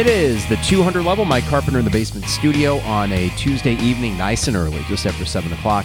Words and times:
It 0.00 0.06
is 0.06 0.48
the 0.48 0.56
200 0.56 1.02
level. 1.02 1.26
Mike 1.26 1.44
Carpenter 1.44 1.78
in 1.78 1.84
the 1.84 1.90
basement 1.90 2.24
studio 2.24 2.78
on 2.78 3.12
a 3.12 3.28
Tuesday 3.36 3.74
evening, 3.74 4.16
nice 4.16 4.48
and 4.48 4.56
early, 4.56 4.82
just 4.84 5.04
after 5.04 5.26
7 5.26 5.52
o'clock. 5.52 5.84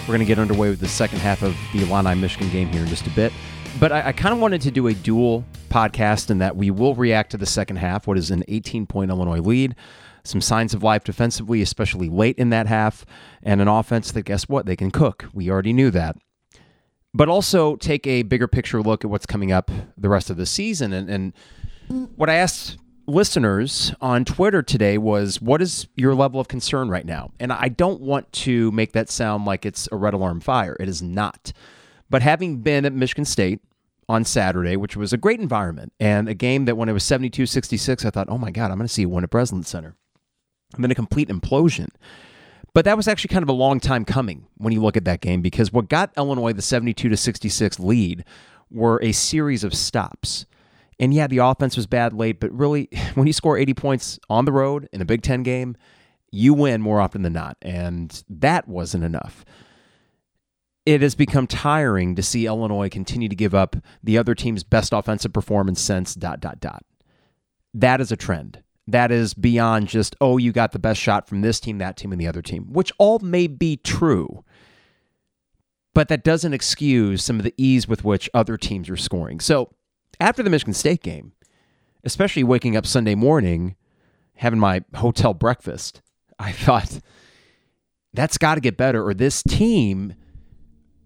We're 0.00 0.14
going 0.14 0.20
to 0.20 0.24
get 0.24 0.38
underway 0.38 0.70
with 0.70 0.80
the 0.80 0.88
second 0.88 1.18
half 1.18 1.42
of 1.42 1.54
the 1.74 1.82
Illini 1.82 2.18
Michigan 2.18 2.48
game 2.48 2.68
here 2.68 2.80
in 2.80 2.88
just 2.88 3.06
a 3.06 3.10
bit. 3.10 3.34
But 3.78 3.92
I, 3.92 4.06
I 4.06 4.12
kind 4.12 4.32
of 4.32 4.40
wanted 4.40 4.62
to 4.62 4.70
do 4.70 4.86
a 4.86 4.94
dual 4.94 5.44
podcast 5.68 6.30
in 6.30 6.38
that 6.38 6.56
we 6.56 6.70
will 6.70 6.94
react 6.94 7.32
to 7.32 7.36
the 7.36 7.44
second 7.44 7.76
half, 7.76 8.06
what 8.06 8.16
is 8.16 8.30
an 8.30 8.44
18 8.48 8.86
point 8.86 9.10
Illinois 9.10 9.42
lead, 9.42 9.76
some 10.24 10.40
signs 10.40 10.72
of 10.72 10.82
life 10.82 11.04
defensively, 11.04 11.60
especially 11.60 12.08
late 12.08 12.38
in 12.38 12.48
that 12.48 12.66
half, 12.66 13.04
and 13.42 13.60
an 13.60 13.68
offense 13.68 14.10
that, 14.12 14.22
guess 14.22 14.48
what, 14.48 14.64
they 14.64 14.74
can 14.74 14.90
cook. 14.90 15.26
We 15.34 15.50
already 15.50 15.74
knew 15.74 15.90
that. 15.90 16.16
But 17.12 17.28
also 17.28 17.76
take 17.76 18.06
a 18.06 18.22
bigger 18.22 18.48
picture 18.48 18.80
look 18.80 19.04
at 19.04 19.10
what's 19.10 19.26
coming 19.26 19.52
up 19.52 19.70
the 19.98 20.08
rest 20.08 20.30
of 20.30 20.38
the 20.38 20.46
season. 20.46 20.94
And, 20.94 21.10
and 21.10 21.34
what 22.16 22.30
I 22.30 22.36
asked 22.36 22.78
listeners 23.10 23.92
on 24.00 24.24
Twitter 24.24 24.62
today 24.62 24.96
was 24.96 25.40
what 25.40 25.60
is 25.60 25.86
your 25.96 26.14
level 26.14 26.40
of 26.40 26.48
concern 26.48 26.88
right 26.88 27.04
now? 27.04 27.30
And 27.38 27.52
I 27.52 27.68
don't 27.68 28.00
want 28.00 28.32
to 28.32 28.70
make 28.72 28.92
that 28.92 29.10
sound 29.10 29.44
like 29.44 29.66
it's 29.66 29.88
a 29.92 29.96
red 29.96 30.14
alarm 30.14 30.40
fire. 30.40 30.76
It 30.80 30.88
is 30.88 31.02
not. 31.02 31.52
But 32.08 32.22
having 32.22 32.58
been 32.58 32.84
at 32.84 32.92
Michigan 32.92 33.24
State 33.24 33.60
on 34.08 34.24
Saturday, 34.24 34.76
which 34.76 34.96
was 34.96 35.12
a 35.12 35.16
great 35.16 35.40
environment 35.40 35.92
and 36.00 36.28
a 36.28 36.34
game 36.34 36.64
that 36.64 36.76
when 36.76 36.88
it 36.88 36.92
was 36.92 37.04
72 37.04 37.46
66, 37.46 38.04
I 38.04 38.10
thought, 38.10 38.28
oh 38.28 38.38
my 38.38 38.50
God, 38.50 38.70
I'm 38.70 38.78
going 38.78 38.88
to 38.88 38.92
see 38.92 39.06
win 39.06 39.24
at 39.24 39.30
Breslin 39.30 39.62
Center. 39.62 39.94
And 40.74 40.84
then 40.84 40.90
a 40.90 40.94
complete 40.94 41.28
implosion. 41.28 41.88
But 42.72 42.84
that 42.84 42.96
was 42.96 43.08
actually 43.08 43.28
kind 43.28 43.42
of 43.42 43.48
a 43.48 43.52
long 43.52 43.80
time 43.80 44.04
coming 44.04 44.46
when 44.56 44.72
you 44.72 44.80
look 44.80 44.96
at 44.96 45.04
that 45.04 45.20
game 45.20 45.42
because 45.42 45.72
what 45.72 45.88
got 45.88 46.12
Illinois 46.16 46.52
the 46.52 46.62
72 46.62 47.08
to 47.08 47.16
66 47.16 47.80
lead 47.80 48.24
were 48.70 49.00
a 49.02 49.12
series 49.12 49.64
of 49.64 49.74
stops. 49.74 50.46
And 51.00 51.14
yeah, 51.14 51.26
the 51.26 51.38
offense 51.38 51.76
was 51.76 51.86
bad 51.86 52.12
late, 52.12 52.38
but 52.38 52.52
really, 52.52 52.90
when 53.14 53.26
you 53.26 53.32
score 53.32 53.56
80 53.56 53.74
points 53.74 54.20
on 54.28 54.44
the 54.44 54.52
road 54.52 54.88
in 54.92 55.00
a 55.00 55.06
Big 55.06 55.22
Ten 55.22 55.42
game, 55.42 55.76
you 56.30 56.54
win 56.54 56.80
more 56.82 57.00
often 57.00 57.22
than 57.22 57.32
not. 57.32 57.56
And 57.62 58.22
that 58.28 58.68
wasn't 58.68 59.02
enough. 59.02 59.44
It 60.86 61.00
has 61.02 61.14
become 61.14 61.46
tiring 61.46 62.14
to 62.16 62.22
see 62.22 62.46
Illinois 62.46 62.88
continue 62.88 63.28
to 63.28 63.34
give 63.34 63.54
up 63.54 63.76
the 64.02 64.18
other 64.18 64.34
team's 64.34 64.62
best 64.62 64.92
offensive 64.92 65.32
performance 65.32 65.80
since 65.80 66.14
dot, 66.14 66.40
dot, 66.40 66.60
dot. 66.60 66.84
That 67.72 68.00
is 68.00 68.12
a 68.12 68.16
trend. 68.16 68.62
That 68.86 69.10
is 69.10 69.34
beyond 69.34 69.88
just, 69.88 70.16
oh, 70.20 70.36
you 70.36 70.52
got 70.52 70.72
the 70.72 70.78
best 70.78 71.00
shot 71.00 71.28
from 71.28 71.42
this 71.42 71.60
team, 71.60 71.78
that 71.78 71.96
team, 71.96 72.12
and 72.12 72.20
the 72.20 72.26
other 72.26 72.42
team, 72.42 72.72
which 72.72 72.92
all 72.98 73.20
may 73.20 73.46
be 73.46 73.76
true. 73.76 74.44
But 75.94 76.08
that 76.08 76.24
doesn't 76.24 76.54
excuse 76.54 77.22
some 77.22 77.38
of 77.38 77.44
the 77.44 77.54
ease 77.56 77.86
with 77.86 78.04
which 78.04 78.28
other 78.34 78.56
teams 78.56 78.88
are 78.90 78.96
scoring. 78.96 79.40
So, 79.40 79.72
after 80.18 80.42
the 80.42 80.50
Michigan 80.50 80.74
State 80.74 81.02
game, 81.02 81.32
especially 82.04 82.44
waking 82.44 82.76
up 82.76 82.86
Sunday 82.86 83.14
morning, 83.14 83.76
having 84.34 84.58
my 84.58 84.82
hotel 84.94 85.34
breakfast, 85.34 86.02
I 86.38 86.52
thought 86.52 87.00
that's 88.12 88.38
got 88.38 88.56
to 88.56 88.60
get 88.60 88.76
better, 88.76 89.06
or 89.06 89.14
this 89.14 89.42
team 89.42 90.14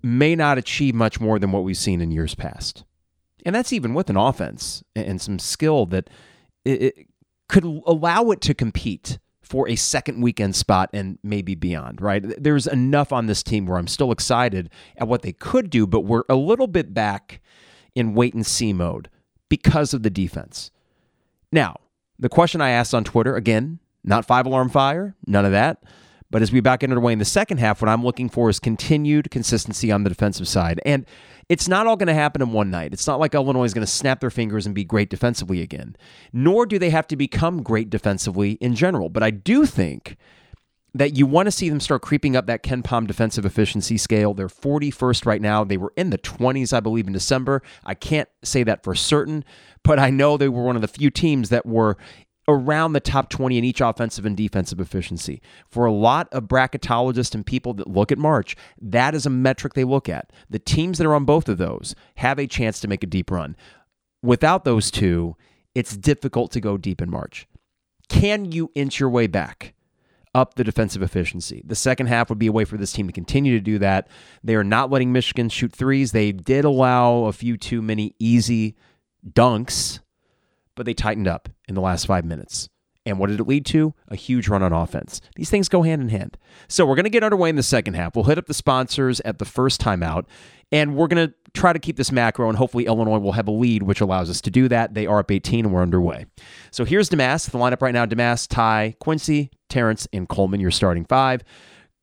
may 0.02 0.36
not 0.36 0.58
achieve 0.58 0.94
much 0.94 1.20
more 1.20 1.38
than 1.38 1.50
what 1.50 1.64
we've 1.64 1.76
seen 1.76 2.00
in 2.00 2.10
years 2.10 2.34
past. 2.34 2.84
And 3.44 3.54
that's 3.54 3.72
even 3.72 3.94
with 3.94 4.08
an 4.10 4.16
offense 4.16 4.82
and 4.94 5.20
some 5.20 5.38
skill 5.38 5.86
that 5.86 6.08
it 6.64 7.08
could 7.48 7.64
allow 7.64 8.30
it 8.30 8.40
to 8.42 8.54
compete 8.54 9.18
for 9.42 9.68
a 9.68 9.76
second 9.76 10.22
weekend 10.22 10.56
spot 10.56 10.88
and 10.94 11.18
maybe 11.22 11.54
beyond, 11.54 12.00
right? 12.00 12.24
There's 12.42 12.66
enough 12.66 13.12
on 13.12 13.26
this 13.26 13.42
team 13.42 13.66
where 13.66 13.78
I'm 13.78 13.86
still 13.86 14.10
excited 14.10 14.70
at 14.96 15.06
what 15.06 15.22
they 15.22 15.32
could 15.32 15.68
do, 15.68 15.86
but 15.86 16.00
we're 16.00 16.24
a 16.28 16.34
little 16.34 16.66
bit 16.66 16.94
back 16.94 17.42
in 17.94 18.14
wait 18.14 18.34
and 18.34 18.46
see 18.46 18.72
mode 18.72 19.08
because 19.48 19.94
of 19.94 20.02
the 20.02 20.10
defense. 20.10 20.70
Now, 21.52 21.76
the 22.18 22.28
question 22.28 22.60
I 22.60 22.70
asked 22.70 22.94
on 22.94 23.04
Twitter, 23.04 23.36
again, 23.36 23.78
not 24.02 24.24
five 24.24 24.46
alarm 24.46 24.68
fire, 24.68 25.14
none 25.26 25.44
of 25.44 25.52
that. 25.52 25.82
But 26.30 26.42
as 26.42 26.50
we 26.50 26.60
back 26.60 26.82
into 26.82 26.94
the 26.94 27.00
way 27.00 27.12
in 27.12 27.20
the 27.20 27.24
second 27.24 27.58
half, 27.58 27.80
what 27.80 27.88
I'm 27.88 28.04
looking 28.04 28.28
for 28.28 28.50
is 28.50 28.58
continued 28.58 29.30
consistency 29.30 29.92
on 29.92 30.02
the 30.02 30.08
defensive 30.08 30.48
side. 30.48 30.80
And 30.84 31.06
it's 31.48 31.68
not 31.68 31.86
all 31.86 31.96
going 31.96 32.08
to 32.08 32.14
happen 32.14 32.42
in 32.42 32.52
one 32.52 32.70
night. 32.70 32.92
It's 32.92 33.06
not 33.06 33.20
like 33.20 33.34
Illinois 33.34 33.64
is 33.64 33.74
going 33.74 33.86
to 33.86 33.90
snap 33.90 34.20
their 34.20 34.30
fingers 34.30 34.66
and 34.66 34.74
be 34.74 34.84
great 34.84 35.10
defensively 35.10 35.60
again, 35.60 35.94
nor 36.32 36.66
do 36.66 36.78
they 36.78 36.90
have 36.90 37.06
to 37.08 37.16
become 37.16 37.62
great 37.62 37.88
defensively 37.88 38.52
in 38.52 38.74
general. 38.74 39.08
But 39.08 39.22
I 39.22 39.30
do 39.30 39.64
think 39.64 40.16
that 40.94 41.16
you 41.16 41.26
want 41.26 41.46
to 41.46 41.50
see 41.50 41.68
them 41.68 41.80
start 41.80 42.02
creeping 42.02 42.36
up 42.36 42.46
that 42.46 42.62
KenPom 42.62 43.06
defensive 43.06 43.44
efficiency 43.44 43.98
scale. 43.98 44.32
They're 44.32 44.48
41st 44.48 45.26
right 45.26 45.42
now. 45.42 45.64
They 45.64 45.76
were 45.76 45.92
in 45.96 46.10
the 46.10 46.18
20s, 46.18 46.72
I 46.72 46.80
believe, 46.80 47.08
in 47.08 47.12
December. 47.12 47.62
I 47.84 47.94
can't 47.94 48.28
say 48.44 48.62
that 48.62 48.84
for 48.84 48.94
certain, 48.94 49.44
but 49.82 49.98
I 49.98 50.10
know 50.10 50.36
they 50.36 50.48
were 50.48 50.62
one 50.62 50.76
of 50.76 50.82
the 50.82 50.88
few 50.88 51.10
teams 51.10 51.48
that 51.48 51.66
were 51.66 51.96
around 52.46 52.92
the 52.92 53.00
top 53.00 53.30
20 53.30 53.58
in 53.58 53.64
each 53.64 53.80
offensive 53.80 54.24
and 54.24 54.36
defensive 54.36 54.78
efficiency. 54.78 55.40
For 55.68 55.86
a 55.86 55.92
lot 55.92 56.28
of 56.30 56.44
bracketologists 56.44 57.34
and 57.34 57.44
people 57.44 57.74
that 57.74 57.88
look 57.88 58.12
at 58.12 58.18
March, 58.18 58.54
that 58.80 59.14
is 59.14 59.26
a 59.26 59.30
metric 59.30 59.74
they 59.74 59.84
look 59.84 60.08
at. 60.08 60.30
The 60.48 60.58
teams 60.58 60.98
that 60.98 61.06
are 61.06 61.14
on 61.14 61.24
both 61.24 61.48
of 61.48 61.58
those 61.58 61.94
have 62.16 62.38
a 62.38 62.46
chance 62.46 62.80
to 62.80 62.88
make 62.88 63.02
a 63.02 63.08
deep 63.08 63.30
run. 63.30 63.56
Without 64.22 64.64
those 64.64 64.90
two, 64.90 65.36
it's 65.74 65.96
difficult 65.96 66.52
to 66.52 66.60
go 66.60 66.76
deep 66.76 67.02
in 67.02 67.10
March. 67.10 67.48
Can 68.08 68.52
you 68.52 68.70
inch 68.74 69.00
your 69.00 69.10
way 69.10 69.26
back? 69.26 69.73
Up 70.34 70.54
the 70.54 70.64
defensive 70.64 71.02
efficiency. 71.02 71.62
The 71.64 71.74
second 71.74 72.06
half 72.06 72.28
would 72.28 72.38
be 72.38 72.48
a 72.48 72.52
way 72.52 72.64
for 72.64 72.76
this 72.76 72.92
team 72.92 73.06
to 73.06 73.12
continue 73.12 73.56
to 73.56 73.62
do 73.62 73.78
that. 73.78 74.08
They 74.42 74.54
are 74.56 74.64
not 74.64 74.90
letting 74.90 75.12
Michigan 75.12 75.48
shoot 75.48 75.72
threes. 75.72 76.12
They 76.12 76.32
did 76.32 76.64
allow 76.64 77.24
a 77.24 77.32
few 77.32 77.56
too 77.56 77.80
many 77.80 78.14
easy 78.18 78.76
dunks, 79.28 80.00
but 80.74 80.86
they 80.86 80.94
tightened 80.94 81.28
up 81.28 81.48
in 81.68 81.74
the 81.74 81.80
last 81.80 82.06
five 82.06 82.24
minutes. 82.24 82.68
And 83.06 83.18
what 83.18 83.28
did 83.28 83.38
it 83.38 83.46
lead 83.46 83.66
to? 83.66 83.94
A 84.08 84.16
huge 84.16 84.48
run 84.48 84.62
on 84.62 84.72
offense. 84.72 85.20
These 85.36 85.50
things 85.50 85.68
go 85.68 85.82
hand 85.82 86.00
in 86.00 86.08
hand. 86.08 86.38
So 86.68 86.86
we're 86.86 86.94
going 86.94 87.04
to 87.04 87.10
get 87.10 87.22
underway 87.22 87.50
in 87.50 87.56
the 87.56 87.62
second 87.62 87.94
half. 87.94 88.16
We'll 88.16 88.24
hit 88.24 88.38
up 88.38 88.46
the 88.46 88.54
sponsors 88.54 89.20
at 89.20 89.38
the 89.38 89.44
first 89.44 89.80
timeout, 89.80 90.24
and 90.72 90.96
we're 90.96 91.08
going 91.08 91.28
to 91.28 91.34
try 91.54 91.72
to 91.72 91.78
keep 91.78 91.96
this 91.96 92.12
macro, 92.12 92.48
and 92.48 92.58
hopefully 92.58 92.86
Illinois 92.86 93.18
will 93.18 93.32
have 93.32 93.48
a 93.48 93.52
lead, 93.52 93.84
which 93.84 94.00
allows 94.00 94.28
us 94.28 94.40
to 94.42 94.50
do 94.50 94.68
that. 94.68 94.94
They 94.94 95.06
are 95.06 95.20
up 95.20 95.30
18, 95.30 95.66
and 95.66 95.74
we're 95.74 95.82
underway. 95.82 96.26
So 96.70 96.84
here's 96.84 97.08
Domask. 97.08 97.50
The 97.50 97.58
lineup 97.58 97.80
right 97.80 97.94
now 97.94 98.06
Domask, 98.06 98.48
Ty, 98.48 98.96
Quincy, 98.98 99.50
Terrence, 99.68 100.06
and 100.12 100.28
Coleman, 100.28 100.60
your 100.60 100.70
starting 100.70 101.04
five. 101.04 101.42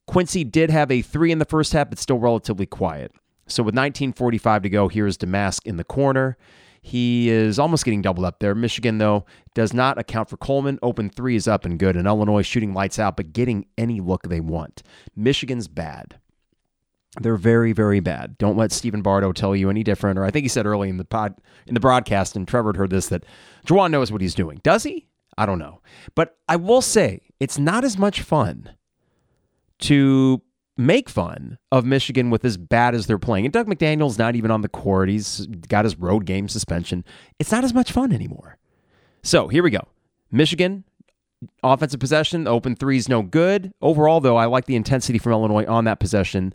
Quincy 0.08 0.44
did 0.44 0.70
have 0.70 0.92
a 0.92 1.02
three 1.02 1.32
in 1.32 1.40
the 1.40 1.46
first 1.46 1.74
half, 1.74 1.90
but 1.90 2.00
still 2.00 2.20
relatively 2.20 2.66
quiet. 2.66 3.12
So 3.48 3.64
with 3.64 3.76
19.45 3.76 4.64
to 4.64 4.70
go, 4.70 4.88
here's 4.88 5.18
Domask 5.18 5.66
in 5.66 5.78
the 5.78 5.84
corner. 5.84 6.38
He 6.82 7.30
is 7.30 7.60
almost 7.60 7.86
getting 7.86 8.02
doubled 8.02 8.26
up 8.26 8.40
there. 8.40 8.56
Michigan, 8.56 8.98
though, 8.98 9.26
does 9.54 9.74
not 9.74 10.00
account 10.00 10.30
for 10.30 10.38
Coleman. 10.38 10.80
Open 10.82 11.10
three 11.10 11.36
is 11.36 11.48
up 11.48 11.64
and 11.64 11.78
good, 11.78 11.96
and 11.96 12.08
Illinois 12.08 12.42
shooting 12.42 12.74
lights 12.74 12.98
out, 12.98 13.18
but 13.18 13.34
getting 13.34 13.66
any 13.78 14.02
look 14.02 14.24
they 14.24 14.40
want. 14.40 14.82
Michigan's 15.16 15.68
bad. 15.68 16.20
They're 17.20 17.36
very, 17.36 17.74
very 17.74 18.00
bad. 18.00 18.38
Don't 18.38 18.58
let 18.58 18.72
Stephen 18.72 19.02
Bardo 19.02 19.34
tell 19.34 19.56
you 19.56 19.70
any 19.70 19.84
different. 19.84 20.18
Or 20.18 20.24
I 20.24 20.32
think 20.32 20.44
he 20.44 20.50
said 20.50 20.66
early 20.66 20.88
in 20.88 20.98
the 20.98 21.04
pod 21.04 21.36
in 21.68 21.74
the 21.74 21.80
broadcast, 21.80 22.36
and 22.36 22.48
Trevor 22.48 22.74
heard 22.76 22.90
this 22.90 23.08
that 23.08 23.26
Juwan 23.66 23.92
knows 23.92 24.12
what 24.12 24.22
he's 24.22 24.36
doing. 24.36 24.62
Does 24.64 24.84
he? 24.84 25.08
I 25.38 25.46
don't 25.46 25.60
know. 25.60 25.82
But 26.16 26.38
I 26.48 26.56
will 26.56 26.82
say 26.82 27.22
it's 27.40 27.58
not 27.58 27.84
as 27.84 27.98
much 27.98 28.22
fun 28.22 28.72
to 29.80 30.42
make 30.78 31.10
fun 31.10 31.58
of 31.72 31.86
Michigan 31.86 32.30
with 32.30 32.46
as 32.46 32.58
bad 32.58 32.96
as 32.96 33.08
they're 33.08 33.18
playing. 33.18 33.46
And 33.46 33.54
Dug 33.54 33.68
McDaniel's 33.68 34.18
not 34.18 34.36
even 34.36 34.52
on 34.52 34.62
the 34.62 34.70
court. 34.70 35.10
He's 35.10 35.48
got 35.48 35.86
his 35.86 35.98
road 35.98 36.26
game 36.26 36.48
suspension. 36.48 37.04
It's 37.40 37.52
not 37.52 37.64
as 37.64 37.74
much 37.74 37.92
fun 37.92 38.14
anymore. 38.14 38.58
So 39.22 39.48
here 39.48 39.64
we 39.64 39.70
go. 39.70 39.88
Michigan, 40.32 40.86
offensive 41.62 42.00
possession, 42.00 42.48
open 42.48 42.76
threes, 42.76 43.10
no 43.10 43.22
good. 43.22 43.74
Overall, 43.82 44.22
though, 44.22 44.38
I 44.38 44.46
like 44.46 44.66
the 44.66 44.76
intensity 44.76 45.20
from 45.20 45.34
Illinois 45.34 45.66
on 45.66 45.84
that 45.86 46.00
possession. 46.00 46.54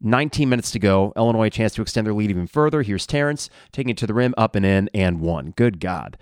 19 0.00 0.48
minutes 0.48 0.70
to 0.70 0.78
go. 0.78 1.12
Illinois 1.16 1.46
a 1.46 1.50
chance 1.50 1.74
to 1.74 1.82
extend 1.82 2.06
their 2.06 2.14
lead 2.14 2.30
even 2.30 2.46
further. 2.46 2.82
Here's 2.82 3.06
Terrence 3.06 3.50
taking 3.72 3.90
it 3.90 3.96
to 3.98 4.06
the 4.06 4.14
rim, 4.14 4.34
up 4.36 4.54
and 4.54 4.64
in, 4.64 4.88
and 4.94 5.20
one. 5.20 5.52
Good 5.56 5.80
God. 5.80 6.16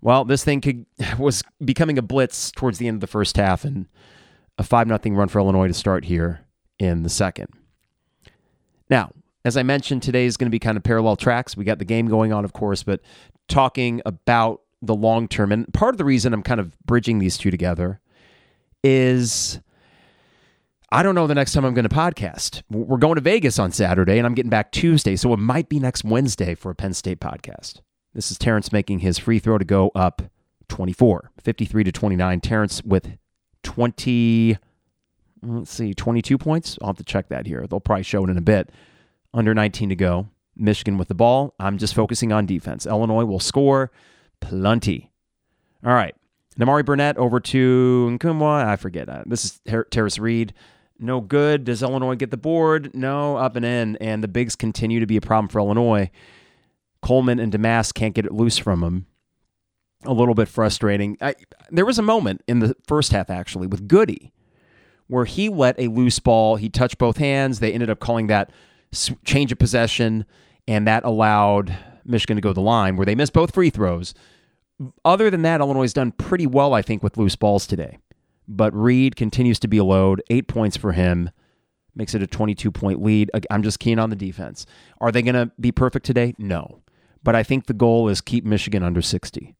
Well, 0.00 0.24
this 0.24 0.44
thing 0.44 0.60
could, 0.60 0.86
was 1.18 1.42
becoming 1.64 1.98
a 1.98 2.02
blitz 2.02 2.50
towards 2.50 2.78
the 2.78 2.88
end 2.88 2.96
of 2.96 3.00
the 3.00 3.06
first 3.06 3.36
half, 3.36 3.64
and 3.64 3.86
a 4.58 4.62
5 4.62 4.86
0 4.88 5.16
run 5.16 5.28
for 5.28 5.38
Illinois 5.38 5.68
to 5.68 5.74
start 5.74 6.04
here 6.04 6.40
in 6.78 7.02
the 7.02 7.08
second. 7.08 7.48
Now, 8.90 9.12
as 9.44 9.56
I 9.56 9.62
mentioned, 9.62 10.02
today 10.02 10.26
is 10.26 10.36
going 10.36 10.46
to 10.46 10.50
be 10.50 10.58
kind 10.58 10.76
of 10.76 10.82
parallel 10.82 11.16
tracks. 11.16 11.56
We 11.56 11.64
got 11.64 11.78
the 11.78 11.84
game 11.84 12.08
going 12.08 12.32
on, 12.32 12.44
of 12.44 12.52
course, 12.52 12.82
but 12.82 13.00
talking 13.48 14.02
about 14.04 14.62
the 14.82 14.94
long 14.94 15.28
term. 15.28 15.52
And 15.52 15.72
part 15.72 15.94
of 15.94 15.98
the 15.98 16.04
reason 16.04 16.32
I'm 16.32 16.42
kind 16.42 16.60
of 16.60 16.78
bridging 16.80 17.18
these 17.18 17.38
two 17.38 17.50
together 17.50 18.00
is 18.82 19.60
I 20.90 21.02
don't 21.02 21.14
know 21.14 21.26
the 21.26 21.34
next 21.34 21.52
time 21.52 21.66
I'm 21.66 21.74
going 21.74 21.86
to 21.88 21.94
podcast. 21.94 22.62
We're 22.70 22.96
going 22.96 23.16
to 23.16 23.20
Vegas 23.20 23.58
on 23.58 23.72
Saturday 23.72 24.16
and 24.16 24.26
I'm 24.26 24.34
getting 24.34 24.48
back 24.50 24.72
Tuesday. 24.72 25.16
So 25.16 25.34
it 25.34 25.38
might 25.38 25.68
be 25.68 25.78
next 25.78 26.02
Wednesday 26.02 26.54
for 26.54 26.70
a 26.70 26.74
Penn 26.74 26.94
State 26.94 27.20
podcast. 27.20 27.80
This 28.14 28.30
is 28.30 28.38
Terrence 28.38 28.72
making 28.72 29.00
his 29.00 29.18
free 29.18 29.38
throw 29.38 29.58
to 29.58 29.66
go 29.66 29.90
up 29.94 30.22
24, 30.68 31.30
53 31.42 31.84
to 31.84 31.92
29. 31.92 32.40
Terrence 32.40 32.82
with 32.84 33.18
20, 33.64 34.56
mm, 35.44 35.58
let's 35.58 35.70
see, 35.70 35.92
22 35.92 36.38
points. 36.38 36.78
I'll 36.80 36.88
have 36.88 36.96
to 36.96 37.04
check 37.04 37.28
that 37.28 37.46
here. 37.46 37.66
They'll 37.68 37.80
probably 37.80 38.02
show 38.04 38.24
it 38.24 38.30
in 38.30 38.38
a 38.38 38.42
bit. 38.42 38.70
Under 39.34 39.52
19 39.54 39.90
to 39.90 39.96
go. 39.96 40.28
Michigan 40.56 40.96
with 40.96 41.08
the 41.08 41.14
ball. 41.14 41.54
I'm 41.60 41.76
just 41.76 41.94
focusing 41.94 42.32
on 42.32 42.46
defense. 42.46 42.86
Illinois 42.86 43.26
will 43.26 43.40
score 43.40 43.92
plenty. 44.40 45.12
All 45.84 45.92
right. 45.92 46.14
Nimari 46.58 46.84
Burnett 46.84 47.18
over 47.18 47.40
to 47.40 48.18
Nkamhoua. 48.18 48.66
I 48.66 48.76
forget. 48.76 49.06
This 49.28 49.44
is 49.44 49.60
Ter- 49.66 49.84
Tarris 49.84 50.18
Reed. 50.18 50.54
No 50.98 51.20
good. 51.20 51.64
Does 51.64 51.82
Illinois 51.82 52.16
get 52.16 52.30
the 52.30 52.36
board? 52.36 52.90
No, 52.94 53.36
up 53.36 53.56
and 53.56 53.64
in. 53.64 53.96
And 53.96 54.22
the 54.22 54.28
bigs 54.28 54.56
continue 54.56 55.00
to 55.00 55.06
be 55.06 55.16
a 55.16 55.20
problem 55.20 55.48
for 55.48 55.60
Illinois. 55.60 56.10
Coleman 57.02 57.38
and 57.38 57.52
Domask 57.52 57.94
can't 57.94 58.14
get 58.14 58.26
it 58.26 58.32
loose 58.32 58.58
from 58.58 58.82
him. 58.82 59.06
A 60.04 60.12
little 60.12 60.34
bit 60.34 60.48
frustrating. 60.48 61.16
I, 61.20 61.34
there 61.70 61.86
was 61.86 61.98
a 61.98 62.02
moment 62.02 62.42
in 62.48 62.58
the 62.58 62.74
first 62.86 63.12
half, 63.12 63.30
actually, 63.30 63.66
with 63.66 63.88
Goody, 63.88 64.32
where 65.06 65.24
he 65.24 65.48
let 65.48 65.78
a 65.78 65.88
loose 65.88 66.18
ball. 66.18 66.56
He 66.56 66.68
touched 66.68 66.98
both 66.98 67.16
hands. 67.16 67.60
They 67.60 67.72
ended 67.72 67.90
up 67.90 68.00
calling 68.00 68.26
that 68.28 68.50
change 69.24 69.52
of 69.52 69.58
possession, 69.58 70.24
and 70.66 70.86
that 70.86 71.04
allowed 71.04 71.76
Michigan 72.04 72.36
to 72.36 72.40
go 72.40 72.50
to 72.50 72.54
the 72.54 72.60
line, 72.60 72.96
where 72.96 73.06
they 73.06 73.14
missed 73.14 73.32
both 73.32 73.54
free 73.54 73.70
throws. 73.70 74.14
Other 75.04 75.30
than 75.30 75.42
that, 75.42 75.60
Illinois 75.60 75.82
has 75.82 75.92
done 75.92 76.12
pretty 76.12 76.46
well, 76.46 76.74
I 76.74 76.82
think, 76.82 77.02
with 77.02 77.16
loose 77.16 77.36
balls 77.36 77.66
today. 77.66 77.98
But 78.48 78.74
Reed 78.74 79.14
continues 79.14 79.58
to 79.60 79.68
be 79.68 79.76
a 79.76 79.84
load. 79.84 80.22
Eight 80.30 80.48
points 80.48 80.76
for 80.76 80.92
him 80.92 81.30
makes 81.94 82.14
it 82.14 82.22
a 82.22 82.26
22 82.26 82.72
point 82.72 83.02
lead. 83.02 83.30
I'm 83.50 83.62
just 83.62 83.78
keen 83.78 83.98
on 83.98 84.08
the 84.08 84.16
defense. 84.16 84.64
Are 85.00 85.12
they 85.12 85.22
going 85.22 85.34
to 85.34 85.52
be 85.60 85.70
perfect 85.70 86.06
today? 86.06 86.34
No. 86.38 86.82
But 87.22 87.34
I 87.34 87.42
think 87.42 87.66
the 87.66 87.74
goal 87.74 88.08
is 88.08 88.20
keep 88.20 88.44
Michigan 88.44 88.82
under 88.82 89.02
60. 89.02 89.54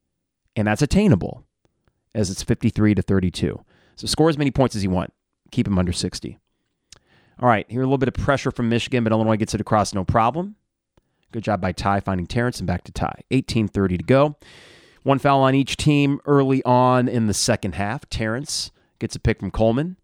And 0.56 0.66
that's 0.66 0.82
attainable 0.82 1.44
as 2.14 2.30
it's 2.30 2.42
53 2.42 2.94
to 2.94 3.02
32. 3.02 3.62
So 3.96 4.06
score 4.06 4.28
as 4.28 4.38
many 4.38 4.50
points 4.50 4.74
as 4.74 4.82
you 4.82 4.90
want. 4.90 5.12
Keep 5.50 5.66
him 5.66 5.78
under 5.78 5.92
60. 5.92 6.38
All 7.40 7.48
right, 7.48 7.66
here 7.68 7.82
a 7.82 7.84
little 7.84 7.98
bit 7.98 8.08
of 8.08 8.14
pressure 8.14 8.50
from 8.50 8.68
Michigan, 8.68 9.04
but 9.04 9.12
Illinois 9.12 9.36
gets 9.36 9.54
it 9.54 9.60
across 9.60 9.94
no 9.94 10.04
problem. 10.04 10.56
Good 11.30 11.44
job 11.44 11.60
by 11.60 11.72
Ty 11.72 12.00
finding 12.00 12.26
Terrence 12.26 12.58
and 12.58 12.66
back 12.66 12.84
to 12.84 12.92
Ty. 12.92 13.22
18:30 13.30 13.98
to 13.98 14.04
go. 14.04 14.36
One 15.02 15.18
foul 15.18 15.40
on 15.42 15.54
each 15.54 15.76
team 15.76 16.20
early 16.26 16.64
on 16.64 17.06
in 17.06 17.26
the 17.26 17.34
second 17.34 17.74
half. 17.74 18.08
Terrence 18.08 18.70
gets 18.98 19.16
a 19.16 19.20
pick 19.20 19.40
from 19.40 19.50
Coleman. 19.50 19.96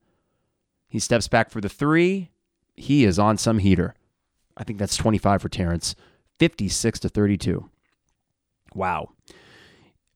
He 0.89 0.99
steps 0.99 1.29
back 1.29 1.51
for 1.51 1.61
the 1.61 1.69
three. 1.69 2.31
He 2.77 3.05
is 3.05 3.19
on 3.19 3.37
some 3.37 3.59
heater. 3.59 3.95
I 4.57 4.65
think 4.65 4.79
that's 4.79 4.97
25 4.97 5.43
for 5.43 5.49
Terrence. 5.49 5.95
56 6.39 7.01
to 7.01 7.09
32. 7.09 7.69
Wow. 8.75 9.11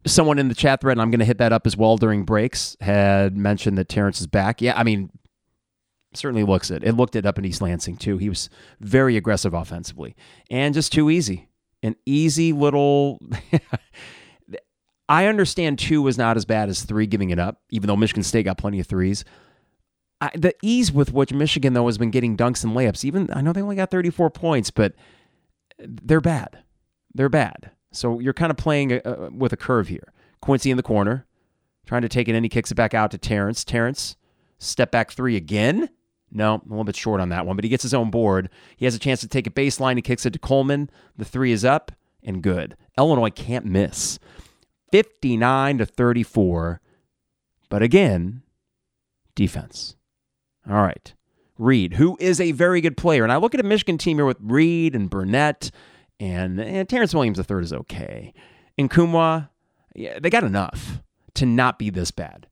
Someone 0.07 0.39
in 0.39 0.49
the 0.49 0.55
chat 0.55 0.81
thread, 0.81 0.93
and 0.93 1.03
I'm 1.03 1.11
going 1.11 1.19
to 1.21 1.27
hit 1.27 1.39
that 1.39 1.53
up 1.53 1.67
as 1.67 1.77
well 1.77 1.97
during 1.97 2.25
breaks, 2.25 2.77
had 2.81 3.37
mentioned 3.37 3.79
that 3.79 3.89
Terrence 3.89 4.21
is 4.21 4.27
back. 4.27 4.61
Yeah, 4.63 4.77
I 4.77 4.85
mean, 4.85 5.11
certainly 6.15 6.45
looks 6.45 6.71
it. 6.71 6.85
It 6.85 6.93
looked 6.93 7.17
it 7.17 7.27
up 7.27 7.39
in 7.39 7.45
East 7.45 7.61
Lansing 7.61 7.97
too. 7.97 8.19
He 8.19 8.29
was 8.29 8.49
very 8.81 9.17
aggressive 9.17 9.55
offensively 9.55 10.17
and 10.51 10.75
just 10.75 10.93
too 10.93 11.11
easy. 11.11 11.49
An 11.83 11.97
easy 12.07 12.53
little. 12.53 13.21
I 15.09 15.27
understand 15.27 15.79
two 15.79 16.03
was 16.03 16.19
not 16.19 16.37
as 16.37 16.45
bad 16.45 16.69
as 16.69 16.83
three 16.83 17.07
giving 17.07 17.31
it 17.31 17.39
up, 17.39 17.63
even 17.71 17.87
though 17.87 17.97
Michigan 17.97 18.23
State 18.23 18.45
got 18.45 18.59
plenty 18.59 18.81
of 18.81 18.87
threes. 18.87 19.25
I, 20.21 20.31
the 20.35 20.55
ease 20.63 20.93
with 20.93 21.13
which 21.13 21.33
Michigan 21.33 21.73
though 21.73 21.87
has 21.87 21.97
been 21.97 22.11
getting 22.11 22.37
dunks 22.37 22.65
and 22.65 22.75
layups, 22.75 23.05
even 23.05 23.29
I 23.33 23.41
know 23.41 23.53
they 23.53 23.63
only 23.63 23.77
got 23.77 23.91
34 23.91 24.31
points, 24.31 24.71
but 24.71 24.95
they're 25.79 26.21
bad. 26.21 26.59
They're 27.15 27.29
bad. 27.29 27.71
So 27.93 28.19
you're 28.19 28.35
kind 28.35 28.51
of 28.51 28.57
playing 28.57 28.93
a, 28.93 29.01
a, 29.05 29.31
with 29.31 29.53
a 29.53 29.57
curve 29.57 29.89
here. 29.89 30.13
Quincy 30.41 30.71
in 30.71 30.77
the 30.77 30.83
corner, 30.83 31.27
trying 31.87 32.03
to 32.03 32.09
take 32.09 32.29
it 32.29 32.35
in. 32.35 32.43
He 32.43 32.49
kicks 32.49 32.71
it 32.71 32.75
back 32.75 32.95
out 32.95 33.11
to 33.13 33.19
Terrence. 33.19 33.65
Terrence, 33.65 34.17
step 34.59 34.91
back 34.91 35.11
three 35.11 35.37
again. 35.37 35.89
No, 36.31 36.57
a 36.57 36.69
little 36.69 36.85
bit 36.85 36.97
short 36.97 37.21
on 37.21 37.31
that 37.31 37.47
one, 37.47 37.57
but 37.57 37.65
he 37.65 37.71
gets 37.71 37.83
his 37.83 37.95
own 37.95 38.11
board. 38.11 38.51
He 38.77 38.85
has 38.85 38.95
a 38.95 38.99
chance 38.99 39.21
to 39.21 39.29
take 39.29 39.47
a 39.47 39.51
baseline. 39.51 39.97
He 39.97 40.03
kicks 40.03 40.27
it 40.27 40.33
to 40.35 40.39
Coleman. 40.39 40.91
The 41.17 41.25
three 41.25 41.53
is 41.53 41.65
up 41.65 41.93
and 42.23 42.43
good. 42.43 42.77
Illinois 42.99 43.31
can't 43.31 43.65
miss. 43.65 44.19
59 44.91 45.79
to 45.79 45.87
34. 45.87 46.81
But 47.69 47.83
again, 47.83 48.43
defense. 49.35 49.97
All 50.69 50.83
right. 50.83 51.15
Reed, 51.59 51.95
who 51.95 52.17
is 52.21 52.41
a 52.41 52.53
very 52.53 52.81
good 52.81 52.97
player. 52.97 53.25
And 53.25 53.33
I 53.33 53.37
look 53.37 53.55
at 53.55 53.61
a 53.61 53.65
Michigan 53.65 53.99
team 53.99 54.19
here 54.19 54.27
with 54.27 54.39
Reed 54.41 54.95
and 54.95 55.11
Burnett 55.11 55.71
and, 56.21 56.61
and 56.61 56.89
Terrence 56.89 57.15
Williams 57.15 57.39
III 57.39 57.61
is 57.61 57.73
okay. 57.73 58.33
And 58.77 58.91
Kumwa, 58.91 59.49
yeah, 59.95 60.19
they 60.21 60.31
got 60.31 60.45
enough 60.45 61.01
to 61.35 61.47
not 61.47 61.79
be 61.79 61.91
this 61.91 62.11
bad. 62.11 62.47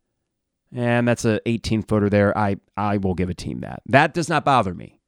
And 0.74 1.06
that's 1.06 1.24
a 1.24 1.40
18 1.46 1.82
footer 1.82 2.10
there. 2.10 2.36
I, 2.36 2.56
I 2.76 2.96
will 2.96 3.14
give 3.14 3.30
a 3.30 3.34
team 3.34 3.60
that. 3.60 3.82
That 3.86 4.12
does 4.12 4.28
not 4.28 4.44
bother 4.44 4.74
me. 4.74 5.00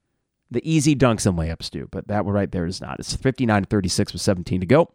The 0.51 0.69
easy 0.69 0.95
dunks 0.95 1.27
and 1.27 1.37
layups 1.37 1.71
do, 1.71 1.89
but 1.91 2.09
that 2.09 2.25
one 2.25 2.35
right 2.35 2.51
there 2.51 2.65
is 2.65 2.81
not. 2.81 3.01
It's 3.01 3.15
59 3.15 3.63
to 3.63 3.69
36 3.69 4.13
with 4.13 4.23
17 4.23 4.61
to 4.61 4.67
go. 4.67 4.91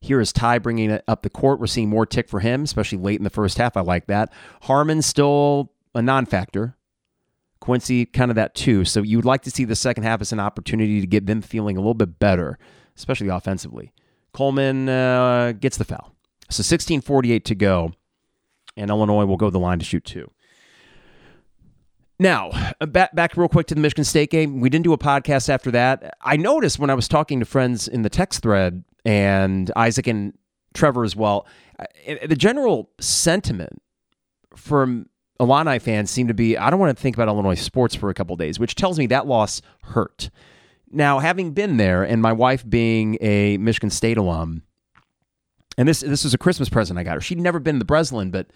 Here 0.00 0.20
is 0.20 0.32
Ty 0.32 0.58
bringing 0.58 0.90
it 0.90 1.04
up 1.08 1.22
the 1.22 1.30
court. 1.30 1.60
We're 1.60 1.66
seeing 1.66 1.88
more 1.88 2.06
tick 2.06 2.28
for 2.28 2.40
him, 2.40 2.62
especially 2.62 2.98
late 2.98 3.18
in 3.18 3.24
the 3.24 3.30
first 3.30 3.58
half. 3.58 3.76
I 3.76 3.80
like 3.80 4.06
that. 4.06 4.32
Harmon 4.62 5.02
still 5.02 5.72
a 5.94 6.02
non 6.02 6.26
factor. 6.26 6.76
Quincy, 7.60 8.06
kind 8.06 8.30
of 8.30 8.34
that 8.36 8.54
too. 8.54 8.84
So 8.84 9.02
you 9.02 9.18
would 9.18 9.24
like 9.24 9.42
to 9.42 9.50
see 9.50 9.64
the 9.64 9.74
second 9.74 10.04
half 10.04 10.20
as 10.20 10.32
an 10.32 10.40
opportunity 10.40 11.00
to 11.00 11.06
get 11.06 11.26
them 11.26 11.42
feeling 11.42 11.76
a 11.76 11.80
little 11.80 11.94
bit 11.94 12.18
better, 12.18 12.58
especially 12.96 13.28
offensively. 13.28 13.92
Coleman 14.32 14.88
uh, 14.88 15.52
gets 15.52 15.76
the 15.76 15.84
foul. 15.84 16.14
So 16.50 16.62
16:48 16.62 17.44
to 17.44 17.54
go, 17.54 17.92
and 18.76 18.90
Illinois 18.90 19.24
will 19.24 19.36
go 19.36 19.50
the 19.50 19.58
line 19.58 19.78
to 19.78 19.84
shoot 19.84 20.04
two. 20.04 20.30
Now, 22.18 22.50
uh, 22.80 22.86
back 22.86 23.14
back 23.14 23.36
real 23.36 23.48
quick 23.48 23.66
to 23.68 23.74
the 23.74 23.80
Michigan 23.80 24.04
State 24.04 24.30
game. 24.30 24.60
We 24.60 24.70
didn't 24.70 24.84
do 24.84 24.92
a 24.92 24.98
podcast 24.98 25.48
after 25.48 25.70
that. 25.72 26.16
I 26.22 26.36
noticed 26.36 26.78
when 26.78 26.90
I 26.90 26.94
was 26.94 27.08
talking 27.08 27.40
to 27.40 27.46
friends 27.46 27.88
in 27.88 28.02
the 28.02 28.08
text 28.08 28.42
thread 28.42 28.84
and 29.06 29.70
Isaac 29.76 30.08
and 30.08 30.34
Trevor 30.74 31.04
as 31.04 31.14
well, 31.14 31.46
the 32.26 32.36
general 32.36 32.90
sentiment 33.00 33.80
from 34.56 35.08
Illini 35.38 35.78
fans 35.78 36.10
seemed 36.10 36.28
to 36.28 36.34
be, 36.34 36.56
I 36.56 36.70
don't 36.70 36.80
want 36.80 36.96
to 36.96 37.00
think 37.00 37.16
about 37.16 37.28
Illinois 37.28 37.54
sports 37.54 37.94
for 37.94 38.10
a 38.10 38.14
couple 38.14 38.34
days, 38.36 38.58
which 38.58 38.74
tells 38.74 38.98
me 38.98 39.06
that 39.06 39.26
loss 39.26 39.62
hurt. 39.82 40.30
Now, 40.90 41.20
having 41.20 41.52
been 41.52 41.76
there 41.76 42.02
and 42.02 42.20
my 42.20 42.32
wife 42.32 42.68
being 42.68 43.16
a 43.20 43.58
Michigan 43.58 43.90
State 43.90 44.16
alum, 44.16 44.62
and 45.78 45.86
this 45.86 46.00
this 46.00 46.24
was 46.24 46.32
a 46.32 46.38
Christmas 46.38 46.68
present 46.68 46.98
I 46.98 47.02
got 47.02 47.14
her. 47.14 47.20
She'd 47.20 47.38
never 47.38 47.60
been 47.60 47.78
to 47.78 47.84
Breslin, 47.84 48.30
but 48.30 48.46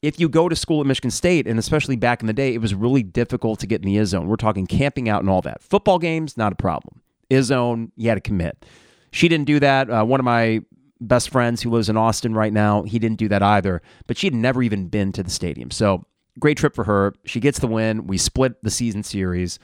if 0.00 0.18
you 0.18 0.28
go 0.28 0.48
to 0.48 0.56
school 0.56 0.80
at 0.80 0.86
Michigan 0.86 1.10
State, 1.10 1.46
and 1.46 1.58
especially 1.58 1.96
back 1.96 2.20
in 2.20 2.26
the 2.26 2.32
day, 2.32 2.54
it 2.54 2.60
was 2.60 2.74
really 2.74 3.02
difficult 3.02 3.60
to 3.60 3.66
get 3.66 3.82
in 3.82 3.86
the 3.86 3.96
Izzone. 3.96 4.26
We're 4.26 4.36
talking 4.36 4.66
camping 4.66 5.08
out 5.08 5.20
and 5.20 5.28
all 5.28 5.42
that. 5.42 5.62
Football 5.62 5.98
games, 5.98 6.36
not 6.36 6.52
a 6.52 6.56
problem. 6.56 7.02
Izzone, 7.30 7.90
you 7.96 8.08
had 8.08 8.14
to 8.14 8.20
commit. 8.20 8.64
She 9.10 9.28
didn't 9.28 9.46
do 9.46 9.60
that. 9.60 9.90
Uh, 9.90 10.04
one 10.04 10.20
of 10.20 10.24
my 10.24 10.60
best 11.00 11.30
friends 11.30 11.62
who 11.62 11.70
lives 11.70 11.88
in 11.88 11.96
Austin 11.96 12.34
right 12.34 12.52
now, 12.52 12.82
he 12.82 12.98
didn't 12.98 13.18
do 13.18 13.28
that 13.28 13.42
either, 13.42 13.82
but 14.06 14.16
she 14.16 14.26
had 14.26 14.34
never 14.34 14.62
even 14.62 14.88
been 14.88 15.12
to 15.12 15.22
the 15.22 15.30
stadium. 15.30 15.70
So 15.70 16.04
great 16.38 16.58
trip 16.58 16.74
for 16.74 16.84
her. 16.84 17.14
She 17.24 17.40
gets 17.40 17.58
the 17.58 17.66
win. 17.66 18.06
We 18.06 18.18
split 18.18 18.62
the 18.62 18.70
season 18.70 19.02
series. 19.02 19.58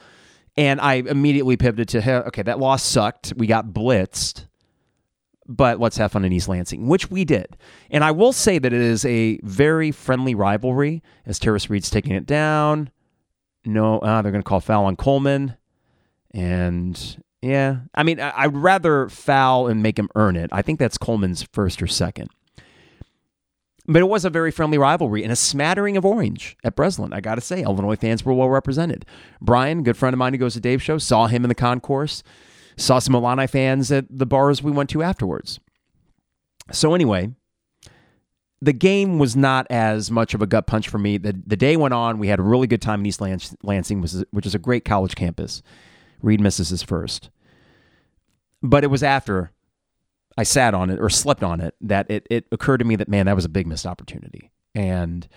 And 0.57 0.79
I 0.79 0.95
immediately 0.95 1.57
pivoted 1.57 1.89
to, 1.89 2.27
okay, 2.27 2.43
that 2.43 2.59
loss 2.59 2.83
sucked. 2.83 3.33
We 3.35 3.45
got 3.45 3.67
blitzed, 3.67 4.45
but 5.45 5.79
let's 5.79 5.97
have 5.97 6.13
fun 6.13 6.23
in 6.23 6.31
East 6.31 6.47
Lansing, 6.47 6.87
which 6.87 7.11
we 7.11 7.25
did. 7.25 7.57
And 7.91 8.03
I 8.03 8.11
will 8.11 8.31
say 8.31 8.57
that 8.57 8.71
it 8.71 8.81
is 8.81 9.03
a 9.03 9.37
very 9.43 9.91
friendly 9.91 10.33
rivalry 10.33 11.03
as 11.25 11.39
Tarris 11.39 11.69
Reed's 11.69 11.89
taking 11.89 12.13
it 12.13 12.25
down. 12.25 12.89
No, 13.65 13.99
uh, 13.99 14.21
they're 14.21 14.31
going 14.31 14.43
to 14.43 14.47
call 14.47 14.61
foul 14.61 14.85
on 14.85 14.95
Coleman. 14.95 15.57
And 16.31 17.23
yeah, 17.41 17.77
I 17.93 18.03
mean, 18.03 18.19
I'd 18.19 18.55
rather 18.55 19.09
foul 19.09 19.67
and 19.67 19.83
make 19.83 19.99
him 19.99 20.09
earn 20.15 20.35
it. 20.35 20.49
I 20.51 20.61
think 20.61 20.79
that's 20.79 20.97
Coleman's 20.97 21.43
first 21.51 21.81
or 21.81 21.87
second. 21.87 22.29
But 23.87 24.01
it 24.01 24.05
was 24.05 24.25
a 24.25 24.31
very 24.31 24.49
friendly 24.49 24.79
rivalry 24.79 25.21
and 25.21 25.31
a 25.31 25.35
smattering 25.35 25.95
of 25.95 26.05
orange 26.05 26.57
at 26.63 26.75
Breslin. 26.75 27.13
I 27.13 27.21
got 27.21 27.35
to 27.35 27.41
say, 27.41 27.61
Illinois 27.61 27.95
fans 27.95 28.25
were 28.25 28.33
well 28.33 28.49
represented. 28.49 29.05
Brian, 29.39 29.83
good 29.83 29.95
friend 29.95 30.13
of 30.13 30.17
mine 30.17 30.33
who 30.33 30.39
goes 30.39 30.55
to 30.55 30.59
Dave's 30.59 30.81
show, 30.81 30.97
saw 30.97 31.27
him 31.27 31.45
in 31.45 31.49
the 31.49 31.55
concourse, 31.55 32.23
saw 32.77 32.97
some 32.97 33.13
Illini 33.13 33.45
fans 33.45 33.91
at 33.91 34.05
the 34.09 34.25
bars 34.25 34.63
we 34.63 34.71
went 34.71 34.89
to 34.89 35.03
afterwards. 35.03 35.59
So, 36.71 36.95
anyway, 36.95 37.29
the 38.59 38.73
game 38.73 39.19
was 39.19 39.35
not 39.35 39.67
as 39.69 40.09
much 40.09 40.33
of 40.33 40.41
a 40.41 40.47
gut 40.47 40.65
punch 40.65 40.89
for 40.89 40.97
me. 40.97 41.19
The, 41.19 41.39
the 41.45 41.55
day 41.55 41.77
went 41.77 41.93
on. 41.93 42.17
We 42.17 42.29
had 42.29 42.39
a 42.39 42.43
really 42.43 42.65
good 42.65 42.81
time 42.81 43.01
in 43.01 43.05
East 43.05 43.21
Lansing, 43.21 44.01
which 44.01 44.45
is 44.47 44.55
a 44.55 44.59
great 44.59 44.83
college 44.83 45.13
campus. 45.13 45.61
Reed 46.21 46.41
misses 46.41 46.69
his 46.69 46.83
first. 46.83 47.29
But 48.61 48.83
it 48.83 48.87
was 48.87 49.03
after 49.03 49.51
I 50.37 50.43
sat 50.43 50.73
on 50.73 50.89
it 50.89 50.99
or 50.99 51.09
slept 51.09 51.43
on 51.43 51.61
it 51.61 51.75
that 51.81 52.09
it, 52.09 52.27
it 52.29 52.45
occurred 52.51 52.77
to 52.77 52.85
me 52.85 52.95
that, 52.97 53.07
man, 53.07 53.25
that 53.27 53.35
was 53.35 53.45
a 53.45 53.49
big 53.49 53.67
missed 53.67 53.85
opportunity. 53.85 54.51
And 54.73 55.27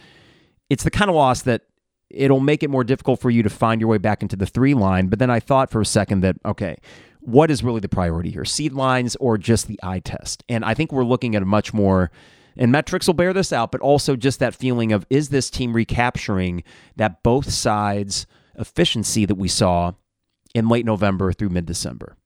it's 0.68 0.84
the 0.84 0.90
kind 0.90 1.08
of 1.08 1.14
loss 1.14 1.42
that 1.42 1.62
it'll 2.10 2.40
make 2.40 2.62
it 2.62 2.70
more 2.70 2.84
difficult 2.84 3.20
for 3.20 3.30
you 3.30 3.42
to 3.42 3.50
find 3.50 3.80
your 3.80 3.88
way 3.88 3.98
back 3.98 4.22
into 4.22 4.36
the 4.36 4.46
three 4.46 4.74
line. 4.74 5.08
But 5.08 5.18
then 5.18 5.30
I 5.30 5.40
thought 5.40 5.70
for 5.70 5.80
a 5.80 5.86
second 5.86 6.20
that, 6.20 6.36
okay, 6.44 6.78
what 7.20 7.50
is 7.50 7.62
really 7.62 7.80
the 7.80 7.88
priority 7.88 8.30
here? 8.30 8.44
Seed 8.44 8.72
lines 8.72 9.14
or 9.16 9.38
just 9.38 9.66
the 9.66 9.78
eye 9.82 10.00
test? 10.00 10.42
And 10.48 10.64
I 10.64 10.74
think 10.74 10.92
we're 10.92 11.04
looking 11.04 11.36
at 11.36 11.42
a 11.42 11.46
much 11.46 11.74
more, 11.74 12.10
and 12.56 12.72
metrics 12.72 13.06
will 13.06 13.14
bear 13.14 13.32
this 13.32 13.52
out, 13.52 13.70
but 13.70 13.80
also 13.80 14.16
just 14.16 14.40
that 14.40 14.54
feeling 14.54 14.92
of 14.92 15.06
is 15.10 15.28
this 15.28 15.50
team 15.50 15.74
recapturing 15.74 16.64
that 16.96 17.22
both 17.22 17.50
sides 17.50 18.26
efficiency 18.56 19.24
that 19.24 19.36
we 19.36 19.48
saw 19.48 19.92
in 20.54 20.68
late 20.68 20.86
November 20.86 21.32
through 21.32 21.50
mid 21.50 21.66
December? 21.66 22.16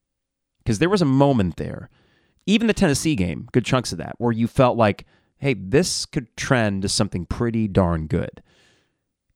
Because 0.59 0.79
there 0.79 0.89
was 0.89 1.03
a 1.03 1.07
moment 1.07 1.57
there, 1.57 1.91
even 2.47 2.67
the 2.67 2.75
Tennessee 2.75 3.17
game, 3.17 3.49
good 3.53 3.65
chunks 3.65 3.93
of 3.93 3.99
that, 3.99 4.15
where 4.19 4.33
you 4.33 4.47
felt 4.47 4.77
like, 4.77 5.07
hey, 5.39 5.55
this 5.55 6.07
could 6.07 6.37
trend 6.37 6.83
to 6.83 6.89
something 6.89 7.27
pretty 7.27 7.67
darn 7.69 8.07
good. 8.07 8.43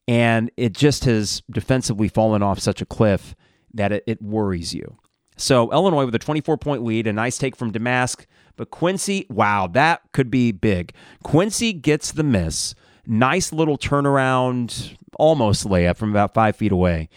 And 0.07 0.49
it 0.55 0.73
just 0.73 1.03
has 1.03 1.41
defensively 1.51 2.07
fallen 2.07 2.41
off 2.41 2.59
such 2.59 2.81
a 2.81 2.85
cliff 2.85 3.35
that 3.73 3.91
it, 3.91 4.03
it 4.07 4.21
worries 4.21 4.73
you. 4.73 4.97
So 5.35 5.71
Illinois 5.71 6.05
with 6.05 6.15
a 6.15 6.19
24 6.19 6.57
point 6.57 6.83
lead, 6.83 7.07
a 7.07 7.13
nice 7.13 7.37
take 7.37 7.55
from 7.55 7.71
Domask. 7.71 8.25
But 8.55 8.71
Quincy, 8.71 9.27
wow, 9.29 9.67
that 9.67 10.01
could 10.11 10.31
be 10.31 10.51
big. 10.51 10.93
Quincy 11.23 11.73
gets 11.73 12.11
the 12.11 12.23
miss. 12.23 12.73
Nice 13.05 13.53
little 13.53 13.77
turnaround, 13.77 14.97
almost 15.17 15.65
layup 15.65 15.95
from 15.95 16.09
about 16.09 16.33
five 16.33 16.55
feet 16.55 16.71
away. 16.71 17.07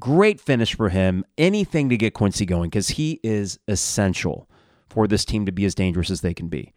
Great 0.00 0.40
finish 0.40 0.74
for 0.74 0.88
him. 0.88 1.24
Anything 1.38 1.88
to 1.90 1.96
get 1.96 2.14
Quincy 2.14 2.46
going 2.46 2.70
because 2.70 2.88
he 2.90 3.20
is 3.22 3.58
essential 3.68 4.48
for 4.88 5.06
this 5.06 5.24
team 5.24 5.46
to 5.46 5.52
be 5.52 5.64
as 5.64 5.74
dangerous 5.74 6.10
as 6.10 6.22
they 6.22 6.34
can 6.34 6.48
be. 6.48 6.72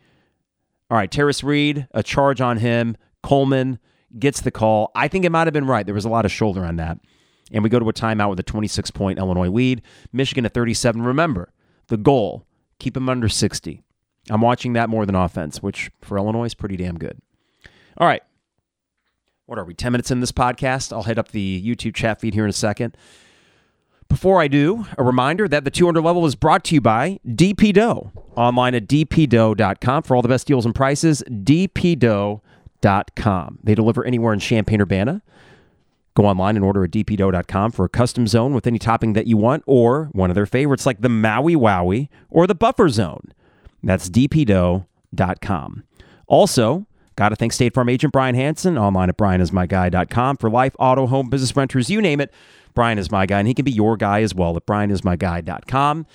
All 0.92 0.98
right, 0.98 1.10
Tarris 1.10 1.44
Reed, 1.44 1.88
a 1.92 2.04
charge 2.04 2.42
on 2.42 2.58
him. 2.58 2.96
Coleman 3.24 3.80
gets 4.20 4.42
the 4.42 4.52
call. 4.52 4.92
I 4.96 5.08
think 5.08 5.26
it 5.26 5.32
might 5.32 5.48
have 5.48 5.54
been 5.54 5.66
right. 5.66 5.86
There 5.86 5.96
was 5.96 6.06
a 6.06 6.10
lot 6.10 6.26
of 6.26 6.32
shoulder 6.32 6.64
on 6.64 6.76
that. 6.76 7.00
And 7.52 7.64
we 7.64 7.70
go 7.70 7.80
to 7.80 7.90
a 7.90 7.94
timeout 7.94 8.30
with 8.30 8.40
a 8.40 8.44
26 8.44 8.92
point 8.92 9.20
Illinois 9.20 9.50
lead. 9.50 9.82
Michigan 10.12 10.46
at 10.46 10.54
37. 10.54 11.02
Remember, 11.02 11.52
the 11.88 11.98
goal 11.98 12.46
keep 12.80 12.94
them 12.94 13.10
under 13.10 13.30
60. 13.30 13.82
I'm 14.30 14.42
watching 14.42 14.74
that 14.74 14.90
more 14.90 15.06
than 15.06 15.16
offense, 15.16 15.62
which 15.62 15.92
for 16.02 16.18
Illinois 16.18 16.46
is 16.46 16.54
pretty 16.54 16.78
damn 16.78 16.98
good. 16.98 17.20
All 17.98 18.08
right. 18.08 18.24
What 19.46 19.60
are 19.60 19.66
we, 19.66 19.74
10 19.74 19.92
minutes 19.92 20.10
in 20.10 20.22
this 20.22 20.32
podcast? 20.32 20.94
I'll 20.94 21.04
hit 21.04 21.18
up 21.18 21.30
the 21.30 21.62
YouTube 21.64 21.96
chat 21.96 22.22
feed 22.22 22.34
here 22.34 22.46
in 22.46 22.50
a 22.50 22.54
second. 22.54 22.96
Before 24.08 24.42
I 24.42 24.48
do, 24.48 24.86
a 24.98 25.04
reminder 25.04 25.50
that 25.50 25.66
the 25.66 25.72
200 25.72 26.02
level 26.02 26.26
is 26.26 26.36
brought 26.36 26.64
to 26.66 26.76
you 26.76 26.82
by 26.82 27.20
DP 27.28 27.74
Dough. 27.74 28.12
Online 28.36 28.76
at 28.76 28.88
dpdough.com 28.88 30.04
for 30.04 30.16
all 30.16 30.22
the 30.22 30.30
best 30.30 30.48
deals 30.48 30.66
and 30.66 30.74
prices. 30.74 31.24
dpdough.com. 31.30 32.40
They 33.64 33.76
deliver 33.76 34.06
anywhere 34.06 34.34
in 34.34 34.40
Champaign 34.40 34.82
Urbana. 34.82 35.22
Go 36.16 36.26
online 36.26 36.56
and 36.56 36.64
order 36.64 36.84
at 36.84 36.92
dpdough.com 36.92 37.72
for 37.72 37.86
a 37.86 37.90
custom 37.90 38.28
zone 38.28 38.54
with 38.54 38.68
any 38.68 38.78
topping 38.80 39.14
that 39.14 39.26
you 39.28 39.36
want, 39.36 39.64
or 39.66 40.10
one 40.14 40.30
of 40.30 40.36
their 40.36 40.46
favorites 40.46 40.86
like 40.86 41.02
the 41.02 41.10
Maui 41.10 41.56
Wowie 41.56 42.08
or 42.30 42.46
the 42.46 42.56
Buffer 42.56 42.88
Zone. 42.88 43.34
That's 43.82 44.10
dpdough.com. 44.10 45.84
Also, 46.28 46.86
got 47.16 47.30
to 47.30 47.36
thank 47.36 47.54
State 47.54 47.74
Farm 47.74 47.90
agent 47.90 48.14
Brian 48.14 48.36
Hanson 48.36 48.78
online 48.78 49.10
at 49.10 49.18
brianismyguy.com 49.18 50.38
for 50.38 50.50
life, 50.50 50.76
auto, 50.80 51.08
home, 51.08 51.30
business 51.30 51.56
renters, 51.56 51.90
you 51.90 52.02
name 52.02 52.20
it. 52.20 52.34
Brian 52.74 52.98
is 52.98 53.12
my 53.12 53.26
guy, 53.26 53.40
and 53.40 53.48
he 53.48 53.54
can 53.54 53.66
be 53.66 53.72
your 53.72 53.98
guy 53.98 54.22
as 54.22 54.34
well 54.34 54.56
at 54.58 54.66
brianismyguy.com. 54.66 56.06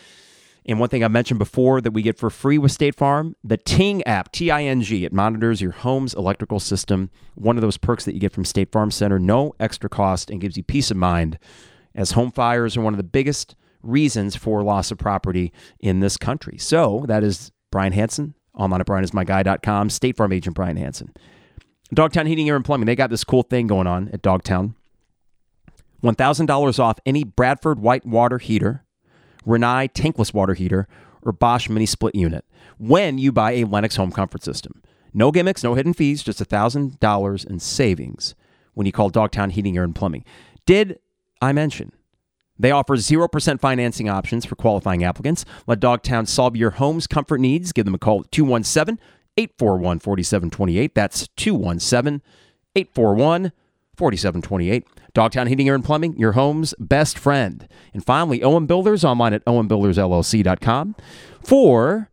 And 0.66 0.78
one 0.78 0.90
thing 0.90 1.02
I 1.02 1.08
mentioned 1.08 1.38
before 1.38 1.80
that 1.80 1.92
we 1.92 2.02
get 2.02 2.18
for 2.18 2.28
free 2.28 2.58
with 2.58 2.72
State 2.72 2.94
Farm, 2.94 3.34
the 3.42 3.56
Ting 3.56 4.02
app, 4.06 4.30
T 4.32 4.50
I 4.50 4.64
N 4.64 4.82
G. 4.82 5.06
It 5.06 5.14
monitors 5.14 5.62
your 5.62 5.72
home's 5.72 6.12
electrical 6.12 6.60
system. 6.60 7.10
One 7.36 7.56
of 7.56 7.62
those 7.62 7.78
perks 7.78 8.04
that 8.04 8.12
you 8.12 8.20
get 8.20 8.32
from 8.32 8.44
State 8.44 8.70
Farm 8.70 8.90
Center, 8.90 9.18
no 9.18 9.54
extra 9.58 9.88
cost, 9.88 10.28
and 10.28 10.42
gives 10.42 10.58
you 10.58 10.62
peace 10.62 10.90
of 10.90 10.98
mind 10.98 11.38
as 11.94 12.12
home 12.12 12.30
fires 12.30 12.76
are 12.76 12.82
one 12.82 12.92
of 12.92 12.98
the 12.98 13.02
biggest 13.02 13.56
reasons 13.82 14.36
for 14.36 14.62
loss 14.62 14.90
of 14.90 14.98
property 14.98 15.52
in 15.80 16.00
this 16.00 16.18
country. 16.18 16.58
So 16.58 17.04
that 17.08 17.24
is 17.24 17.50
Brian 17.70 17.92
Hanson, 17.92 18.34
online 18.58 18.80
at 18.80 18.86
brianismyguy.com, 18.86 19.90
State 19.90 20.16
Farm 20.16 20.32
agent 20.32 20.56
Brian 20.56 20.76
Hanson. 20.76 21.12
Dogtown 21.94 22.26
Heating, 22.26 22.48
Air, 22.48 22.56
and 22.56 22.64
Plumbing, 22.64 22.86
they 22.86 22.96
got 22.96 23.10
this 23.10 23.24
cool 23.24 23.42
thing 23.42 23.66
going 23.66 23.86
on 23.86 24.10
at 24.12 24.20
Dogtown. 24.20 24.74
$1,000 26.02 26.78
off 26.78 26.98
any 27.06 27.24
Bradford 27.24 27.80
white 27.80 28.04
water 28.04 28.38
heater 28.38 28.84
Rinnai 29.48 29.90
tankless 29.92 30.34
water 30.34 30.54
heater, 30.54 30.86
or 31.22 31.32
Bosch 31.32 31.68
mini 31.68 31.86
split 31.86 32.14
unit 32.14 32.44
when 32.76 33.18
you 33.18 33.32
buy 33.32 33.52
a 33.52 33.64
Lennox 33.64 33.96
home 33.96 34.12
comfort 34.12 34.42
system. 34.42 34.82
No 35.14 35.32
gimmicks, 35.32 35.64
no 35.64 35.74
hidden 35.74 35.94
fees, 35.94 36.22
just 36.22 36.40
$1,000 36.40 37.46
in 37.46 37.58
savings 37.58 38.34
when 38.74 38.86
you 38.86 38.92
call 38.92 39.08
Dogtown 39.08 39.50
Heating, 39.50 39.76
Air, 39.76 39.84
and 39.84 39.94
Plumbing. 39.94 40.24
Did 40.66 41.00
I 41.40 41.52
mention? 41.52 41.92
They 42.58 42.70
offer 42.70 42.96
0% 42.96 43.60
financing 43.60 44.08
options 44.08 44.44
for 44.44 44.56
qualifying 44.56 45.04
applicants. 45.04 45.44
Let 45.66 45.80
Dogtown 45.80 46.26
solve 46.26 46.56
your 46.56 46.70
home's 46.70 47.06
comfort 47.06 47.40
needs. 47.40 47.72
Give 47.72 47.84
them 47.84 47.94
a 47.94 47.98
call 47.98 48.20
at 48.20 48.32
217 48.32 48.98
841 49.36 49.98
4728. 50.00 50.94
That's 50.94 51.28
217 51.36 52.22
841 52.74 53.52
4728. 53.96 54.86
Dogtown 55.14 55.46
Heating, 55.46 55.68
Air, 55.68 55.74
and 55.74 55.84
Plumbing, 55.84 56.16
your 56.16 56.32
home's 56.32 56.74
best 56.78 57.18
friend. 57.18 57.66
And 57.92 58.04
finally, 58.04 58.42
Owen 58.42 58.66
Builders, 58.66 59.04
online 59.04 59.34
at 59.34 59.44
owenbuildersllc.com 59.46 60.94
for 61.42 62.08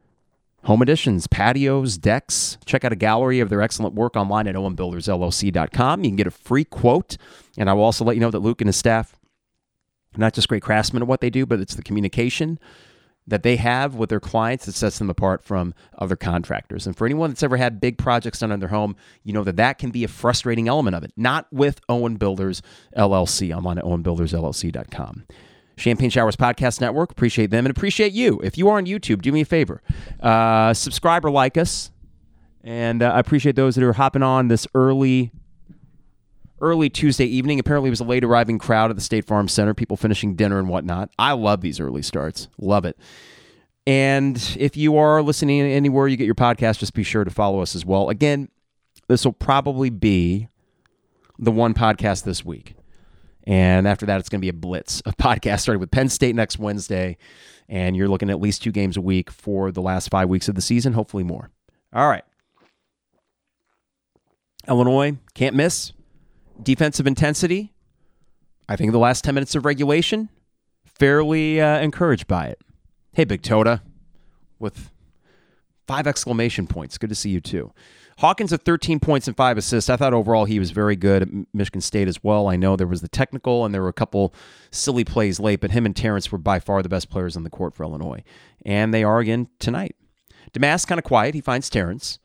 home 0.64 0.82
additions, 0.82 1.28
patios, 1.28 1.98
decks. 1.98 2.58
Check 2.66 2.84
out 2.84 2.92
a 2.92 2.96
gallery 2.96 3.40
of 3.40 3.50
their 3.50 3.62
excellent 3.62 3.94
work 3.94 4.16
online 4.16 4.48
at 4.48 4.56
owenbuildersllc.com. 4.56 6.04
You 6.04 6.10
can 6.10 6.16
get 6.16 6.28
a 6.28 6.32
free 6.32 6.64
quote. 6.64 7.18
And 7.58 7.70
I 7.70 7.74
will 7.74 7.84
also 7.84 8.04
let 8.04 8.16
you 8.16 8.22
know 8.22 8.32
that 8.32 8.40
Luke 8.40 8.62
and 8.62 8.68
his 8.68 8.76
staff, 8.76 9.16
not 10.18 10.34
just 10.34 10.48
great 10.48 10.64
craftsmen 10.64 11.02
at 11.02 11.08
what 11.08 11.22
they 11.22 11.30
do, 11.30 11.46
but 11.46 11.60
it's 11.60 11.76
the 11.76 11.84
communication 11.84 12.60
that 13.28 13.44
they 13.44 13.56
have 13.56 13.96
with 13.96 14.10
their 14.10 14.20
clients 14.20 14.66
that 14.66 14.74
sets 14.74 15.00
them 15.00 15.10
apart 15.10 15.44
from 15.44 15.74
other 15.98 16.16
contractors. 16.16 16.86
And 16.86 16.96
for 16.96 17.06
anyone 17.06 17.32
that's 17.32 17.42
ever 17.42 17.58
had 17.58 17.82
big 17.82 17.98
projects 17.98 18.40
done 18.40 18.52
on 18.52 18.60
their 18.60 18.70
home, 18.70 18.96
you 19.24 19.34
know 19.34 19.44
that 19.44 19.56
that 19.56 19.78
can 19.80 19.90
be 19.90 20.04
a 20.04 20.08
frustrating 20.08 20.68
element 20.68 20.96
of 20.96 21.04
it. 21.04 21.12
Not 21.18 21.48
with 21.52 21.82
Owen 21.90 22.18
Builders 22.18 22.62
LLC. 22.96 23.56
I'm 23.56 23.66
on 23.66 23.78
owenbuildersllc.com. 23.78 25.26
Champagne 25.78 26.10
Showers 26.10 26.36
Podcast 26.36 26.80
Network. 26.80 27.12
Appreciate 27.12 27.50
them 27.50 27.66
and 27.66 27.76
appreciate 27.76 28.14
you. 28.14 28.40
If 28.44 28.58
you 28.58 28.70
are 28.70 28.78
on 28.78 28.86
YouTube, 28.86 29.22
do 29.22 29.32
me 29.32 29.42
a 29.42 29.46
favor. 29.46 29.82
Uh, 30.22 30.74
subscribe 30.74 31.26
or 31.26 31.32
like 31.32 31.58
us. 31.58 31.92
And 32.64 33.04
uh, 33.04 33.12
I 33.12 33.20
appreciate 33.20 33.56
those 33.56 33.76
that 33.76 33.84
are 33.84 33.94
hopping 33.94 34.24
on 34.24 34.48
this 34.48 34.68
early 34.74 35.32
early 36.62 36.90
Tuesday 36.90 37.26
evening. 37.26 37.60
Apparently, 37.60 37.90
it 37.90 37.92
was 37.92 38.00
a 38.00 38.06
late 38.06 38.24
arriving 38.24 38.60
crowd 38.60 38.90
at 38.90 38.96
the 38.96 39.02
State 39.02 39.26
Farm 39.26 39.48
Center, 39.48 39.74
people 39.74 39.98
finishing 39.98 40.36
dinner 40.36 40.60
and 40.60 40.70
whatnot. 40.70 41.10
I 41.20 41.34
love 41.34 41.62
these 41.62 41.80
early 41.80 42.02
starts. 42.02 42.48
Love 42.58 42.86
it. 42.86 42.98
And 43.88 44.56
if 44.58 44.76
you 44.76 44.98
are 44.98 45.22
listening 45.22 45.62
anywhere 45.62 46.08
you 46.08 46.18
get 46.18 46.26
your 46.26 46.36
podcast, 46.36 46.80
just 46.80 46.94
be 46.94 47.04
sure 47.04 47.24
to 47.24 47.30
follow 47.30 47.62
us 47.62 47.76
as 47.76 47.86
well. 47.86 48.10
Again, 48.10 48.50
this 49.08 49.26
will 49.26 49.34
probably 49.34 49.90
be 49.90 50.48
the 51.38 51.52
one 51.52 51.74
podcast 51.74 52.24
this 52.24 52.44
week. 52.44 52.76
And 53.46 53.88
after 53.88 54.08
that, 54.08 54.20
it's 54.20 54.30
going 54.30 54.40
to 54.40 54.46
be 54.46 54.50
a 54.50 54.54
blitz 54.54 55.02
of 55.02 55.18
podcasts 55.18 55.62
starting 55.62 55.80
with 55.80 55.92
Penn 55.92 56.10
State 56.10 56.36
next 56.36 56.58
Wednesday. 56.58 57.18
And 57.70 57.96
you're 57.96 58.08
looking 58.08 58.30
at 58.30 58.40
least 58.42 58.64
two 58.64 58.72
games 58.72 58.98
a 58.98 59.02
week 59.02 59.30
for 59.30 59.72
the 59.72 59.82
last 59.82 60.10
five 60.10 60.30
weeks 60.30 60.48
of 60.48 60.56
the 60.56 60.62
season, 60.62 60.94
hopefully 60.94 61.24
more. 61.24 61.52
All 61.94 62.08
right. 62.10 62.24
Illinois 64.68 65.18
can't 65.36 65.56
miss 65.56 65.94
defensive 66.62 67.08
intensity, 67.08 67.74
I 68.68 68.76
think 68.76 68.92
the 68.92 69.00
last 69.00 69.24
10 69.24 69.36
minutes 69.36 69.56
of 69.56 69.66
regulation, 69.66 70.30
fairly 70.86 71.62
uh, 71.62 71.80
encouraged 71.80 72.28
by 72.28 72.48
it. 72.48 72.60
Hey, 73.14 73.26
Big 73.26 73.42
Tota, 73.42 73.82
with 74.60 74.92
five 75.88 76.08
exclamation 76.08 76.68
points. 76.68 76.98
Good 76.98 77.10
to 77.10 77.16
see 77.16 77.30
you 77.30 77.42
too. 77.42 77.72
Hawkins 78.20 78.54
at 78.54 78.64
13 78.64 79.02
points 79.02 79.28
and 79.28 79.36
five 79.36 79.58
assists. 79.58 79.90
I 79.90 79.98
thought 79.98 80.14
overall 80.14 80.46
he 80.46 80.58
was 80.58 80.72
very 80.72 80.96
good 80.96 81.24
at 81.24 81.30
Michigan 81.54 81.82
State 81.82 82.08
as 82.08 82.24
well. 82.24 82.48
I 82.48 82.56
know 82.56 82.76
there 82.76 82.88
was 82.88 83.02
the 83.02 83.10
technical 83.10 83.66
and 83.66 83.74
there 83.74 83.82
were 83.82 83.90
a 83.90 83.94
couple 83.94 84.34
silly 84.72 85.04
plays 85.04 85.40
late, 85.40 85.60
but 85.60 85.72
him 85.72 85.86
and 85.86 85.96
Terrence 85.96 86.32
were 86.32 86.38
by 86.38 86.60
far 86.60 86.82
the 86.82 86.90
best 86.90 87.10
players 87.10 87.36
on 87.36 87.44
the 87.44 87.50
court 87.50 87.76
for 87.76 87.84
Illinois. 87.84 88.24
And 88.66 88.94
they 88.94 89.04
are 89.04 89.20
again 89.20 89.50
tonight. 89.60 89.98
Domask 90.54 90.88
kind 90.88 91.00
of 91.00 91.04
quiet. 91.04 91.36
He 91.36 91.42
finds 91.42 91.70
Terrence. 91.70 92.20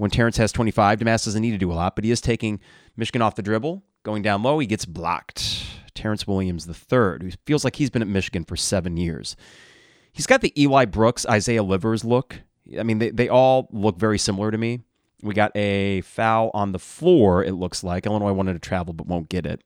When 0.00 0.10
Terrence 0.10 0.38
has 0.38 0.50
25, 0.50 0.98
Domask 0.98 1.26
doesn't 1.26 1.42
need 1.42 1.50
to 1.50 1.58
do 1.58 1.70
a 1.70 1.74
lot, 1.74 1.94
but 1.94 2.04
he 2.04 2.10
is 2.10 2.22
taking 2.22 2.58
Michigan 2.96 3.20
off 3.20 3.34
the 3.34 3.42
dribble, 3.42 3.82
going 4.02 4.22
down 4.22 4.42
low. 4.42 4.58
He 4.58 4.66
gets 4.66 4.86
blocked. 4.86 5.62
Terrence 5.92 6.26
Williams 6.26 6.66
III, 6.66 7.18
who 7.20 7.30
feels 7.44 7.64
like 7.64 7.76
he's 7.76 7.90
been 7.90 8.00
at 8.00 8.08
Michigan 8.08 8.46
for 8.46 8.56
seven 8.56 8.96
years. 8.96 9.36
He's 10.10 10.26
got 10.26 10.40
the 10.40 10.58
Eli 10.58 10.86
Brooks, 10.86 11.26
Isaiah 11.26 11.62
Livers 11.62 12.02
look. 12.02 12.40
I 12.78 12.82
mean, 12.82 12.98
they, 12.98 13.10
they 13.10 13.28
all 13.28 13.68
look 13.72 13.98
very 13.98 14.16
similar 14.16 14.50
to 14.50 14.56
me. 14.56 14.80
We 15.20 15.34
got 15.34 15.54
a 15.54 16.00
foul 16.00 16.50
on 16.54 16.72
the 16.72 16.78
floor, 16.78 17.44
it 17.44 17.52
looks 17.52 17.84
like. 17.84 18.06
Illinois 18.06 18.32
wanted 18.32 18.54
to 18.54 18.58
travel 18.58 18.94
but 18.94 19.06
won't 19.06 19.28
get 19.28 19.44
it. 19.44 19.62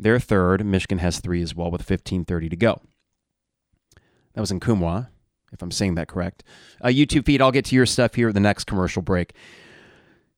They're 0.00 0.18
third. 0.18 0.66
Michigan 0.66 0.98
has 0.98 1.20
three 1.20 1.42
as 1.42 1.54
well 1.54 1.70
with 1.70 1.86
15.30 1.86 2.50
to 2.50 2.56
go. 2.56 2.80
That 4.34 4.40
was 4.40 4.50
in 4.50 4.58
Kumwa, 4.58 5.10
if 5.52 5.62
I'm 5.62 5.70
saying 5.70 5.94
that 5.96 6.08
correct. 6.08 6.44
Uh, 6.82 6.88
YouTube 6.88 7.26
feed, 7.26 7.40
I'll 7.40 7.52
get 7.52 7.64
to 7.66 7.76
your 7.76 7.86
stuff 7.86 8.14
here 8.14 8.28
at 8.28 8.34
the 8.34 8.40
next 8.40 8.64
commercial 8.64 9.02
break. 9.02 9.34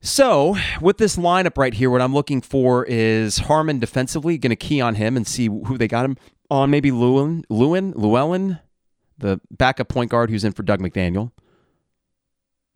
So, 0.03 0.57
with 0.81 0.97
this 0.97 1.17
lineup 1.17 1.59
right 1.59 1.75
here, 1.75 1.91
what 1.91 2.01
I'm 2.01 2.15
looking 2.15 2.41
for 2.41 2.87
is 2.87 3.39
Harmon 3.39 3.79
defensively, 3.79 4.39
going 4.39 4.51
to 4.51 4.57
key 4.57 4.81
on 4.81 4.95
him 4.95 5.15
and 5.15 5.27
see 5.27 5.47
who 5.47 5.77
they 5.77 5.89
got 5.89 6.07
him 6.07 6.17
on. 6.51 6.71
Maybe 6.71 6.91
Lewin, 6.91 7.45
Lewin, 7.51 7.93
Llewellyn, 7.95 8.59
the 9.19 9.41
backup 9.51 9.89
point 9.89 10.11
guard 10.11 10.31
who's 10.31 10.45
in 10.45 10.53
for 10.53 10.63
Dug 10.63 10.81
McDaniel. 10.81 11.33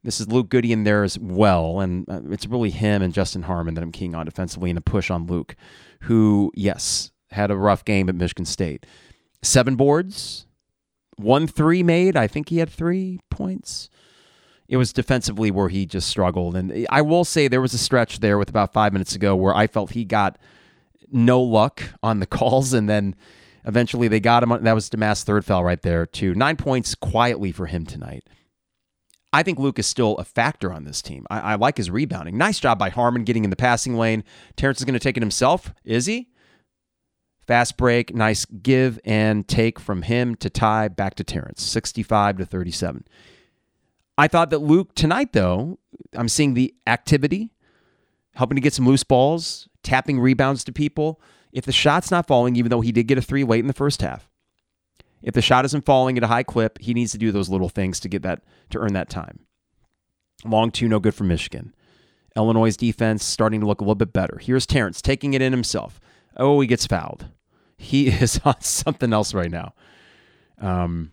This 0.02 0.20
is 0.20 0.28
Luke 0.28 0.50
Goode 0.50 0.66
in 0.66 0.84
there 0.84 1.02
as 1.02 1.18
well, 1.18 1.80
and 1.80 2.06
uh, 2.10 2.20
it's 2.28 2.46
really 2.46 2.68
him 2.68 3.00
and 3.00 3.14
Justin 3.14 3.44
Harmon 3.44 3.72
that 3.72 3.82
I'm 3.82 3.90
keying 3.90 4.14
on 4.14 4.26
defensively 4.26 4.68
and 4.68 4.76
a 4.76 4.82
push 4.82 5.10
on 5.10 5.26
Luke, 5.26 5.56
who, 6.02 6.52
yes, 6.54 7.10
had 7.30 7.50
a 7.50 7.56
rough 7.56 7.86
game 7.86 8.10
at 8.10 8.14
Michigan 8.14 8.44
State. 8.44 8.84
Seven 9.40 9.76
boards, 9.76 10.46
one 11.16 11.46
three 11.46 11.82
made. 11.82 12.16
I 12.16 12.26
think 12.26 12.48
he 12.48 12.58
had 12.58 12.70
three 12.70 13.20
points 13.30 13.88
It 14.68 14.76
was 14.76 14.92
defensively 14.92 15.50
where 15.50 15.68
he 15.68 15.86
just 15.86 16.08
struggled. 16.08 16.56
And 16.56 16.86
I 16.90 17.02
will 17.02 17.24
say 17.24 17.48
there 17.48 17.60
was 17.60 17.74
a 17.74 17.78
stretch 17.78 18.20
there 18.20 18.38
with 18.38 18.48
about 18.48 18.72
five 18.72 18.92
minutes 18.92 19.14
ago 19.14 19.36
where 19.36 19.54
I 19.54 19.66
felt 19.66 19.90
he 19.92 20.04
got 20.04 20.38
no 21.10 21.40
luck 21.42 21.82
on 22.02 22.20
the 22.20 22.26
calls. 22.38 22.72
And 22.72 22.88
then 22.88 23.14
eventually 23.64 24.08
they 24.08 24.20
got 24.20 24.42
him. 24.42 24.52
On, 24.52 24.64
that 24.64 24.74
was 24.74 24.88
Domask's 24.88 25.24
third 25.24 25.44
foul 25.44 25.64
right 25.64 25.80
there, 25.82 26.06
too. 26.06 26.34
Nine 26.34 26.56
points 26.56 26.94
quietly 26.94 27.52
for 27.52 27.66
him 27.66 27.84
tonight. 27.86 28.24
I 29.32 29.42
think 29.42 29.58
Luke 29.58 29.80
is 29.80 29.86
still 29.86 30.16
a 30.18 30.24
factor 30.24 30.72
on 30.72 30.84
this 30.84 31.02
team. 31.02 31.26
I, 31.28 31.40
I 31.40 31.54
like 31.56 31.76
his 31.76 31.90
rebounding. 31.90 32.38
Nice 32.38 32.60
job 32.60 32.78
by 32.78 32.90
Harmon 32.90 33.24
getting 33.24 33.42
in 33.42 33.50
the 33.50 33.56
passing 33.56 33.96
lane. 33.96 34.22
Terrence 34.56 34.78
is 34.78 34.84
going 34.84 34.94
to 34.94 35.00
take 35.00 35.16
it 35.16 35.22
himself. 35.22 35.74
Is 35.84 36.06
he? 36.06 36.28
Fast 37.46 37.76
break, 37.76 38.14
nice 38.14 38.44
give 38.46 38.98
and 39.04 39.46
take 39.46 39.78
from 39.78 40.02
him 40.02 40.34
to 40.36 40.48
Ty 40.48 40.88
back 40.88 41.14
to 41.16 41.24
Terrence, 41.24 41.62
65 41.62 42.38
to 42.38 42.46
37. 42.46 43.04
I 44.16 44.28
thought 44.28 44.50
that 44.50 44.60
Luke 44.60 44.94
tonight, 44.94 45.32
though, 45.32 45.78
I'm 46.14 46.28
seeing 46.28 46.54
the 46.54 46.74
activity, 46.86 47.50
helping 48.34 48.56
to 48.56 48.62
get 48.62 48.72
some 48.72 48.86
loose 48.86 49.04
balls, 49.04 49.68
tapping 49.82 50.20
rebounds 50.20 50.64
to 50.64 50.72
people. 50.72 51.20
If 51.52 51.66
the 51.66 51.72
shot's 51.72 52.10
not 52.10 52.26
falling, 52.26 52.56
even 52.56 52.70
though 52.70 52.80
he 52.80 52.92
did 52.92 53.08
get 53.08 53.18
a 53.18 53.22
three 53.22 53.44
late 53.44 53.60
in 53.60 53.66
the 53.66 53.72
first 53.72 54.00
half, 54.00 54.30
if 55.22 55.34
the 55.34 55.42
shot 55.42 55.64
isn't 55.64 55.84
falling 55.84 56.16
at 56.16 56.24
a 56.24 56.28
high 56.28 56.42
clip, 56.42 56.78
he 56.80 56.94
needs 56.94 57.12
to 57.12 57.18
do 57.18 57.32
those 57.32 57.48
little 57.48 57.68
things 57.68 58.00
to 58.00 58.08
get 58.08 58.22
that 58.22 58.42
to 58.70 58.78
earn 58.78 58.92
that 58.94 59.10
time. 59.10 59.40
Long 60.44 60.70
two, 60.70 60.88
no 60.88 61.00
good 61.00 61.14
for 61.14 61.24
Michigan. 61.24 61.74
Illinois' 62.36 62.76
defense 62.76 63.24
starting 63.24 63.60
to 63.60 63.66
look 63.66 63.80
a 63.80 63.84
little 63.84 63.94
bit 63.94 64.12
better. 64.12 64.38
Here's 64.40 64.66
Terrence 64.66 65.00
taking 65.00 65.34
it 65.34 65.42
in 65.42 65.52
himself. 65.52 66.00
Oh, 66.36 66.60
he 66.60 66.66
gets 66.66 66.86
fouled. 66.86 67.28
He 67.76 68.08
is 68.22 68.40
on 68.44 68.60
something 68.60 69.12
else 69.12 69.34
right 69.34 69.50
now. 69.50 69.74
Um, 70.58 71.12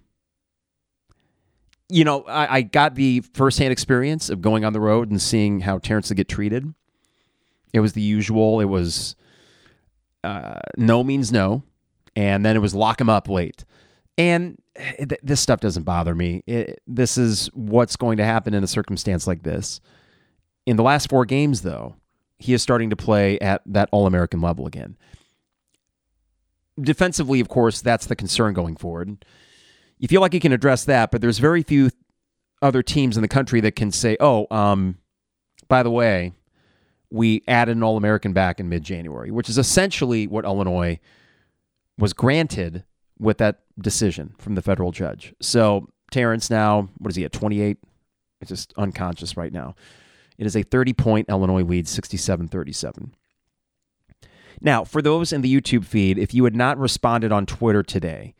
you 1.89 2.05
know, 2.05 2.23
I, 2.23 2.57
I 2.57 2.61
got 2.61 2.95
the 2.95 3.21
firsthand 3.33 3.71
experience 3.71 4.29
of 4.29 4.41
going 4.41 4.63
on 4.63 4.73
the 4.73 4.79
road 4.79 5.11
and 5.11 5.21
seeing 5.21 5.61
how 5.61 5.77
Terrence 5.77 6.09
would 6.09 6.15
get 6.15 6.29
treated. 6.29 6.73
It 7.73 7.81
was 7.81 7.93
the 7.93 8.01
usual. 8.01 8.59
It 8.61 8.65
was 8.65 9.15
uh, 10.23 10.59
no 10.77 11.03
means 11.03 11.31
no, 11.31 11.63
and 12.15 12.45
then 12.45 12.55
it 12.55 12.59
was 12.59 12.73
lock 12.73 13.01
him 13.01 13.09
up 13.09 13.27
late. 13.27 13.65
And 14.17 14.61
it, 14.75 15.13
this 15.23 15.41
stuff 15.41 15.59
doesn't 15.59 15.83
bother 15.83 16.15
me. 16.15 16.43
It, 16.47 16.81
this 16.87 17.17
is 17.17 17.47
what's 17.53 17.95
going 17.95 18.17
to 18.17 18.25
happen 18.25 18.53
in 18.53 18.63
a 18.63 18.67
circumstance 18.67 19.27
like 19.27 19.43
this. 19.43 19.81
In 20.65 20.77
the 20.77 20.83
last 20.83 21.09
four 21.09 21.25
games, 21.25 21.61
though, 21.61 21.95
he 22.41 22.53
is 22.53 22.61
starting 22.61 22.89
to 22.89 22.95
play 22.95 23.39
at 23.39 23.61
that 23.65 23.87
All 23.91 24.07
American 24.07 24.41
level 24.41 24.65
again. 24.65 24.97
Defensively, 26.79 27.39
of 27.39 27.49
course, 27.49 27.81
that's 27.81 28.07
the 28.07 28.15
concern 28.15 28.53
going 28.53 28.75
forward. 28.75 29.23
You 29.99 30.07
feel 30.07 30.21
like 30.21 30.33
you 30.33 30.39
can 30.39 30.51
address 30.51 30.85
that, 30.85 31.11
but 31.11 31.21
there's 31.21 31.37
very 31.37 31.61
few 31.61 31.91
other 32.61 32.81
teams 32.81 33.17
in 33.17 33.21
the 33.21 33.27
country 33.27 33.61
that 33.61 33.75
can 33.75 33.91
say, 33.91 34.17
oh, 34.19 34.47
um, 34.49 34.97
by 35.67 35.83
the 35.83 35.91
way, 35.91 36.33
we 37.11 37.43
added 37.47 37.77
an 37.77 37.83
All 37.83 37.97
American 37.97 38.33
back 38.33 38.59
in 38.59 38.69
mid 38.69 38.83
January, 38.83 39.29
which 39.29 39.49
is 39.49 39.57
essentially 39.57 40.25
what 40.25 40.45
Illinois 40.45 40.99
was 41.97 42.13
granted 42.13 42.83
with 43.19 43.37
that 43.37 43.59
decision 43.79 44.33
from 44.39 44.55
the 44.55 44.61
federal 44.61 44.91
judge. 44.91 45.35
So 45.41 45.89
Terrence 46.11 46.49
now, 46.49 46.89
what 46.97 47.11
is 47.11 47.15
he 47.15 47.25
at 47.25 47.31
28? 47.31 47.77
It's 48.41 48.49
just 48.49 48.73
unconscious 48.77 49.37
right 49.37 49.53
now. 49.53 49.75
It 50.41 50.47
is 50.47 50.55
a 50.55 50.63
30 50.63 50.93
point 50.93 51.29
Illinois 51.29 51.61
lead, 51.61 51.87
67 51.87 52.47
37. 52.47 53.13
Now, 54.59 54.83
for 54.83 54.99
those 54.99 55.31
in 55.31 55.41
the 55.41 55.61
YouTube 55.61 55.85
feed, 55.85 56.17
if 56.17 56.33
you 56.33 56.43
had 56.45 56.55
not 56.55 56.79
responded 56.79 57.31
on 57.31 57.45
Twitter 57.45 57.83
today, 57.83 58.33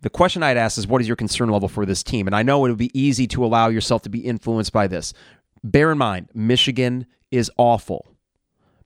the 0.00 0.08
question 0.08 0.42
I'd 0.42 0.56
ask 0.56 0.78
is 0.78 0.86
what 0.86 1.02
is 1.02 1.06
your 1.06 1.16
concern 1.16 1.50
level 1.50 1.68
for 1.68 1.84
this 1.84 2.02
team? 2.02 2.26
And 2.26 2.34
I 2.34 2.42
know 2.42 2.64
it 2.64 2.70
would 2.70 2.78
be 2.78 2.98
easy 2.98 3.26
to 3.28 3.44
allow 3.44 3.68
yourself 3.68 4.00
to 4.02 4.08
be 4.08 4.20
influenced 4.20 4.72
by 4.72 4.86
this. 4.86 5.12
Bear 5.62 5.92
in 5.92 5.98
mind, 5.98 6.30
Michigan 6.32 7.04
is 7.30 7.50
awful, 7.58 8.16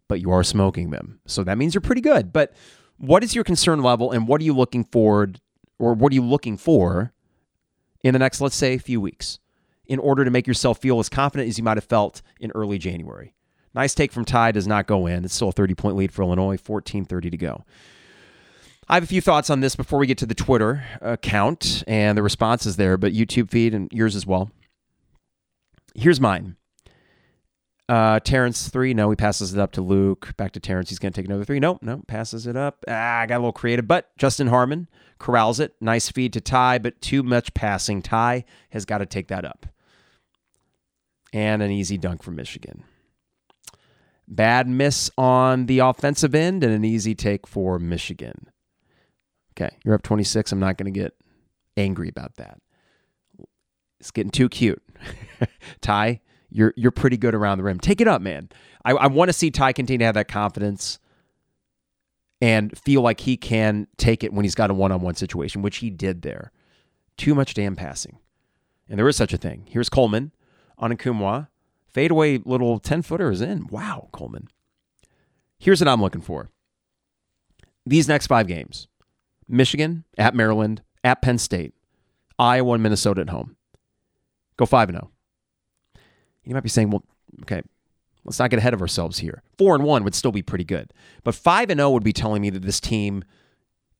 but 0.09 0.20
you 0.20 0.33
are 0.33 0.42
smoking 0.42 0.90
them. 0.90 1.20
So 1.24 1.44
that 1.44 1.59
means 1.59 1.72
you're 1.72 1.81
pretty 1.81 2.00
good. 2.00 2.33
But 2.33 2.52
what 2.96 3.22
is 3.22 3.33
your 3.33 3.44
concern 3.44 3.81
level 3.81 4.11
and 4.11 4.26
what 4.26 4.40
are 4.40 4.44
you 4.44 4.57
looking 4.57 4.83
forward 4.83 5.40
or 5.79 5.94
what 5.94 6.11
are 6.11 6.16
you 6.16 6.24
looking 6.24 6.57
for 6.57 7.12
in 8.02 8.12
the 8.12 8.18
next, 8.18 8.40
let's 8.40 8.57
say, 8.57 8.76
few 8.76 9.00
weeks 9.00 9.38
in 9.88 9.99
order 9.99 10.25
to 10.25 10.31
make 10.31 10.46
yourself 10.46 10.79
feel 10.79 10.99
as 10.99 11.09
confident 11.09 11.49
as 11.49 11.59
you 11.59 11.64
might 11.64 11.77
have 11.77 11.85
felt 11.85 12.22
in 12.40 12.51
early 12.53 12.79
January? 12.79 13.35
Nice 13.75 13.94
take 13.94 14.11
from 14.11 14.25
Ty 14.25 14.53
does 14.53 14.66
not 14.66 14.87
go 14.87 15.07
in. 15.07 15.25
It's 15.25 15.35
still 15.35 15.51
a 15.51 15.53
30 15.53 15.75
point 15.75 15.96
lead 15.96 16.12
for 16.12 16.22
Illinois, 16.22 16.57
14 16.57 17.05
30 17.05 17.31
to 17.31 17.37
go. 17.37 17.64
I 18.88 18.94
have 18.94 19.03
a 19.03 19.07
few 19.07 19.20
thoughts 19.20 19.51
on 19.51 19.61
this 19.61 19.75
before 19.75 19.99
we 19.99 20.07
get 20.07 20.18
to 20.18 20.27
the 20.27 20.35
Twitter 20.35 20.85
account 21.01 21.83
and 21.87 22.16
the 22.16 22.22
responses 22.22 22.77
there, 22.77 22.96
but 22.96 23.12
YouTube 23.12 23.51
feed 23.51 23.75
and 23.75 23.88
yours 23.92 24.14
as 24.14 24.25
well. 24.25 24.51
Here's 25.94 26.20
mine. 26.20 26.57
Uh, 27.88 28.18
Terrence 28.20 28.68
three. 28.68 28.94
No, 28.94 29.11
he 29.11 29.16
passes 29.16 29.55
it 29.55 29.61
up 29.61 29.72
to 29.72 29.83
Luke. 29.83 30.35
Back 30.37 30.53
to 30.53 30.61
Terrence. 30.61 30.88
He's 30.88 30.99
going 30.99 31.12
to 31.12 31.20
take 31.20 31.27
another 31.27 31.44
three. 31.44 31.61
Nope, 31.61 31.79
nope. 31.83 32.07
Passes 32.07 32.46
it 32.46 32.57
up. 32.57 32.85
Ah, 32.88 33.20
I 33.20 33.27
got 33.27 33.37
a 33.37 33.38
little 33.38 33.53
creative, 33.53 33.87
but 33.87 34.16
Justin 34.16 34.49
Harmon 34.49 34.88
corrals 35.18 35.61
it. 35.61 35.75
Nice 35.81 36.11
feed 36.11 36.33
to 36.33 36.40
Ty, 36.40 36.79
but 36.79 37.01
too 37.01 37.22
much 37.22 37.55
passing. 37.55 38.03
Ty 38.03 38.44
has 38.70 38.85
got 38.85 38.99
to 38.99 39.07
take 39.07 39.29
that 39.29 39.44
up. 39.44 39.66
And 41.37 41.62
an 41.62 41.70
easy 41.70 41.99
dunk 41.99 42.22
from 42.22 42.35
Michigan. 42.35 42.83
Bad 44.27 44.66
miss 44.66 45.11
on 45.18 45.66
the 45.66 45.81
offensive 45.81 46.35
end 46.35 46.64
and 46.64 46.72
an 46.72 46.83
easy 46.83 47.14
take 47.14 47.46
for 47.46 47.79
Michigan. 47.79 48.49
Okay, 49.53 49.77
you're 49.85 49.94
up 49.94 50.03
26. 50.03 50.51
I'm 50.53 50.61
not 50.61 50.79
going 50.79 50.90
to 50.90 50.99
get 50.99 51.12
angry 51.77 52.09
about 52.09 52.37
that. 52.37 52.59
It's 54.01 54.11
getting 54.11 54.31
too 54.31 54.49
cute. 54.49 54.83
Ty, 55.83 56.22
you're 56.49 56.72
you're 56.75 56.90
pretty 56.90 57.18
good 57.18 57.35
around 57.35 57.59
the 57.59 57.64
rim. 57.64 57.81
Take 57.81 58.01
it 58.01 58.09
up, 58.09 58.22
man. 58.22 58.49
I, 58.83 58.92
I 58.92 59.07
want 59.09 59.29
to 59.29 59.35
see 59.35 59.51
Ty 59.51 59.75
continue 59.75 59.99
to 59.99 60.05
have 60.07 60.14
that 60.14 60.29
confidence 60.29 60.99
and 62.40 62.77
feel 62.79 63.03
like 63.03 63.20
he 63.20 63.37
can 63.37 63.88
take 63.99 64.25
it 64.25 64.33
when 64.33 64.46
he's 64.46 64.55
got 64.55 64.70
a 64.70 64.75
one-on-one 64.75 65.16
situation, 65.16 65.61
which 65.61 65.79
he 65.79 65.90
did 65.90 66.22
there. 66.22 66.51
Too 67.18 67.35
much 67.35 67.53
damn 67.53 67.77
passing. 67.77 68.20
And 68.88 68.99
there 68.99 69.09
is 69.09 69.16
such 69.16 69.35
a 69.35 69.38
thing. 69.38 69.66
Here's 69.68 69.90
Coleman 69.90 70.33
on 70.78 70.92
a 70.92 70.96
Kumwa. 70.96 71.48
Fadeaway 71.88 72.38
little 72.44 72.78
10 72.78 73.02
footer 73.02 73.30
is 73.30 73.40
in. 73.40 73.66
Wow, 73.68 74.08
Coleman. 74.12 74.48
Here's 75.58 75.80
what 75.80 75.88
I'm 75.88 76.02
looking 76.02 76.20
for. 76.20 76.50
These 77.86 78.08
next 78.08 78.26
five 78.26 78.46
games 78.46 78.88
Michigan, 79.48 80.04
at 80.18 80.34
Maryland, 80.34 80.82
at 81.04 81.22
Penn 81.22 81.38
State, 81.38 81.72
Iowa, 82.38 82.74
and 82.74 82.82
Minnesota 82.82 83.20
at 83.22 83.30
home. 83.30 83.56
Go 84.56 84.66
5 84.66 84.90
0. 84.90 85.10
You 86.44 86.54
might 86.54 86.62
be 86.62 86.68
saying, 86.68 86.90
well, 86.90 87.04
okay, 87.42 87.62
let's 88.24 88.38
not 88.38 88.50
get 88.50 88.58
ahead 88.58 88.74
of 88.74 88.80
ourselves 88.80 89.18
here. 89.18 89.42
4 89.58 89.76
and 89.76 89.84
1 89.84 90.04
would 90.04 90.14
still 90.14 90.32
be 90.32 90.42
pretty 90.42 90.64
good. 90.64 90.92
But 91.24 91.34
5 91.34 91.70
and 91.70 91.78
0 91.78 91.90
would 91.90 92.04
be 92.04 92.12
telling 92.12 92.42
me 92.42 92.50
that 92.50 92.62
this 92.62 92.80
team 92.80 93.24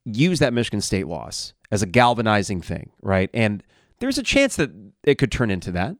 used 0.05 0.41
that 0.41 0.53
Michigan 0.53 0.81
State 0.81 1.07
loss 1.07 1.53
as 1.71 1.83
a 1.83 1.87
galvanizing 1.87 2.63
thing, 2.63 2.91
right? 3.03 3.31
And 3.35 3.63
there's 3.99 4.19
a 4.19 4.23
chance 4.23 4.57
that 4.57 4.71
it 5.05 5.17
could 5.19 5.33
turn 5.33 5.51
into 5.51 5.73
that 5.73 5.97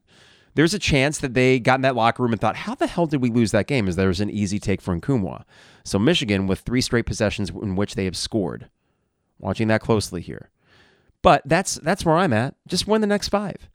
there's 0.57 0.75
a 0.75 0.79
chance 0.79 1.19
that 1.19 1.35
they 1.35 1.61
got 1.61 1.77
in 1.77 1.83
that 1.83 1.95
locker 1.95 2.23
room 2.23 2.33
and 2.33 2.41
thought, 2.41 2.57
how 2.57 2.75
the 2.75 2.87
hell 2.87 3.07
did 3.07 3.21
we 3.21 3.31
lose 3.31 3.51
that 3.53 3.67
game? 3.67 3.87
Is 3.89 3.97
there's 3.97 4.21
an 4.21 4.31
easy 4.31 4.59
take 4.59 4.81
for 4.81 4.99
Nkamhoua. 4.99 5.45
So 5.85 5.99
Michigan 5.99 6.47
with 6.47 6.61
three 6.61 6.81
straight 6.81 7.05
possessions 7.05 7.51
in 7.51 7.77
which 7.77 7.95
they 7.95 8.07
have 8.07 8.17
scored. 8.17 8.71
Watching 9.39 9.69
that 9.69 9.83
closely 9.83 10.23
here. 10.23 10.51
But 11.21 11.43
that's 11.45 11.75
that's 11.75 12.07
where 12.07 12.17
I'm 12.17 12.33
at. 12.33 12.55
Just 12.67 12.87
win 12.87 13.03
the 13.03 13.07
next 13.07 13.29
five. 13.29 13.69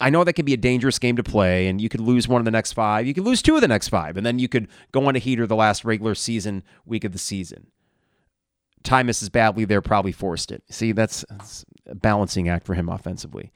I 0.00 0.08
know 0.08 0.24
that 0.24 0.32
could 0.32 0.46
be 0.46 0.54
a 0.54 0.58
dangerous 0.58 0.98
game 0.98 1.16
to 1.16 1.22
play, 1.22 1.68
and 1.68 1.80
you 1.80 1.88
could 1.88 2.00
lose 2.00 2.26
one 2.26 2.40
of 2.40 2.44
the 2.46 2.50
next 2.50 2.72
five. 2.72 3.06
You 3.06 3.12
could 3.12 3.24
lose 3.24 3.42
two 3.42 3.54
of 3.54 3.60
the 3.60 3.68
next 3.68 3.88
five, 3.88 4.16
and 4.16 4.24
then 4.24 4.38
you 4.38 4.48
could 4.48 4.68
go 4.90 5.06
on 5.06 5.16
a 5.16 5.20
heater 5.20 5.46
the 5.46 5.54
last 5.54 5.84
regular 5.84 6.14
season 6.14 6.62
week 6.86 7.04
of 7.04 7.12
the 7.12 7.18
season. 7.18 7.68
Time 8.82 9.06
misses 9.06 9.28
badly 9.28 9.64
there, 9.64 9.80
probably 9.80 10.12
forced 10.12 10.50
it. 10.50 10.62
See, 10.68 10.92
that's, 10.92 11.24
that's 11.30 11.64
a 11.86 11.94
balancing 11.94 12.48
act 12.48 12.66
for 12.66 12.74
him 12.74 12.88
offensively. 12.88 13.52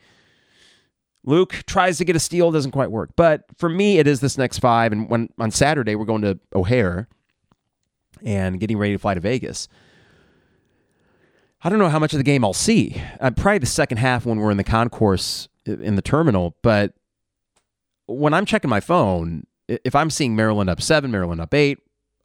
Luke 1.25 1.63
tries 1.67 1.99
to 1.99 2.05
get 2.05 2.17
a 2.17 2.21
steal, 2.21 2.51
doesn't 2.51 2.71
quite 2.71 2.91
work. 2.91 3.11
But 3.17 3.45
for 3.57 3.69
me, 3.69 3.99
it 3.99 4.07
is 4.07 4.21
this 4.21 4.39
next 4.39 4.59
five. 4.59 4.93
And 4.93 5.11
when 5.11 5.29
on 5.39 5.51
Saturday 5.51 5.95
we're 5.95 6.05
going 6.05 6.23
to 6.23 6.39
O'Hare 6.55 7.09
and 8.25 8.59
getting 8.59 8.79
ready 8.79 8.95
to 8.95 8.99
fly 8.99 9.15
to 9.15 9.21
Vegas. 9.21 9.69
I 11.63 11.69
don't 11.69 11.79
know 11.79 11.89
how 11.89 11.99
much 11.99 12.13
of 12.13 12.19
the 12.19 12.25
game 12.25 12.45
I'll 12.45 12.53
see. 12.53 13.03
Uh, 13.21 13.31
probably 13.31 13.59
the 13.59 13.67
second 13.67 13.99
half 13.99 14.25
when 14.25 14.39
we're 14.39 14.51
in 14.51 14.57
the 14.57 14.65
concourse 14.65 15.49
in 15.67 15.97
the 15.97 16.03
terminal. 16.03 16.57
But 16.63 16.95
when 18.07 18.33
I'm 18.33 18.45
checking 18.45 18.71
my 18.71 18.81
phone, 18.81 19.45
if 19.67 19.95
I'm 19.95 20.11
seeing 20.11 20.37
Maryland 20.37 20.71
up 20.71 20.81
seven, 20.81 21.11
Maryland 21.11 21.41
up 21.41 21.53
eight, 21.53 21.79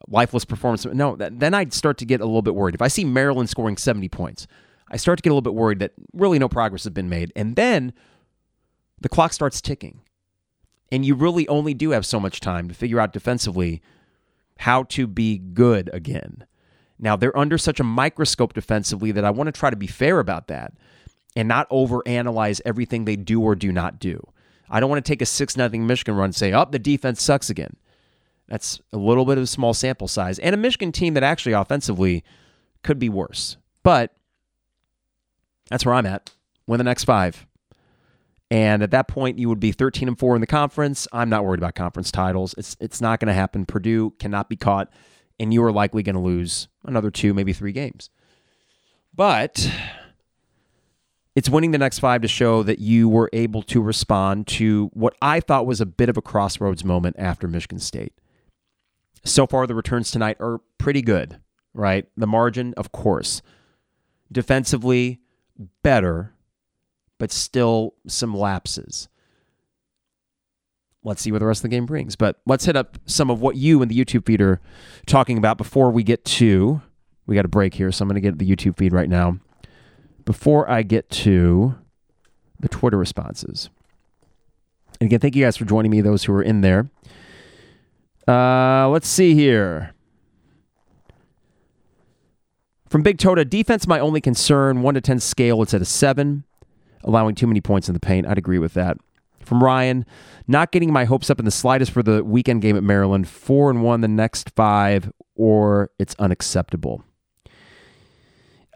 lifeless 0.08 0.45
performance, 0.45 0.86
no, 0.86 1.15
then 1.15 1.53
I'd 1.53 1.73
start 1.73 1.97
to 1.97 2.06
get 2.06 2.21
a 2.21 2.25
little 2.25 2.41
bit 2.41 2.56
worried. 2.56 2.75
If 2.75 2.82
I 2.82 2.88
see 2.88 3.03
Maryland 3.03 3.49
scoring 3.49 3.75
70 3.75 4.08
points, 4.10 4.47
I 4.89 4.97
start 4.97 5.17
to 5.17 5.23
get 5.23 5.29
a 5.29 5.34
little 5.34 5.41
bit 5.41 5.56
worried 5.56 5.79
that 5.79 5.93
really 6.13 6.38
no 6.38 6.47
progress 6.47 6.84
has 6.84 6.93
been 6.93 7.10
made. 7.10 7.34
And 7.36 7.56
then 7.56 7.91
the 9.04 9.10
clock 9.10 9.34
starts 9.34 9.62
ticking. 9.62 10.02
And 10.92 11.06
you 11.06 11.16
really 11.16 11.48
only 11.48 11.74
do 11.74 11.92
have 11.92 12.06
so 12.06 12.20
much 12.20 12.39
time 12.39 12.68
to 12.68 12.74
figure 12.74 13.00
out 13.00 13.13
defensively 13.13 13.82
how 14.60 14.84
to 14.84 15.08
be 15.08 15.38
good 15.38 15.89
again. 15.94 16.46
Now, 17.00 17.16
they're 17.16 17.38
under 17.38 17.58
such 17.58 17.80
a 17.80 17.84
microscope 17.84 18.54
defensively 18.54 19.12
that 19.12 19.26
I 19.26 19.32
want 19.32 19.48
to 19.48 19.52
try 19.52 19.70
to 19.70 19.76
be 19.76 19.88
fair 19.88 20.20
about 20.20 20.48
that 20.48 20.74
and 21.36 21.48
not 21.48 21.70
overanalyze 21.70 22.62
everything 22.63 23.06
they 23.06 23.16
do 23.16 23.42
or 23.42 23.56
do 23.56 23.72
not 23.72 24.00
do. 24.00 24.26
I 24.70 24.80
don't 24.80 24.89
want 24.89 25.04
to 25.04 25.12
take 25.12 25.22
a 25.22 25.26
6 25.26 25.58
nothing 25.58 25.86
Michigan 25.86 26.16
run 26.16 26.26
and 26.26 26.36
say, 26.36 26.54
oh, 26.54 26.66
the 26.66 26.80
defense 26.80 27.22
sucks 27.22 27.50
again. 27.50 27.76
That's 28.48 28.80
a 28.92 28.98
little 28.98 29.26
bit 29.26 29.38
of 29.38 29.44
a 29.44 29.48
small 29.48 29.74
sample 29.74 30.08
size. 30.08 30.39
And 30.39 30.54
a 30.54 30.58
Michigan 30.58 30.92
team 30.92 31.16
that 31.16 31.24
actually 31.24 31.54
offensively 31.54 32.24
could 32.84 33.00
be 33.00 33.10
worse. 33.10 33.58
But 33.82 34.16
that's 35.70 35.86
where 35.86 35.96
I'm 35.96 36.06
at. 36.06 36.32
Win 36.68 36.78
the 36.78 36.84
next 36.84 37.04
five. 37.04 37.46
And 38.54 38.84
at 38.84 38.92
that 38.92 39.08
point, 39.08 39.39
you 39.39 39.50
would 39.50 39.60
be 39.60 39.72
13 39.72 40.08
and 40.08 40.20
4 40.20 40.36
in 40.36 40.42
the 40.42 40.46
conference. 40.46 41.08
I'm 41.12 41.28
not 41.28 41.44
worried 41.44 41.60
about 41.60 41.74
conference 41.74 42.12
titles. 42.12 42.54
It's 42.56 42.78
it's 42.80 43.02
not 43.02 43.20
going 43.20 43.30
to 43.30 43.34
happen. 43.34 43.66
Purdue 43.66 44.12
cannot 44.20 44.48
be 44.48 44.56
caught, 44.56 44.94
and 45.39 45.52
you 45.52 45.63
are 45.63 45.72
likely 45.72 46.04
going 46.04 46.13
to 46.13 46.22
lose 46.22 46.68
another 46.86 47.10
two, 47.10 47.34
maybe 47.34 47.52
three 47.52 47.72
games. 47.72 48.12
But 49.12 49.72
it's 51.36 51.50
winning 51.50 51.72
the 51.72 51.80
next 51.80 51.98
five 51.98 52.22
to 52.22 52.28
show 52.28 52.62
that 52.62 52.78
you 52.78 53.10
were 53.10 53.28
able 53.34 53.63
to 53.63 53.82
respond 53.82 54.46
to 54.50 54.92
what 54.94 55.16
I 55.20 55.39
thought 55.39 55.66
was 55.66 55.82
a 55.82 55.88
bit 55.88 56.08
of 56.10 56.18
a 56.18 56.22
crossroads 56.22 56.86
moment 56.86 57.16
after 57.18 57.48
Michigan 57.48 57.80
State. 57.80 58.13
So 59.26 59.48
far, 59.48 59.66
the 59.66 59.74
returns 59.74 60.12
tonight 60.12 60.38
are 60.39 60.62
pretty 60.78 61.02
good, 61.02 61.39
right? 61.74 62.08
The 62.16 62.28
margin, 62.28 62.76
of 62.78 62.92
course. 62.92 63.42
Defensively, 64.32 65.22
better, 65.82 66.33
but 67.19 67.32
still 67.32 67.95
some 68.08 68.36
lapses. 68.36 69.08
Let's 71.04 71.21
see 71.21 71.32
what 71.32 71.39
the 71.39 71.45
rest 71.45 71.60
of 71.60 71.63
the 71.63 71.76
game 71.76 71.86
brings. 71.86 72.15
But 72.15 72.39
let's 72.45 72.65
hit 72.65 72.76
up 72.76 72.97
some 73.06 73.30
of 73.30 73.41
what 73.41 73.58
you 73.58 73.82
and 73.82 73.91
the 73.91 73.97
YouTube 73.97 74.26
feed 74.26 74.41
are 74.41 74.62
talking 75.06 75.38
about 75.38 75.58
before 75.58 75.91
we 75.91 76.04
get 76.04 76.23
to. 76.26 76.82
We 77.26 77.36
got 77.36 77.45
a 77.45 77.49
break 77.49 77.73
here, 77.73 77.91
so 77.91 78.04
I'm 78.04 78.10
going 78.10 78.21
to 78.21 78.21
get 78.21 78.38
the 78.38 78.49
YouTube 78.49 78.78
feed 78.78 78.93
right 78.93 79.10
now. 79.10 79.39
Before 80.26 80.69
I 80.69 80.84
get 80.84 81.10
to 81.10 81.76
the 82.60 82.69
Twitter 82.69 82.97
responses. 82.97 83.69
And 85.02 85.08
again, 85.08 85.19
thank 85.19 85.36
you 85.36 85.43
guys 85.43 85.58
for 85.58 85.65
joining 85.65 85.91
me, 85.91 85.99
those 85.99 86.23
who 86.23 86.34
are 86.34 86.41
in 86.41 86.62
there. 86.62 86.89
Uh, 88.26 88.88
let's 88.88 89.08
see 89.08 89.34
here. 89.34 89.93
From 92.88 93.02
Big 93.02 93.17
Tota, 93.17 93.43
defense 93.43 93.88
my 93.88 93.99
only 93.99 94.21
concern. 94.21 94.82
One 94.82 94.93
to 94.93 95.02
ten 95.02 95.19
scale, 95.19 95.62
it's 95.62 95.73
at 95.73 95.82
a 95.82 95.86
seven, 95.86 96.45
allowing 97.04 97.36
too 97.36 97.48
many 97.48 97.62
points 97.62 97.88
in 97.88 97.94
the 97.94 98.00
paint. 98.00 98.28
I'd 98.28 98.38
agree 98.38 98.60
with 98.60 98.74
that. 98.74 98.98
From 99.42 99.63
Ryan, 99.63 100.06
not 100.48 100.72
getting 100.72 100.94
my 100.94 101.04
hopes 101.06 101.30
up 101.30 101.39
in 101.39 101.46
the 101.46 101.52
slightest 101.52 101.92
for 101.92 102.02
the 102.02 102.24
weekend 102.24 102.62
game 102.62 102.78
at 102.78 102.84
Maryland. 102.84 103.28
Four 103.28 103.70
and 103.70 103.84
one 103.84 104.02
the 104.02 104.08
next 104.08 104.52
five, 104.52 105.12
or 105.36 105.92
it's 106.00 106.16
unacceptable. 106.18 107.04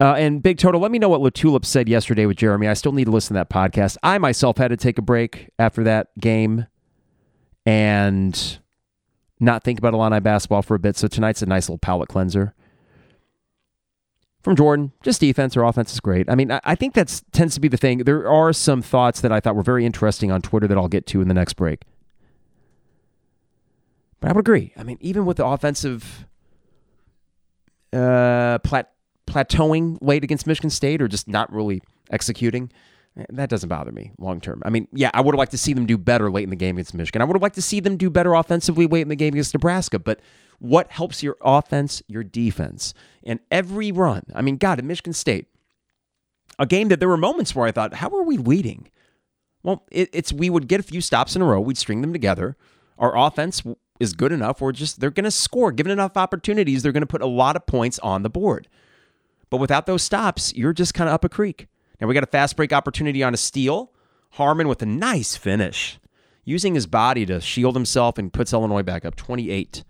Uh, 0.00 0.14
and 0.14 0.42
Big 0.42 0.58
Toto, 0.58 0.78
let 0.78 0.90
me 0.92 0.98
know 0.98 1.08
what 1.08 1.20
Latulip 1.20 1.64
said 1.64 1.88
yesterday 1.88 2.26
with 2.26 2.36
Jeremy. 2.36 2.68
I 2.68 2.74
still 2.74 2.92
need 2.92 3.06
to 3.06 3.10
listen 3.10 3.34
to 3.34 3.40
that 3.40 3.50
podcast. 3.50 3.96
I 4.02 4.18
myself 4.18 4.58
had 4.58 4.68
to 4.68 4.76
take 4.76 4.98
a 4.98 5.02
break 5.02 5.50
after 5.58 5.82
that 5.84 6.08
game 6.20 6.66
and 7.66 8.58
not 9.40 9.64
think 9.64 9.78
about 9.78 9.94
Illini 9.94 10.20
basketball 10.20 10.62
for 10.62 10.76
a 10.76 10.78
bit. 10.78 10.96
So 10.96 11.08
tonight's 11.08 11.42
a 11.42 11.46
nice 11.46 11.68
little 11.68 11.78
palate 11.78 12.08
cleanser. 12.08 12.54
From 14.42 14.54
Jordan, 14.54 14.92
just 15.02 15.20
defense 15.20 15.56
or 15.56 15.64
offense 15.64 15.92
is 15.92 16.00
great. 16.00 16.30
I 16.30 16.34
mean, 16.34 16.52
I, 16.52 16.60
I 16.64 16.74
think 16.74 16.94
that 16.94 17.22
tends 17.32 17.54
to 17.54 17.60
be 17.60 17.68
the 17.68 17.76
thing. 17.76 17.98
There 17.98 18.30
are 18.30 18.52
some 18.52 18.82
thoughts 18.82 19.20
that 19.20 19.32
I 19.32 19.40
thought 19.40 19.56
were 19.56 19.62
very 19.62 19.84
interesting 19.84 20.30
on 20.30 20.42
Twitter 20.42 20.68
that 20.68 20.78
I'll 20.78 20.88
get 20.88 21.06
to 21.08 21.20
in 21.20 21.28
the 21.28 21.34
next 21.34 21.54
break. 21.54 21.82
But 24.20 24.30
I 24.30 24.32
would 24.34 24.40
agree. 24.40 24.72
I 24.76 24.84
mean, 24.84 24.98
even 25.00 25.26
with 25.26 25.36
the 25.38 25.46
offensive 25.46 26.26
uh, 27.92 28.58
plat- 28.60 28.92
plateauing 29.26 29.98
late 30.00 30.24
against 30.24 30.46
Michigan 30.46 30.70
State 30.70 31.02
or 31.02 31.08
just 31.08 31.28
not 31.28 31.52
really 31.52 31.82
executing, 32.10 32.70
that 33.30 33.48
doesn't 33.48 33.68
bother 33.68 33.92
me 33.92 34.12
long 34.18 34.40
term. 34.40 34.62
I 34.64 34.70
mean, 34.70 34.88
yeah, 34.92 35.10
I 35.14 35.20
would 35.20 35.34
have 35.34 35.38
liked 35.38 35.52
to 35.52 35.58
see 35.58 35.72
them 35.72 35.86
do 35.86 35.98
better 35.98 36.30
late 36.30 36.44
in 36.44 36.50
the 36.50 36.56
game 36.56 36.76
against 36.76 36.94
Michigan. 36.94 37.22
I 37.22 37.24
would 37.24 37.34
have 37.34 37.42
liked 37.42 37.56
to 37.56 37.62
see 37.62 37.80
them 37.80 37.96
do 37.96 38.10
better 38.10 38.34
offensively 38.34 38.86
late 38.86 39.02
in 39.02 39.08
the 39.08 39.16
game 39.16 39.34
against 39.34 39.54
Nebraska. 39.54 39.98
But 39.98 40.20
what 40.58 40.90
helps 40.90 41.22
your 41.22 41.36
offense? 41.40 42.02
Your 42.08 42.22
defense. 42.22 42.94
And 43.24 43.40
every 43.50 43.92
run, 43.92 44.24
I 44.34 44.42
mean, 44.42 44.56
God, 44.56 44.78
at 44.78 44.84
Michigan 44.84 45.12
State, 45.12 45.46
a 46.58 46.66
game 46.66 46.88
that 46.88 47.00
there 47.00 47.08
were 47.08 47.16
moments 47.16 47.54
where 47.54 47.66
I 47.66 47.72
thought, 47.72 47.94
how 47.94 48.08
are 48.10 48.22
we 48.22 48.36
leading? 48.36 48.88
Well, 49.62 49.84
it, 49.90 50.08
it's 50.12 50.32
we 50.32 50.50
would 50.50 50.68
get 50.68 50.80
a 50.80 50.84
few 50.84 51.00
stops 51.00 51.36
in 51.36 51.42
a 51.42 51.44
row, 51.44 51.60
we'd 51.60 51.78
string 51.78 52.00
them 52.00 52.12
together. 52.12 52.56
Our 52.98 53.16
offense 53.16 53.62
is 54.00 54.12
good 54.12 54.32
enough. 54.32 54.60
We're 54.60 54.72
just 54.72 55.00
they're 55.00 55.10
going 55.10 55.24
to 55.24 55.30
score, 55.30 55.72
given 55.72 55.92
enough 55.92 56.16
opportunities, 56.16 56.82
they're 56.82 56.92
going 56.92 57.02
to 57.02 57.06
put 57.06 57.22
a 57.22 57.26
lot 57.26 57.56
of 57.56 57.66
points 57.66 57.98
on 58.00 58.22
the 58.22 58.30
board. 58.30 58.68
But 59.50 59.58
without 59.58 59.86
those 59.86 60.02
stops, 60.02 60.54
you're 60.54 60.72
just 60.72 60.94
kind 60.94 61.08
of 61.08 61.14
up 61.14 61.24
a 61.24 61.28
creek. 61.28 61.68
Now 62.00 62.06
we 62.06 62.14
got 62.14 62.22
a 62.22 62.28
fast 62.28 62.56
break 62.56 62.72
opportunity 62.72 63.22
on 63.22 63.34
a 63.34 63.36
steal. 63.36 63.92
Harmon 64.32 64.68
with 64.68 64.82
a 64.82 64.86
nice 64.86 65.36
finish, 65.36 65.98
using 66.44 66.74
his 66.74 66.86
body 66.86 67.24
to 67.26 67.40
shield 67.40 67.74
himself 67.74 68.18
and 68.18 68.32
puts 68.32 68.52
Illinois 68.52 68.82
back 68.82 69.04
up 69.04 69.16
28. 69.16 69.84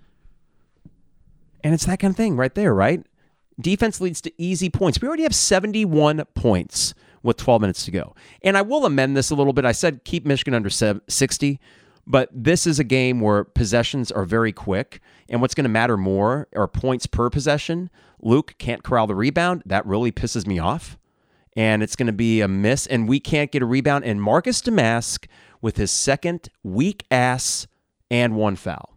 And 1.64 1.74
it's 1.74 1.86
that 1.86 1.98
kind 1.98 2.12
of 2.12 2.16
thing 2.16 2.36
right 2.36 2.54
there, 2.54 2.72
right? 2.72 3.04
Defense 3.60 4.00
leads 4.00 4.20
to 4.20 4.32
easy 4.40 4.70
points. 4.70 5.00
We 5.00 5.08
already 5.08 5.24
have 5.24 5.34
71 5.34 6.24
points 6.34 6.94
with 7.24 7.36
12 7.36 7.60
minutes 7.60 7.84
to 7.86 7.90
go. 7.90 8.14
And 8.42 8.56
I 8.56 8.62
will 8.62 8.86
amend 8.86 9.16
this 9.16 9.30
a 9.30 9.34
little 9.34 9.52
bit. 9.52 9.64
I 9.64 9.72
said 9.72 10.04
keep 10.04 10.24
Michigan 10.24 10.54
under 10.54 10.70
60, 10.70 11.60
but 12.06 12.30
this 12.32 12.66
is 12.66 12.78
a 12.78 12.84
game 12.84 13.20
where 13.20 13.42
possessions 13.42 14.12
are 14.12 14.24
very 14.24 14.52
quick. 14.52 15.00
And 15.28 15.40
what's 15.40 15.54
going 15.54 15.64
to 15.64 15.68
matter 15.68 15.96
more 15.96 16.46
are 16.54 16.68
points 16.68 17.06
per 17.06 17.28
possession. 17.28 17.90
Luke 18.20 18.54
can't 18.58 18.84
corral 18.84 19.08
the 19.08 19.16
rebound. 19.16 19.62
That 19.66 19.84
really 19.84 20.12
pisses 20.12 20.46
me 20.46 20.58
off. 20.58 20.97
And 21.58 21.82
it's 21.82 21.96
going 21.96 22.06
to 22.06 22.12
be 22.12 22.40
a 22.40 22.46
miss. 22.46 22.86
And 22.86 23.08
we 23.08 23.18
can't 23.18 23.50
get 23.50 23.62
a 23.62 23.66
rebound. 23.66 24.04
And 24.04 24.22
Marcus 24.22 24.62
Domask 24.62 25.26
with 25.60 25.76
his 25.76 25.90
second 25.90 26.50
weak 26.62 27.04
ass 27.10 27.66
and 28.12 28.36
one 28.36 28.54
foul. 28.54 28.96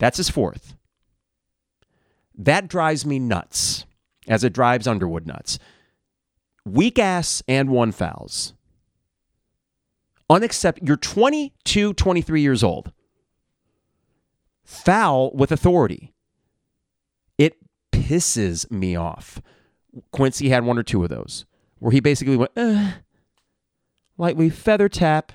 That's 0.00 0.16
his 0.16 0.28
fourth. 0.28 0.74
That 2.36 2.66
drives 2.66 3.06
me 3.06 3.20
nuts, 3.20 3.86
as 4.26 4.42
it 4.42 4.54
drives 4.54 4.88
Underwood 4.88 5.24
nuts. 5.24 5.60
Weak 6.64 6.98
ass 6.98 7.44
and 7.46 7.70
one 7.70 7.92
fouls. 7.92 8.52
Unacceptable. 10.28 10.88
You're 10.88 10.96
22, 10.96 11.94
23 11.94 12.40
years 12.40 12.64
old. 12.64 12.90
Foul 14.64 15.30
with 15.32 15.52
authority. 15.52 16.12
It 17.38 17.54
pisses 17.92 18.68
me 18.68 18.96
off. 18.96 19.40
Quincy 20.12 20.48
had 20.48 20.64
one 20.64 20.78
or 20.78 20.82
two 20.82 21.02
of 21.02 21.10
those 21.10 21.44
where 21.78 21.92
he 21.92 22.00
basically 22.00 22.36
went, 22.36 22.52
eh, 22.56 22.92
lightly 24.18 24.50
feather 24.50 24.88
tap. 24.88 25.32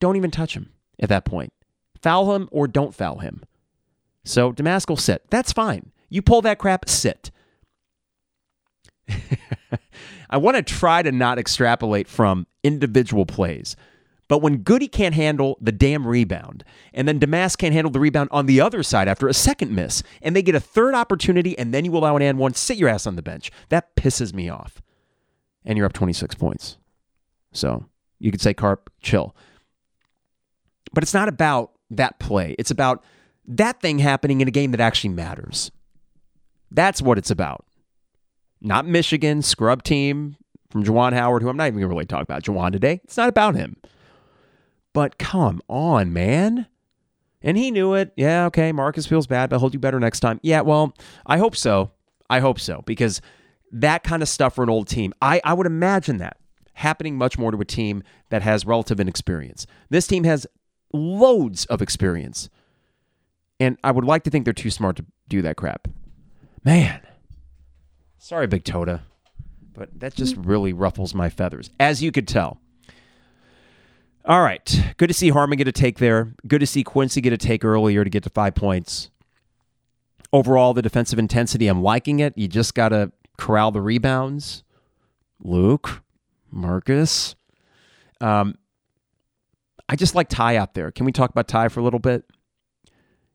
Don't 0.00 0.16
even 0.16 0.30
touch 0.30 0.56
him 0.56 0.72
at 0.98 1.08
that 1.08 1.24
point. 1.24 1.52
Foul 2.00 2.34
him 2.34 2.48
or 2.52 2.66
don't 2.68 2.94
foul 2.94 3.18
him. 3.18 3.42
So 4.24 4.52
Damascus 4.52 5.04
sit. 5.04 5.22
That's 5.30 5.52
fine. 5.52 5.92
You 6.08 6.22
pull 6.22 6.42
that 6.42 6.58
crap, 6.58 6.88
sit. 6.88 7.30
I 10.30 10.36
want 10.36 10.56
to 10.56 10.62
try 10.62 11.02
to 11.02 11.12
not 11.12 11.38
extrapolate 11.38 12.08
from 12.08 12.46
individual 12.62 13.26
plays. 13.26 13.76
But 14.28 14.38
when 14.38 14.58
Goody 14.58 14.88
can't 14.88 15.14
handle 15.14 15.56
the 15.60 15.72
damn 15.72 16.06
rebound, 16.06 16.64
and 16.92 17.06
then 17.06 17.20
Domask 17.20 17.58
can't 17.58 17.74
handle 17.74 17.92
the 17.92 18.00
rebound 18.00 18.28
on 18.32 18.46
the 18.46 18.60
other 18.60 18.82
side 18.82 19.06
after 19.06 19.28
a 19.28 19.34
second 19.34 19.72
miss, 19.72 20.02
and 20.20 20.34
they 20.34 20.42
get 20.42 20.54
a 20.54 20.60
third 20.60 20.94
opportunity, 20.94 21.56
and 21.58 21.72
then 21.72 21.84
you 21.84 21.96
allow 21.96 22.16
an 22.16 22.22
and 22.22 22.38
one, 22.38 22.54
sit 22.54 22.76
your 22.76 22.88
ass 22.88 23.06
on 23.06 23.16
the 23.16 23.22
bench. 23.22 23.50
That 23.68 23.94
pisses 23.94 24.34
me 24.34 24.48
off. 24.48 24.82
And 25.64 25.76
you're 25.76 25.86
up 25.86 25.92
26 25.92 26.34
points. 26.34 26.76
So 27.52 27.86
you 28.18 28.30
could 28.30 28.40
say, 28.40 28.54
Carp, 28.54 28.90
chill. 29.00 29.34
But 30.92 31.02
it's 31.02 31.14
not 31.14 31.28
about 31.28 31.72
that 31.90 32.18
play. 32.18 32.56
It's 32.58 32.70
about 32.70 33.04
that 33.46 33.80
thing 33.80 33.98
happening 34.00 34.40
in 34.40 34.48
a 34.48 34.52
game 34.52 34.72
that 34.72 34.80
actually 34.80 35.10
matters. 35.10 35.70
That's 36.70 37.00
what 37.00 37.18
it's 37.18 37.30
about. 37.30 37.64
Not 38.60 38.86
Michigan, 38.86 39.42
scrub 39.42 39.82
team 39.82 40.36
from 40.70 40.84
Juwan 40.84 41.12
Howard, 41.12 41.42
who 41.42 41.48
I'm 41.48 41.56
not 41.56 41.66
even 41.66 41.80
going 41.80 41.88
to 41.88 41.94
really 41.94 42.06
talk 42.06 42.22
about 42.22 42.42
Juwan 42.42 42.72
today. 42.72 43.00
It's 43.04 43.16
not 43.16 43.28
about 43.28 43.54
him. 43.54 43.76
But 44.96 45.18
come 45.18 45.60
on, 45.68 46.14
man. 46.14 46.68
And 47.42 47.58
he 47.58 47.70
knew 47.70 47.92
it. 47.92 48.14
Yeah, 48.16 48.46
okay, 48.46 48.72
Marcus 48.72 49.04
feels 49.04 49.26
bad, 49.26 49.50
but 49.50 49.58
he'll 49.58 49.68
do 49.68 49.78
better 49.78 50.00
next 50.00 50.20
time. 50.20 50.40
Yeah, 50.42 50.62
well, 50.62 50.94
I 51.26 51.36
hope 51.36 51.54
so. 51.54 51.90
I 52.30 52.40
hope 52.40 52.58
so. 52.58 52.82
Because 52.86 53.20
that 53.72 54.04
kind 54.04 54.22
of 54.22 54.28
stuff 54.30 54.54
for 54.54 54.62
an 54.62 54.70
old 54.70 54.88
team, 54.88 55.12
I, 55.20 55.42
I 55.44 55.52
would 55.52 55.66
imagine 55.66 56.16
that 56.16 56.38
happening 56.72 57.18
much 57.18 57.36
more 57.36 57.50
to 57.50 57.60
a 57.60 57.64
team 57.66 58.04
that 58.30 58.40
has 58.40 58.64
relative 58.64 58.98
inexperience. 58.98 59.66
This 59.90 60.06
team 60.06 60.24
has 60.24 60.46
loads 60.94 61.66
of 61.66 61.82
experience. 61.82 62.48
And 63.60 63.76
I 63.84 63.90
would 63.90 64.06
like 64.06 64.22
to 64.22 64.30
think 64.30 64.46
they're 64.46 64.54
too 64.54 64.70
smart 64.70 64.96
to 64.96 65.04
do 65.28 65.42
that 65.42 65.56
crap. 65.56 65.88
Man. 66.64 67.02
Sorry, 68.16 68.46
Big 68.46 68.64
Tota. 68.64 69.02
But 69.74 70.00
that 70.00 70.14
just 70.14 70.38
really 70.38 70.72
ruffles 70.72 71.14
my 71.14 71.28
feathers, 71.28 71.68
as 71.78 72.02
you 72.02 72.12
could 72.12 72.26
tell. 72.26 72.62
All 74.26 74.42
right. 74.42 74.94
Good 74.96 75.06
to 75.06 75.14
see 75.14 75.28
Harmon 75.28 75.56
get 75.56 75.68
a 75.68 75.72
take 75.72 75.98
there. 75.98 76.34
Good 76.48 76.58
to 76.58 76.66
see 76.66 76.82
Quincy 76.82 77.20
get 77.20 77.32
a 77.32 77.36
take 77.38 77.64
earlier 77.64 78.02
to 78.02 78.10
get 78.10 78.24
to 78.24 78.30
five 78.30 78.56
points. 78.56 79.10
Overall, 80.32 80.74
the 80.74 80.82
defensive 80.82 81.18
intensity, 81.18 81.68
I'm 81.68 81.80
liking 81.80 82.18
it. 82.18 82.36
You 82.36 82.48
just 82.48 82.74
got 82.74 82.88
to 82.88 83.12
corral 83.38 83.70
the 83.70 83.80
rebounds. 83.80 84.64
Luke, 85.40 86.02
Marcus. 86.50 87.36
Um, 88.20 88.56
I 89.88 89.94
just 89.94 90.16
like 90.16 90.28
Ty 90.28 90.56
out 90.56 90.74
there. 90.74 90.90
Can 90.90 91.06
we 91.06 91.12
talk 91.12 91.30
about 91.30 91.46
Ty 91.46 91.68
for 91.68 91.78
a 91.78 91.84
little 91.84 92.00
bit? 92.00 92.24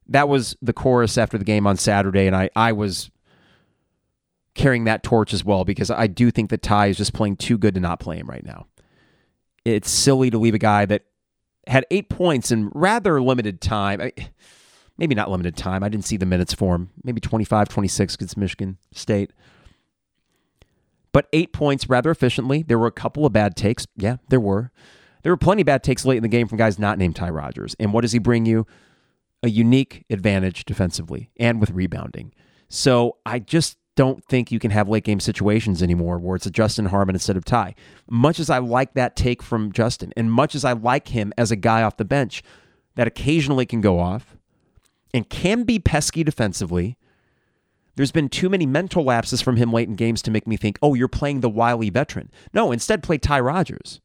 That 0.09 0.27
was 0.27 0.57
the 0.61 0.73
chorus 0.73 1.17
after 1.17 1.37
the 1.37 1.45
game 1.45 1.65
on 1.65 1.77
Saturday, 1.77 2.27
and 2.27 2.35
I, 2.35 2.49
I 2.53 2.73
was 2.73 3.09
carrying 4.55 4.83
that 4.83 5.03
torch 5.03 5.33
as 5.33 5.45
well 5.45 5.63
because 5.63 5.89
I 5.89 6.07
do 6.07 6.31
think 6.31 6.49
that 6.49 6.61
Ty 6.61 6.87
is 6.87 6.97
just 6.97 7.13
playing 7.13 7.37
too 7.37 7.57
good 7.57 7.75
to 7.75 7.79
not 7.79 8.01
play 8.01 8.17
him 8.17 8.29
right 8.29 8.43
now. 8.43 8.67
It's 9.65 9.89
silly 9.89 10.29
to 10.29 10.37
leave 10.37 10.53
a 10.55 10.59
guy 10.59 10.85
that 10.85 11.03
had 11.67 11.85
eight 11.91 12.09
points 12.09 12.51
in 12.51 12.69
rather 12.73 13.21
limited 13.21 13.61
time. 13.61 14.01
I, 14.01 14.11
maybe 14.97 15.15
not 15.15 15.29
limited 15.29 15.55
time. 15.55 15.83
I 15.83 15.89
didn't 15.89 16.05
see 16.05 16.17
the 16.17 16.25
minutes 16.25 16.53
for 16.53 16.75
him. 16.75 16.89
Maybe 17.03 17.21
25, 17.21 17.69
26 17.69 18.15
against 18.15 18.37
Michigan 18.37 18.77
State. 18.93 19.31
But 21.11 21.27
eight 21.33 21.53
points 21.53 21.89
rather 21.89 22.09
efficiently. 22.09 22.63
There 22.63 22.79
were 22.79 22.87
a 22.87 22.91
couple 22.91 23.25
of 23.25 23.33
bad 23.33 23.55
takes. 23.55 23.85
Yeah, 23.97 24.17
there 24.29 24.39
were. 24.39 24.71
There 25.23 25.31
were 25.31 25.37
plenty 25.37 25.61
of 25.61 25.65
bad 25.65 25.83
takes 25.83 26.05
late 26.05 26.17
in 26.17 26.23
the 26.23 26.29
game 26.29 26.47
from 26.47 26.57
guys 26.57 26.79
not 26.79 26.97
named 26.97 27.15
Ty 27.15 27.29
Rodgers. 27.29 27.75
And 27.79 27.93
what 27.93 28.01
does 28.01 28.11
he 28.11 28.19
bring 28.19 28.45
you? 28.45 28.65
A 29.43 29.49
unique 29.49 30.05
advantage 30.09 30.65
defensively 30.65 31.31
and 31.39 31.59
with 31.59 31.71
rebounding. 31.71 32.31
So 32.69 33.17
I 33.25 33.39
just 33.39 33.77
don't 33.95 34.23
think 34.25 34.51
you 34.51 34.59
can 34.59 34.71
have 34.71 34.87
late 34.87 35.03
game 35.03 35.19
situations 35.19 35.83
anymore 35.83 36.17
where 36.17 36.35
it's 36.35 36.45
a 36.45 36.51
Justin 36.51 36.85
Harmon 36.85 37.15
instead 37.15 37.37
of 37.37 37.45
Ty. 37.45 37.75
Much 38.09 38.39
as 38.39 38.49
I 38.49 38.59
like 38.59 38.93
that 38.93 39.15
take 39.15 39.43
from 39.43 39.71
Justin, 39.71 40.13
and 40.15 40.31
much 40.31 40.55
as 40.55 40.63
I 40.63 40.73
like 40.73 41.09
him 41.09 41.33
as 41.37 41.51
a 41.51 41.55
guy 41.55 41.83
off 41.83 41.97
the 41.97 42.05
bench 42.05 42.41
that 42.95 43.07
occasionally 43.07 43.65
can 43.65 43.81
go 43.81 43.99
off 43.99 44.37
and 45.13 45.29
can 45.29 45.63
be 45.63 45.77
pesky 45.77 46.23
defensively, 46.23 46.97
there's 47.95 48.11
been 48.11 48.29
too 48.29 48.49
many 48.49 48.65
mental 48.65 49.03
lapses 49.03 49.41
from 49.41 49.57
him 49.57 49.73
late 49.73 49.89
in 49.89 49.95
games 49.95 50.21
to 50.21 50.31
make 50.31 50.47
me 50.47 50.55
think, 50.55 50.79
oh, 50.81 50.93
you're 50.93 51.09
playing 51.09 51.41
the 51.41 51.49
wily 51.49 51.89
veteran. 51.89 52.31
No, 52.53 52.71
instead 52.71 53.03
play 53.03 53.17
Ty 53.17 53.41
Rodgers. 53.41 53.99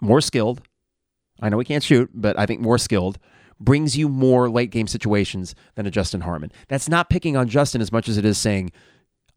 More 0.00 0.20
skilled. 0.20 0.62
I 1.40 1.48
know 1.48 1.58
he 1.58 1.64
can't 1.64 1.82
shoot, 1.82 2.10
but 2.14 2.38
I 2.38 2.46
think 2.46 2.60
more 2.60 2.78
skilled 2.78 3.18
brings 3.64 3.96
you 3.96 4.08
more 4.08 4.50
late 4.50 4.70
game 4.70 4.86
situations 4.86 5.54
than 5.74 5.86
a 5.86 5.90
Justin 5.90 6.22
Harmon. 6.22 6.52
That's 6.68 6.88
not 6.88 7.10
picking 7.10 7.36
on 7.36 7.48
Justin 7.48 7.80
as 7.80 7.92
much 7.92 8.08
as 8.08 8.18
it 8.18 8.24
is 8.24 8.38
saying, 8.38 8.72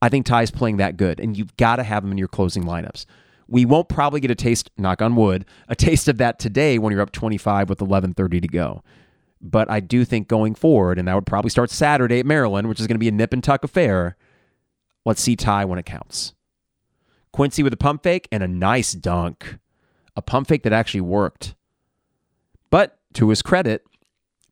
I 0.02 0.10
think 0.10 0.26
Ty's 0.26 0.52
playing 0.52 0.78
that 0.78 0.98
good, 0.98 1.20
and 1.20 1.38
you've 1.38 1.56
got 1.58 1.78
to 1.78 1.84
have 1.84 2.04
him 2.04 2.12
in 2.12 2.18
your 2.18 2.28
closing 2.28 2.64
lineups. 2.64 3.06
We 3.48 3.66
won't 3.66 3.90
probably 3.90 4.20
get 4.20 4.32
a 4.32 4.36
taste, 4.36 4.72
knock 4.78 5.02
on 5.02 5.16
wood, 5.16 5.46
a 5.68 5.76
taste 5.76 6.08
of 6.08 6.18
that 6.18 6.40
today 6.40 6.78
when 6.80 6.92
you're 6.92 7.02
up 7.02 7.12
25 7.12 7.70
with 7.70 7.80
11:30 7.80 8.42
to 8.42 8.48
go. 8.48 8.84
But 9.40 9.70
I 9.70 9.80
do 9.80 10.04
think 10.04 10.28
going 10.28 10.56
forward, 10.56 10.98
and 10.98 11.08
that 11.08 11.14
would 11.14 11.28
probably 11.28 11.52
start 11.52 11.70
Saturday 11.70 12.20
at 12.20 12.26
Maryland, 12.26 12.68
which 12.68 12.80
is 12.80 12.88
going 12.88 12.96
to 12.96 13.00
be 13.00 13.08
a 13.08 13.12
nip 13.12 13.34
and 13.34 13.44
tuck 13.44 13.64
affair. 13.64 14.18
Let's 15.06 15.22
see 15.22 15.36
Ty 15.36 15.66
when 15.66 15.78
it 15.78 15.86
counts. 15.86 16.34
Quincy 17.32 17.62
with 17.62 17.74
a 17.74 17.78
pump 17.78 18.02
fake 18.02 18.28
and 18.32 18.42
a 18.42 18.48
nice 18.48 18.94
dunk, 18.94 19.60
a 20.16 20.22
pump 20.22 20.48
fake 20.48 20.64
that 20.64 20.74
actually 20.74 21.02
worked. 21.02 21.54
But 22.72 22.98
to 23.14 23.30
his 23.30 23.42
credit, 23.44 23.86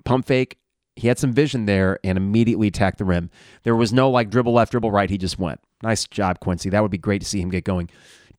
pump 0.03 0.25
fake. 0.25 0.57
He 0.95 1.07
had 1.07 1.17
some 1.17 1.33
vision 1.33 1.65
there 1.65 1.99
and 2.03 2.17
immediately 2.17 2.67
attacked 2.67 2.99
the 2.99 3.05
rim. 3.05 3.31
There 3.63 3.75
was 3.75 3.91
no 3.91 4.09
like 4.09 4.29
dribble 4.29 4.53
left, 4.53 4.71
dribble 4.71 4.91
right. 4.91 5.09
He 5.09 5.17
just 5.17 5.39
went. 5.39 5.59
Nice 5.81 6.07
job, 6.07 6.39
Quincy. 6.39 6.69
That 6.69 6.81
would 6.81 6.91
be 6.91 6.97
great 6.97 7.21
to 7.21 7.27
see 7.27 7.41
him 7.41 7.49
get 7.49 7.63
going. 7.63 7.89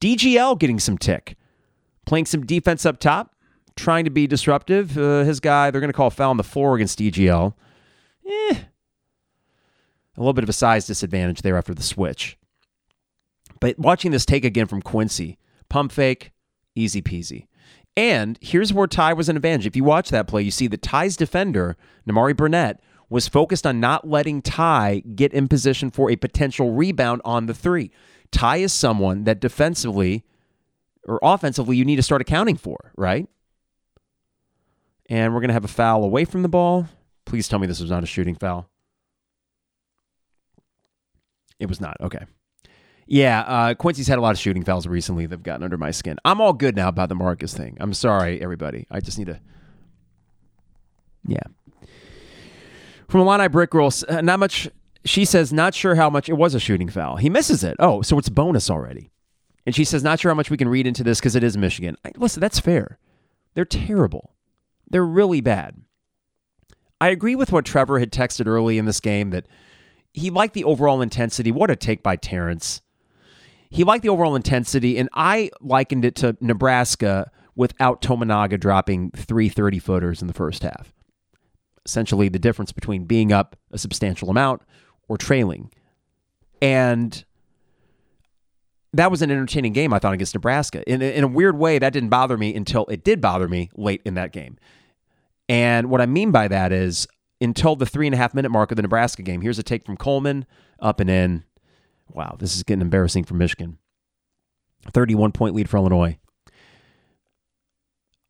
DGL 0.01 0.59
getting 0.59 0.79
some 0.79 0.97
tick, 0.97 1.37
playing 2.07 2.27
some 2.27 2.47
defense 2.47 2.87
up 2.87 3.01
top, 3.01 3.35
trying 3.77 4.05
to 4.05 4.11
be 4.11 4.27
disruptive. 4.27 4.97
Uh, 4.97 5.25
his 5.25 5.41
guy, 5.41 5.71
they're 5.71 5.81
going 5.81 5.89
to 5.89 5.97
call 5.97 6.11
foul 6.11 6.31
on 6.31 6.37
the 6.37 6.45
floor 6.45 6.77
against 6.77 6.99
DGL. 6.99 7.55
Eh. 8.27 8.59
A 10.17 10.21
little 10.21 10.33
bit 10.33 10.45
of 10.45 10.49
a 10.49 10.55
size 10.55 10.87
disadvantage 10.87 11.43
there 11.43 11.57
after 11.57 11.75
the 11.75 11.83
switch. 11.83 12.39
But 13.61 13.79
watching 13.79 14.11
this 14.11 14.25
take 14.25 14.45
again 14.45 14.67
from 14.67 14.81
Quincy, 14.81 15.39
pump 15.69 15.91
fake, 15.91 16.33
easy 16.75 17.03
peasy. 17.03 17.47
And 17.97 18.39
here's 18.41 18.73
where 18.73 18.87
Ty 18.87 19.13
was 19.13 19.29
an 19.29 19.37
advantage. 19.37 19.67
If 19.67 19.77
you 19.77 19.85
watch 19.85 20.11
that 20.11 20.27
play, 20.27 20.43
you 20.43 20.51
see 20.51 20.67
that 20.67 20.83
Ty's 20.83 21.17
defender, 21.17 21.77
Nimari 22.09 22.37
Burnett, 22.37 22.81
was 23.09 23.29
focused 23.29 23.67
on 23.67 23.79
not 23.79 24.09
letting 24.09 24.43
Ty 24.43 25.03
get 25.15 25.33
in 25.33 25.47
position 25.47 25.91
for 25.91 26.11
a 26.11 26.17
potential 26.17 26.73
rebound 26.73 27.23
on 27.25 27.47
the 27.47 27.55
three. 27.55 27.91
Ty 28.33 28.57
is 28.57 28.73
someone 28.73 29.25
that 29.25 29.41
defensively 29.41 30.25
or 31.07 31.21
offensively 31.23 31.77
you 31.77 31.85
need 31.85 31.97
to 31.97 32.03
start 32.03 32.21
accounting 32.21 32.57
for, 32.57 32.93
right? 32.97 33.29
And 35.09 35.33
we're 35.35 35.41
going 35.41 35.49
to 35.49 35.55
have 35.55 35.65
a 35.65 35.69
foul 35.69 36.03
away 36.03 36.25
from 36.25 36.43
the 36.43 36.49
ball. 36.49 36.89
Please 37.27 37.47
tell 37.47 37.59
me 37.59 37.67
this 37.67 37.81
was 37.81 37.91
not 37.91 38.03
a 38.03 38.07
shooting 38.07 38.35
foul. 38.35 38.69
It 41.59 41.69
was 41.69 41.81
not. 41.81 41.97
Okay. 42.01 42.25
Yeah, 43.07 43.41
uh, 43.41 43.75
Quincy's 43.75 44.09
had 44.09 44.19
a 44.19 44.23
lot 44.23 44.33
of 44.33 44.39
shooting 44.39 44.65
fouls 44.65 44.87
recently 44.87 45.27
that've 45.27 45.43
gotten 45.43 45.63
under 45.63 45.77
my 45.77 45.91
skin. 45.91 46.17
I'm 46.25 46.41
all 46.41 46.53
good 46.53 46.75
now 46.75 46.89
about 46.89 47.11
the 47.11 47.15
Marcus 47.15 47.53
thing. 47.53 47.77
I'm 47.81 47.93
sorry, 47.93 48.41
everybody. 48.43 48.87
I 48.91 49.01
just 49.01 49.19
need 49.19 49.27
to. 49.27 49.41
Yeah. 51.27 51.43
From 53.09 53.21
Illini 53.21 53.49
Brick 53.49 53.71
Girls, 53.71 54.05
uh, 54.05 54.21
not 54.21 54.39
much. 54.39 54.69
She 55.05 55.27
says, 55.27 55.53
not 55.53 55.75
sure 55.75 55.95
how 55.95 56.09
much 56.09 56.31
it 56.31 56.35
was 56.35 56.55
a 56.55 56.61
shooting 56.61 56.89
foul. 56.89 57.17
He 57.17 57.29
misses 57.29 57.63
it. 57.63 57.77
Oh, 57.79 58.01
so 58.01 58.19
it's 58.19 58.31
bonus 58.31 58.71
already. 58.71 59.11
And 59.67 59.75
she 59.75 59.85
says, 59.85 60.03
not 60.03 60.19
sure 60.19 60.31
how 60.31 60.35
much 60.35 60.51
we 60.51 60.57
can 60.57 60.69
read 60.69 60.87
into 60.87 61.05
this 61.05 61.21
because 61.21 61.37
it 61.37 61.45
is 61.45 61.57
Michigan. 61.57 61.97
I, 62.05 62.13
listen, 62.17 62.41
that's 62.41 62.59
fair. 62.59 62.99
They're 63.55 63.67
terrible. 63.67 64.35
They're 64.89 65.05
really 65.05 65.43
bad. 65.43 65.77
I 67.01 67.09
agree 67.09 67.35
with 67.35 67.53
what 67.53 67.67
Trevor 67.67 67.99
had 67.99 68.13
texted 68.13 68.47
early 68.47 68.79
in 68.79 68.87
this 68.87 69.01
game 69.01 69.31
that 69.31 69.47
he 70.15 70.31
liked 70.31 70.55
the 70.55 70.65
overall 70.65 71.03
intensity. 71.03 71.53
What 71.53 71.71
a 71.71 71.77
take 71.77 72.03
by 72.03 72.17
Terrence 72.17 72.81
he 73.75 73.83
liked 73.83 74.05
the 74.05 74.09
overall 74.09 74.37
intensity, 74.37 74.99
and 74.99 75.09
I 75.15 75.51
likened 75.61 76.05
it 76.05 76.15
to 76.17 76.37
Nebraska 76.41 77.29
without 77.57 78.01
Tominaga 78.01 78.59
dropping 78.59 79.11
three 79.11 79.49
30 79.49 79.81
footers 79.81 80.21
in 80.23 80.29
the 80.29 80.33
first 80.33 80.63
half. 80.63 80.93
Essentially, 81.85 82.29
the 82.29 82.39
difference 82.39 82.71
between 82.71 83.05
being 83.05 83.33
up 83.33 83.57
a 83.73 83.79
substantial 83.79 84.31
amount 84.31 84.63
or 85.09 85.19
trailing. 85.19 85.73
And 86.63 87.25
that 88.93 89.11
was 89.11 89.23
an 89.23 89.33
entertaining 89.33 89.73
game, 89.73 89.93
I 89.93 89.99
thought, 89.99 90.15
against 90.15 90.35
Nebraska. 90.35 90.89
In, 90.89 91.03
in 91.03 91.25
a 91.25 91.29
weird 91.29 91.59
way, 91.59 91.81
that 91.81 91.93
didn't 91.93 92.11
bother 92.11 92.39
me 92.39 92.55
until 92.55 92.87
it 92.87 93.03
did 93.03 93.21
bother 93.21 93.49
me 93.49 93.71
late 93.75 94.03
in 94.05 94.15
that 94.15 94.31
game. 94.31 94.57
And 95.49 95.91
what 95.91 96.01
I 96.01 96.07
mean 96.07 96.31
by 96.31 96.47
that 96.47 96.71
is 96.71 97.09
until 97.41 97.75
the 97.75 97.87
three 97.87 98.07
and 98.07 98.15
a 98.15 98.19
half 98.19 98.35
minute 98.35 98.51
mark 98.51 98.71
of 98.71 98.77
the 98.77 98.83
Nebraska 98.83 99.23
game, 99.23 99.41
here's 99.41 99.59
a 99.59 99.65
take 99.65 99.85
from 99.85 99.97
Coleman, 99.97 100.47
up 100.79 101.01
and 101.01 101.11
in. 101.11 101.43
Wow, 102.15 102.37
this 102.39 102.57
is 102.57 102.63
getting 102.63 102.81
embarrassing 102.81 103.25
for 103.25 103.35
Michigan. 103.35 103.79
31 104.93 105.33
point 105.33 105.55
lead 105.55 105.69
for 105.69 105.77
Illinois. 105.77 106.19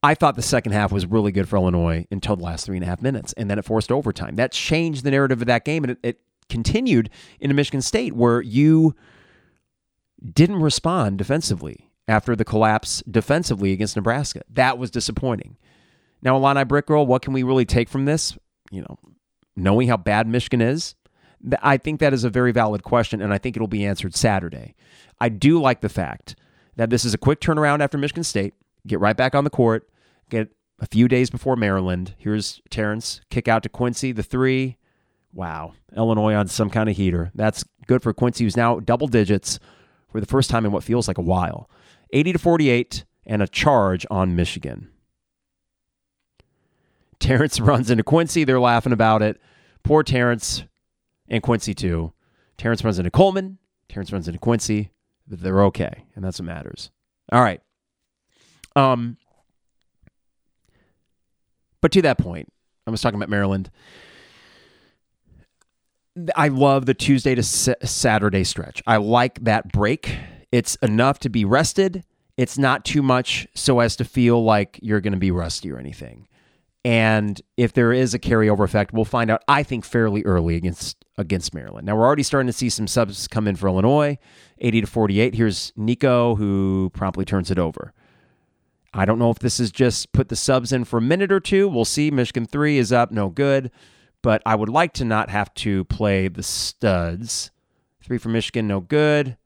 I 0.03 0.15
thought 0.15 0.37
the 0.37 0.43
second 0.43 0.73
half 0.73 0.93
was 0.93 1.07
really 1.07 1.33
good 1.33 1.49
for 1.49 1.57
Illinois 1.57 2.07
until 2.11 2.37
the 2.37 2.45
last 2.45 2.67
three 2.67 2.77
and 2.77 2.85
a 2.85 2.87
half 2.87 3.01
minutes, 3.01 3.33
and 3.35 3.51
then 3.51 3.59
it 3.59 3.65
forced 3.65 3.91
overtime. 3.91 4.37
That 4.37 4.53
changed 4.53 5.03
the 5.03 5.11
narrative 5.11 5.41
of 5.41 5.47
that 5.47 5.65
game, 5.65 5.85
and 5.85 5.93
it, 5.93 5.99
it 6.03 6.21
continued 6.49 7.09
into 7.41 7.55
Michigan 7.55 7.81
State, 7.81 8.15
where 8.15 8.43
you 8.43 8.95
didn't 10.23 10.61
respond 10.61 11.17
defensively 11.19 11.91
after 12.07 12.37
the 12.37 12.45
collapse 12.45 13.03
defensively 13.11 13.73
against 13.73 13.97
Nebraska. 13.97 14.43
That 14.51 14.77
was 14.77 14.91
disappointing. 14.91 15.57
Now, 16.23 16.37
Illini 16.37 16.65
Brick 16.65 16.87
Girl, 16.87 17.07
what 17.07 17.23
can 17.23 17.33
we 17.33 17.43
really 17.43 17.65
take 17.65 17.89
from 17.89 18.05
this? 18.05 18.37
You 18.71 18.83
know, 18.83 18.99
knowing 19.57 19.89
how 19.89 19.97
bad 19.97 20.27
Michigan 20.27 20.61
is, 20.61 20.95
I 21.61 21.77
think 21.77 22.01
that 22.01 22.13
is 22.13 22.25
a 22.25 22.31
very 22.31 22.53
valid 22.53 22.83
question, 22.83 23.21
and 23.21 23.33
I 23.33 23.39
think 23.39 23.57
it'll 23.57 23.69
be 23.69 23.85
answered 23.85 24.15
Saturday. 24.15 24.75
I 25.21 25.29
do 25.29 25.61
like 25.61 25.81
the 25.81 25.89
fact 25.89 26.37
that 26.77 26.91
this 26.91 27.05
is 27.05 27.15
a 27.15 27.19
quick 27.19 27.41
turnaround 27.41 27.81
after 27.81 27.99
Michigan 27.99 28.25
State. 28.25 28.55
Get 28.87 29.01
right 29.01 29.17
back 29.17 29.35
on 29.35 29.45
the 29.45 29.51
court. 29.51 29.89
Get 30.31 30.51
a 30.81 30.87
few 30.87 31.09
days 31.09 31.31
before 31.31 31.57
Maryland. 31.57 32.15
Here's 32.19 32.61
Terrence. 32.71 33.21
Kick 33.31 33.49
out 33.49 33.63
to 33.63 33.69
Quincy, 33.69 34.13
the 34.13 34.23
three. 34.23 34.77
Wow. 35.33 35.75
Illinois 35.97 36.35
on 36.35 36.49
some 36.49 36.71
kind 36.71 36.89
of 36.89 36.97
heater. 36.97 37.31
That's 37.35 37.65
good 37.87 38.03
for 38.03 38.13
Quincy, 38.13 38.45
who's 38.45 38.57
now 38.57 38.81
double 38.81 39.07
digits 39.07 39.59
for 40.11 40.21
the 40.21 40.27
first 40.27 40.51
time 40.51 40.65
in 40.65 40.73
what 40.73 40.85
feels 40.85 41.09
like 41.09 41.19
a 41.19 41.23
while. 41.23 41.69
80 42.13 42.35
to 42.35 42.39
48, 42.39 43.05
and 43.27 43.43
a 43.43 43.49
charge 43.49 44.07
on 44.11 44.37
Michigan. 44.37 44.91
Terrence 47.19 47.61
runs 47.61 47.91
into 47.91 48.05
Quincy. 48.05 48.45
They're 48.45 48.61
laughing 48.61 48.93
about 48.93 49.23
it. 49.23 49.41
Poor 49.83 50.03
Terrence 50.03 50.65
and 51.35 51.43
Quincy 51.43 51.75
too. 51.75 52.13
Terrence 52.57 52.85
runs 52.85 52.99
into 52.99 53.11
Coleman. 53.11 53.59
Terrence 53.89 54.13
runs 54.13 54.29
into 54.29 54.39
Quincy. 54.39 54.91
But 55.27 55.41
they're 55.41 55.65
okay, 55.65 56.05
and 56.15 56.25
that's 56.25 56.39
what 56.39 56.47
matters. 56.47 56.91
All 57.33 57.43
right. 57.43 57.61
Um, 58.77 59.17
but 61.81 61.93
to 61.93 62.03
that 62.03 62.19
point, 62.19 62.53
I 62.87 62.91
was 62.91 63.01
talking 63.01 63.19
about 63.19 63.31
Maryland. 63.31 63.71
I 66.37 66.49
love 66.49 66.87
the 66.87 66.95
Tuesday 66.95 67.35
to 67.35 67.43
Saturday 67.43 68.45
stretch. 68.45 68.83
I 68.87 68.99
like 68.99 69.43
that 69.45 69.73
break. 69.73 70.17
It's 70.53 70.77
enough 70.77 71.19
to 71.21 71.29
be 71.29 71.45
rested. 71.45 72.05
It's 72.37 72.59
not 72.59 72.85
too 72.85 73.03
much 73.03 73.49
so 73.55 73.81
as 73.81 73.97
to 73.97 74.05
feel 74.05 74.45
like 74.45 74.79
you're 74.83 75.01
going 75.01 75.15
to 75.15 75.19
be 75.19 75.31
rusty 75.31 75.73
or 75.73 75.79
anything. 75.79 76.29
And 76.85 77.41
if 77.57 77.73
there 77.73 77.93
is 77.93 78.13
a 78.13 78.19
carryover 78.19 78.65
effect, 78.65 78.93
we'll 78.93 79.07
find 79.07 79.31
out, 79.31 79.43
I 79.49 79.63
think, 79.63 79.85
fairly 79.85 80.23
early 80.25 80.57
against 80.57 81.03
against 81.17 81.55
Maryland. 81.55 81.87
Now 81.87 81.97
we're 81.97 82.05
already 82.05 82.23
starting 82.23 82.49
to 82.49 82.53
see 82.53 82.69
some 82.69 82.87
subs 82.87 83.29
come 83.29 83.49
in 83.49 83.57
for 83.57 83.69
Illinois, 83.69 84.19
80 84.59 84.83
to 84.83 84.87
48. 84.87 85.35
Here's 85.35 85.73
Nico 85.77 86.35
who 86.35 86.91
promptly 86.93 87.25
turns 87.25 87.51
it 87.51 87.59
over. 87.59 87.95
I 88.93 89.05
don't 89.05 89.19
know 89.19 89.31
if 89.31 89.39
this 89.39 89.59
is 89.59 89.73
just 89.73 90.13
put 90.13 90.29
the 90.29 90.37
subs 90.37 90.73
in 90.73 90.85
for 90.85 90.99
a 90.99 91.03
minute 91.03 91.33
or 91.33 91.41
two. 91.41 91.69
We'll 91.69 91.85
see. 91.85 92.11
Michigan 92.11 92.47
3 92.47 92.79
is 92.79 92.93
up, 92.93 93.11
no 93.11 93.29
good. 93.29 93.71
But 94.23 94.43
I 94.45 94.55
would 94.55 94.69
like 94.69 94.93
to 94.95 95.05
not 95.05 95.31
have 95.31 95.53
to 95.55 95.85
play 95.85 96.29
the 96.29 96.43
studs. 96.43 97.51
3 98.03 98.19
for 98.19 98.29
Michigan, 98.29 98.69
no 98.69 98.81
good. 98.81 99.37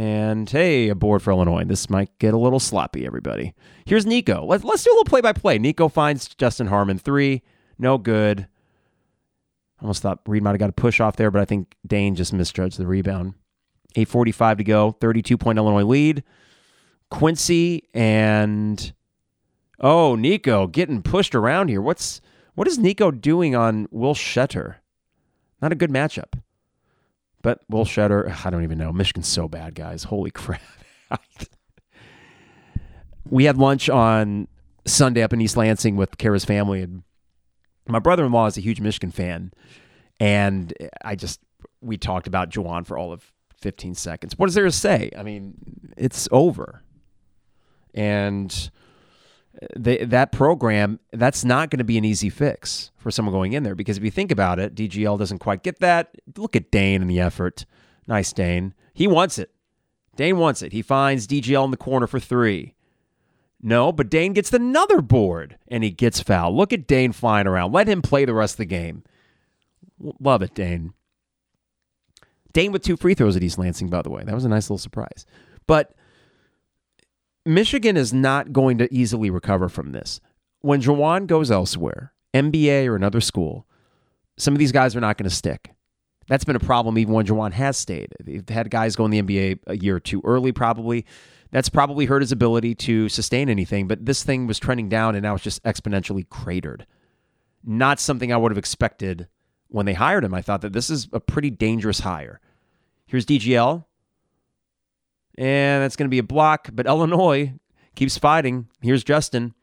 And 0.00 0.48
hey, 0.48 0.88
a 0.88 0.94
board 0.94 1.20
for 1.20 1.30
Illinois. 1.30 1.64
This 1.64 1.90
might 1.90 2.18
get 2.18 2.32
a 2.32 2.38
little 2.38 2.58
sloppy, 2.58 3.04
everybody. 3.04 3.52
Here's 3.84 4.06
Nico. 4.06 4.46
Let's, 4.46 4.64
let's 4.64 4.82
do 4.82 4.90
a 4.90 4.94
little 4.94 5.04
play 5.04 5.20
by 5.20 5.34
play. 5.34 5.58
Nico 5.58 5.88
finds 5.88 6.26
Justin 6.26 6.68
Harmon, 6.68 6.96
3, 6.96 7.42
no 7.78 7.98
good. 7.98 8.48
Almost 9.82 10.00
thought 10.00 10.20
Reed 10.26 10.42
might 10.42 10.52
have 10.52 10.58
got 10.58 10.70
a 10.70 10.72
push 10.72 11.02
off 11.02 11.16
there, 11.16 11.30
but 11.30 11.42
I 11.42 11.44
think 11.44 11.76
Dain 11.86 12.14
just 12.14 12.32
misjudged 12.32 12.78
the 12.78 12.86
rebound. 12.86 13.34
8.45 13.94 14.56
to 14.56 14.64
go, 14.64 14.96
32 15.02 15.36
point 15.36 15.58
Illinois 15.58 15.84
lead. 15.84 16.24
Quincy 17.10 17.86
and 17.92 18.94
oh, 19.80 20.14
Nico 20.14 20.66
getting 20.66 21.02
pushed 21.02 21.34
around 21.34 21.68
here. 21.68 21.82
What's 21.82 22.22
what 22.54 22.66
is 22.66 22.78
Nico 22.78 23.10
doing 23.10 23.54
on 23.54 23.86
Will 23.90 24.14
Tschetter? 24.14 24.76
Not 25.60 25.72
a 25.72 25.76
good 25.76 25.90
matchup. 25.90 26.40
But 27.42 27.60
Will 27.68 27.84
Tschetter, 27.84 28.44
I 28.44 28.50
don't 28.50 28.64
even 28.64 28.78
know. 28.78 28.92
Michigan's 28.92 29.28
so 29.28 29.48
bad, 29.48 29.74
guys. 29.74 30.04
Holy 30.04 30.30
crap. 30.30 30.60
we 33.28 33.44
had 33.44 33.56
lunch 33.56 33.88
on 33.88 34.48
Sunday 34.86 35.22
up 35.22 35.32
in 35.32 35.40
East 35.40 35.56
Lansing 35.56 35.96
with 35.96 36.18
Kara's 36.18 36.44
family, 36.44 36.82
and 36.82 37.02
my 37.88 37.98
brother 37.98 38.24
in 38.24 38.32
law 38.32 38.46
is 38.46 38.56
a 38.56 38.60
huge 38.60 38.80
Michigan 38.80 39.10
fan. 39.10 39.52
And 40.18 40.72
I 41.02 41.16
just, 41.16 41.40
we 41.80 41.96
talked 41.96 42.26
about 42.26 42.50
Juwan 42.50 42.86
for 42.86 42.98
all 42.98 43.12
of 43.12 43.32
15 43.60 43.94
seconds. 43.94 44.38
What 44.38 44.48
is 44.48 44.54
there 44.54 44.64
to 44.64 44.72
say? 44.72 45.10
I 45.16 45.22
mean, 45.22 45.54
it's 45.96 46.28
over. 46.30 46.82
And 47.94 48.70
they, 49.76 50.04
that 50.04 50.32
program, 50.32 51.00
that's 51.12 51.44
not 51.44 51.70
going 51.70 51.78
to 51.78 51.84
be 51.84 51.98
an 51.98 52.04
easy 52.04 52.30
fix 52.30 52.90
for 52.96 53.10
someone 53.10 53.34
going 53.34 53.52
in 53.52 53.62
there 53.62 53.74
because 53.74 53.96
if 53.96 54.04
you 54.04 54.10
think 54.10 54.30
about 54.30 54.58
it, 54.58 54.74
DGL 54.74 55.18
doesn't 55.18 55.38
quite 55.38 55.62
get 55.62 55.80
that. 55.80 56.14
Look 56.36 56.56
at 56.56 56.70
Dain 56.70 57.02
and 57.02 57.10
the 57.10 57.20
effort. 57.20 57.66
Nice, 58.06 58.32
Dain. 58.32 58.74
He 58.94 59.06
wants 59.06 59.38
it. 59.38 59.50
Dain 60.16 60.38
wants 60.38 60.62
it. 60.62 60.72
He 60.72 60.82
finds 60.82 61.26
DGL 61.26 61.64
in 61.64 61.70
the 61.70 61.76
corner 61.76 62.06
for 62.06 62.20
three. 62.20 62.74
No, 63.62 63.92
but 63.92 64.08
Dain 64.08 64.32
gets 64.32 64.52
another 64.52 65.02
board 65.02 65.58
and 65.68 65.84
he 65.84 65.90
gets 65.90 66.20
fouled. 66.20 66.54
Look 66.54 66.72
at 66.72 66.86
Dain 66.86 67.12
flying 67.12 67.46
around. 67.46 67.72
Let 67.72 67.88
him 67.88 68.02
play 68.02 68.24
the 68.24 68.34
rest 68.34 68.54
of 68.54 68.58
the 68.58 68.64
game. 68.66 69.02
Love 69.98 70.42
it, 70.42 70.54
Dain. 70.54 70.94
Dain 72.52 72.72
with 72.72 72.82
two 72.82 72.96
free 72.96 73.14
throws 73.14 73.36
at 73.36 73.42
East 73.42 73.58
Lansing, 73.58 73.88
by 73.88 74.02
the 74.02 74.10
way. 74.10 74.24
That 74.24 74.34
was 74.34 74.44
a 74.44 74.48
nice 74.48 74.70
little 74.70 74.78
surprise. 74.78 75.26
But 75.66 75.94
Michigan 77.50 77.96
is 77.96 78.12
not 78.12 78.52
going 78.52 78.78
to 78.78 78.94
easily 78.94 79.28
recover 79.28 79.68
from 79.68 79.90
this. 79.90 80.20
When 80.60 80.80
Juwan 80.80 81.26
goes 81.26 81.50
elsewhere, 81.50 82.12
NBA 82.32 82.86
or 82.86 82.94
another 82.94 83.20
school, 83.20 83.66
some 84.38 84.54
of 84.54 84.60
these 84.60 84.70
guys 84.70 84.94
are 84.94 85.00
not 85.00 85.18
going 85.18 85.28
to 85.28 85.34
stick. 85.34 85.72
That's 86.28 86.44
been 86.44 86.54
a 86.54 86.60
problem 86.60 86.96
even 86.96 87.12
when 87.12 87.26
Juwan 87.26 87.50
has 87.52 87.76
stayed. 87.76 88.14
They've 88.20 88.48
had 88.48 88.70
guys 88.70 88.94
go 88.94 89.04
in 89.04 89.10
the 89.10 89.20
NBA 89.20 89.58
a 89.66 89.76
year 89.76 89.96
or 89.96 90.00
two 90.00 90.22
early, 90.24 90.52
probably. 90.52 91.04
That's 91.50 91.68
probably 91.68 92.06
hurt 92.06 92.22
his 92.22 92.30
ability 92.30 92.76
to 92.76 93.08
sustain 93.08 93.48
anything, 93.48 93.88
but 93.88 94.06
this 94.06 94.22
thing 94.22 94.46
was 94.46 94.60
trending 94.60 94.88
down 94.88 95.16
and 95.16 95.24
now 95.24 95.34
it's 95.34 95.42
just 95.42 95.60
exponentially 95.64 96.28
cratered. 96.28 96.86
Not 97.64 97.98
something 97.98 98.32
I 98.32 98.36
would 98.36 98.52
have 98.52 98.58
expected 98.58 99.26
when 99.66 99.86
they 99.86 99.94
hired 99.94 100.22
him. 100.22 100.34
I 100.34 100.42
thought 100.42 100.60
that 100.60 100.72
this 100.72 100.88
is 100.88 101.08
a 101.12 101.18
pretty 101.18 101.50
dangerous 101.50 101.98
hire. 101.98 102.40
Here's 103.06 103.26
DGL. 103.26 103.86
And 105.40 105.82
that's 105.82 105.96
going 105.96 106.04
to 106.04 106.10
be 106.10 106.18
a 106.18 106.22
block, 106.22 106.68
but 106.72 106.86
Illinois 106.86 107.54
keeps 107.96 108.18
fighting. 108.18 108.68
Here's 108.82 109.02
Justin. 109.02 109.54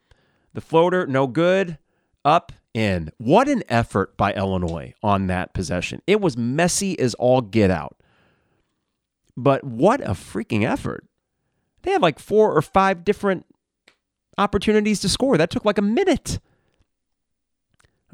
The 0.52 0.60
floater, 0.60 1.06
no 1.06 1.28
good. 1.28 1.78
Up, 2.24 2.52
in. 2.74 3.10
What 3.18 3.48
an 3.48 3.62
effort 3.68 4.16
by 4.16 4.32
Illinois 4.32 4.94
on 5.02 5.26
that 5.28 5.54
possession. 5.54 6.02
It 6.06 6.20
was 6.20 6.36
messy 6.36 6.98
as 6.98 7.14
all 7.14 7.40
get 7.40 7.70
out. 7.70 7.96
But 9.36 9.64
what 9.64 10.00
a 10.00 10.10
freaking 10.10 10.68
effort. 10.68 11.06
They 11.82 11.92
had 11.92 12.02
like 12.02 12.18
four 12.18 12.52
or 12.52 12.62
five 12.62 13.04
different 13.04 13.46
opportunities 14.36 15.00
to 15.00 15.08
score. 15.08 15.36
That 15.36 15.50
took 15.50 15.64
like 15.64 15.78
a 15.78 15.82
minute. 15.82 16.40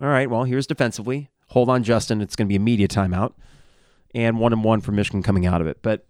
All 0.01 0.09
right, 0.09 0.29
well, 0.29 0.45
here's 0.45 0.67
defensively. 0.67 1.31
Hold 1.49 1.71
on, 1.71 1.83
Justin. 1.83 2.21
It's 2.21 2.37
going 2.37 2.47
to 2.47 2.53
be 2.53 2.57
a 2.57 2.61
media 2.61 2.89
timeout. 2.89 3.33
And 4.15 4.39
one 4.39 4.53
and 4.53 4.63
one 4.63 4.81
for 4.81 4.93
Michigan 4.93 5.23
coming 5.23 5.47
out 5.47 5.61
of 5.61 5.67
it. 5.67 5.79
But 5.83 6.07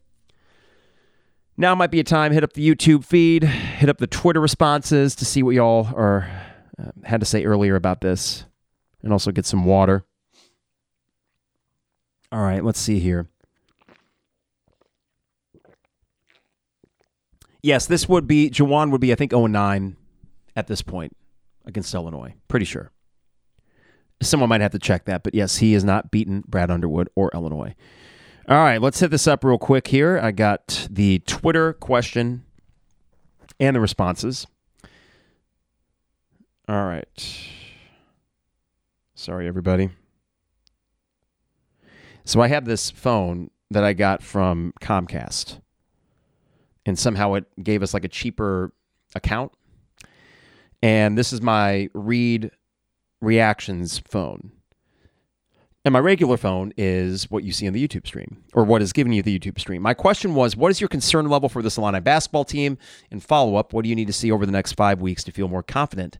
now 1.56 1.74
might 1.74 1.90
be 1.90 2.00
a 2.00 2.04
time 2.04 2.32
hit 2.32 2.44
up 2.44 2.52
the 2.52 2.68
YouTube 2.68 3.04
feed, 3.04 3.44
hit 3.44 3.88
up 3.88 3.98
the 3.98 4.06
Twitter 4.06 4.40
responses 4.40 5.14
to 5.16 5.24
see 5.24 5.42
what 5.42 5.54
y'all 5.54 5.88
are 5.94 6.28
uh, 6.78 6.90
had 7.04 7.20
to 7.20 7.26
say 7.26 7.44
earlier 7.44 7.76
about 7.76 8.00
this, 8.00 8.44
and 9.02 9.12
also 9.12 9.30
get 9.30 9.46
some 9.46 9.64
water. 9.64 10.04
All 12.32 12.40
right, 12.40 12.64
let's 12.64 12.80
see 12.80 12.98
here. 12.98 13.28
Yes, 17.62 17.86
this 17.86 18.08
would 18.08 18.26
be 18.26 18.50
Juwan 18.50 18.90
would 18.90 19.00
be 19.00 19.12
I 19.12 19.14
think 19.14 19.30
0 19.30 19.46
9 19.46 19.96
at 20.56 20.66
this 20.66 20.82
point 20.82 21.16
against 21.64 21.94
Illinois. 21.94 22.34
Pretty 22.48 22.66
sure. 22.66 22.90
Someone 24.20 24.48
might 24.48 24.60
have 24.60 24.72
to 24.72 24.78
check 24.78 25.04
that, 25.06 25.22
but 25.22 25.34
yes, 25.34 25.58
he 25.58 25.72
has 25.74 25.84
not 25.84 26.10
beaten 26.10 26.42
Brad 26.46 26.70
Underwood 26.70 27.08
or 27.14 27.30
Illinois. 27.34 27.74
All 28.46 28.59
right, 28.59 28.80
let's 28.80 29.00
hit 29.00 29.11
this 29.11 29.26
up 29.26 29.42
real 29.42 29.57
quick 29.57 29.87
here. 29.87 30.20
I 30.22 30.30
got 30.30 30.87
the 30.90 31.20
Twitter 31.20 31.72
question 31.72 32.44
and 33.59 33.74
the 33.74 33.80
responses. 33.80 34.46
All 36.68 36.85
right. 36.85 37.48
Sorry, 39.14 39.48
everybody. 39.48 39.88
So 42.26 42.42
I 42.42 42.48
have 42.48 42.66
this 42.66 42.90
phone 42.90 43.50
that 43.70 43.83
I 43.83 43.94
got 43.94 44.22
from 44.22 44.74
Comcast, 44.78 45.61
and 46.85 46.98
somehow 46.98 47.33
it 47.35 47.46
gave 47.62 47.83
us 47.83 47.94
like 47.94 48.04
a 48.04 48.09
cheaper 48.09 48.74
account. 49.14 49.52
And 50.83 51.16
this 51.16 51.33
is 51.33 51.40
my 51.40 51.88
Read 51.94 52.50
Reactions 53.22 54.00
phone. 54.00 54.52
And 55.85 55.92
my 55.92 55.99
regular 55.99 56.38
phone 56.38 56.73
is 56.79 57.31
what 57.31 57.44
you 57.44 57.53
see 57.53 57.66
in 57.66 57.75
the 57.75 57.87
YouTube 57.87 58.07
stream, 58.07 58.42
or 58.55 58.64
what 58.64 58.81
is 58.81 58.94
given 58.94 59.12
you 59.12 59.23
the 59.23 59.38
YouTube 59.38 59.61
stream. 59.61 59.83
My 59.83 59.92
question 59.92 60.35
was, 60.35 60.57
what 60.57 60.70
is 60.70 60.81
your 60.81 60.88
concern 60.88 61.29
level 61.29 61.51
for 61.51 61.61
this 61.61 61.77
Illini 61.77 62.01
basketball 62.01 62.47
team? 62.47 62.79
And 63.11 63.23
follow 63.23 63.57
up, 63.57 63.75
what 63.75 63.83
do 63.83 63.90
you 63.90 63.94
need 63.94 64.07
to 64.07 64.12
see 64.12 64.33
over 64.33 64.47
the 64.47 64.53
next 64.53 64.73
five 64.73 65.03
weeks 65.03 65.23
to 65.25 65.33
feel 65.33 65.47
more 65.47 65.62
confident 65.62 66.18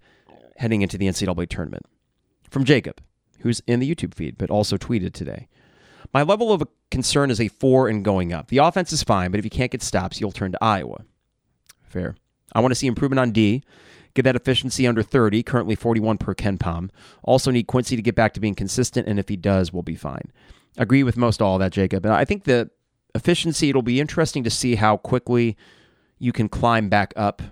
heading 0.57 0.83
into 0.83 0.99
the 0.99 1.07
NCAA 1.07 1.49
tournament? 1.49 1.87
From 2.51 2.65
Jacob, 2.65 3.01
who's 3.41 3.63
in 3.67 3.81
the 3.81 3.93
YouTube 3.93 4.15
feed, 4.15 4.37
but 4.37 4.51
also 4.51 4.77
tweeted 4.77 5.15
today. 5.15 5.49
My 6.13 6.23
level 6.23 6.53
of 6.53 6.63
concern 6.91 7.31
is 7.31 7.41
a 7.41 7.49
four 7.49 7.89
and 7.89 8.05
going 8.05 8.35
up. 8.35 8.49
The 8.49 8.59
offense 8.59 8.93
is 8.93 9.03
fine, 9.03 9.31
but 9.31 9.39
if 9.39 9.45
you 9.45 9.51
can't 9.51 9.73
get 9.73 9.83
stops, 9.83 10.21
you'll 10.21 10.31
turn 10.31 10.53
to 10.53 10.63
Iowa. 10.63 11.05
Fair. 11.83 12.17
I 12.53 12.61
want 12.61 12.71
to 12.71 12.77
see 12.77 12.87
improvement 12.87 13.19
on 13.19 13.33
D. 13.33 13.65
Get 14.15 14.23
that 14.23 14.37
efficiency 14.37 14.87
under 14.87 15.03
30, 15.03 15.43
currently 15.43 15.75
41 15.75 16.19
per 16.19 16.35
KenPom. 16.35 16.91
Also 17.23 17.51
need 17.51 17.67
Quincy 17.67 17.97
to 17.97 18.03
get 18.03 18.15
back 18.15 18.33
to 18.35 18.41
being 18.41 18.55
consistent, 18.55 19.09
and 19.09 19.19
if 19.19 19.29
he 19.29 19.37
does, 19.37 19.73
we'll 19.73 19.83
be 19.83 19.97
fine. 19.97 20.31
Agree 20.77 21.03
with 21.03 21.17
most 21.17 21.43
all 21.43 21.59
that, 21.59 21.73
Jacob. 21.73 22.05
And 22.05 22.15
I 22.15 22.25
think 22.25 22.45
the 22.45 22.71
efficiency, 23.15 23.69
it'll 23.69 23.83
be 23.83 24.01
interesting 24.01 24.45
to 24.45 24.51
see 24.51 24.77
how 24.77 24.97
quickly 24.97 25.57
you 26.19 26.33
can 26.33 26.49
climb 26.49 26.89
back 26.89 27.13
up 27.17 27.43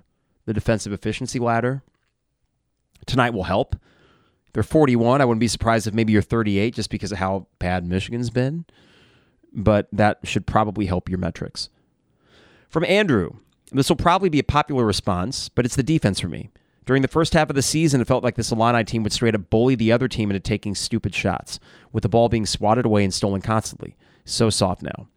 the 0.47 0.53
defensive 0.53 0.93
efficiency 0.93 1.39
ladder. 1.39 1.83
Tonight 3.07 3.35
will 3.35 3.45
help. 3.45 3.77
they're 4.53 4.63
41. 4.63 5.21
I 5.21 5.25
wouldn't 5.25 5.41
be 5.41 5.49
surprised 5.49 5.87
if 5.87 5.95
maybe 5.95 6.13
you're 6.13 6.23
38 6.23 6.75
just 6.75 6.91
because 6.91 7.13
of 7.13 7.19
how 7.19 7.47
bad 7.59 7.87
Michigan's 7.87 8.31
been. 8.31 8.65
But 9.53 9.89
that 9.93 10.21
should 10.25 10.47
probably 10.47 10.87
help 10.87 11.09
your 11.09 11.19
metrics. 11.19 11.69
From 12.69 12.85
Andrew, 12.85 13.35
this 13.73 13.89
will 13.89 13.97
probably 13.97 14.29
be 14.29 14.39
a 14.39 14.45
popular 14.45 14.85
response, 14.85 15.49
but 15.49 15.65
it's 15.65 15.77
the 15.77 15.83
defense 15.83 16.21
for 16.21 16.29
me. 16.29 16.51
During 16.85 17.03
the 17.03 17.09
first 17.09 17.33
half 17.33 17.49
of 17.49 17.55
the 17.55 17.63
season, 17.63 18.01
it 18.01 18.09
felt 18.09 18.25
like 18.25 18.35
this 18.35 18.51
Illini 18.51 18.85
team 18.85 19.03
would 19.05 19.13
straight 19.13 19.35
up 19.35 19.51
bully 19.51 19.75
the 19.75 19.93
other 19.93 20.09
team 20.09 20.31
into 20.31 20.41
taking 20.41 20.75
stupid 20.75 21.15
shots, 21.15 21.61
with 21.93 22.03
the 22.03 22.09
ball 22.09 22.29
being 22.29 22.47
swatted 22.47 22.85
away 22.85 23.05
and 23.05 23.15
stolen 23.15 23.41
constantly. 23.41 23.97
So 24.25 24.51
soft 24.51 24.83
now. 24.83 25.09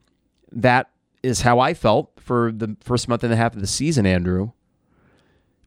That 0.51 0.89
is 1.23 1.41
how 1.41 1.59
I 1.59 1.73
felt 1.73 2.11
for 2.19 2.51
the 2.51 2.77
first 2.81 3.07
month 3.07 3.23
and 3.23 3.33
a 3.33 3.35
half 3.35 3.55
of 3.55 3.61
the 3.61 3.67
season, 3.67 4.05
Andrew. 4.05 4.51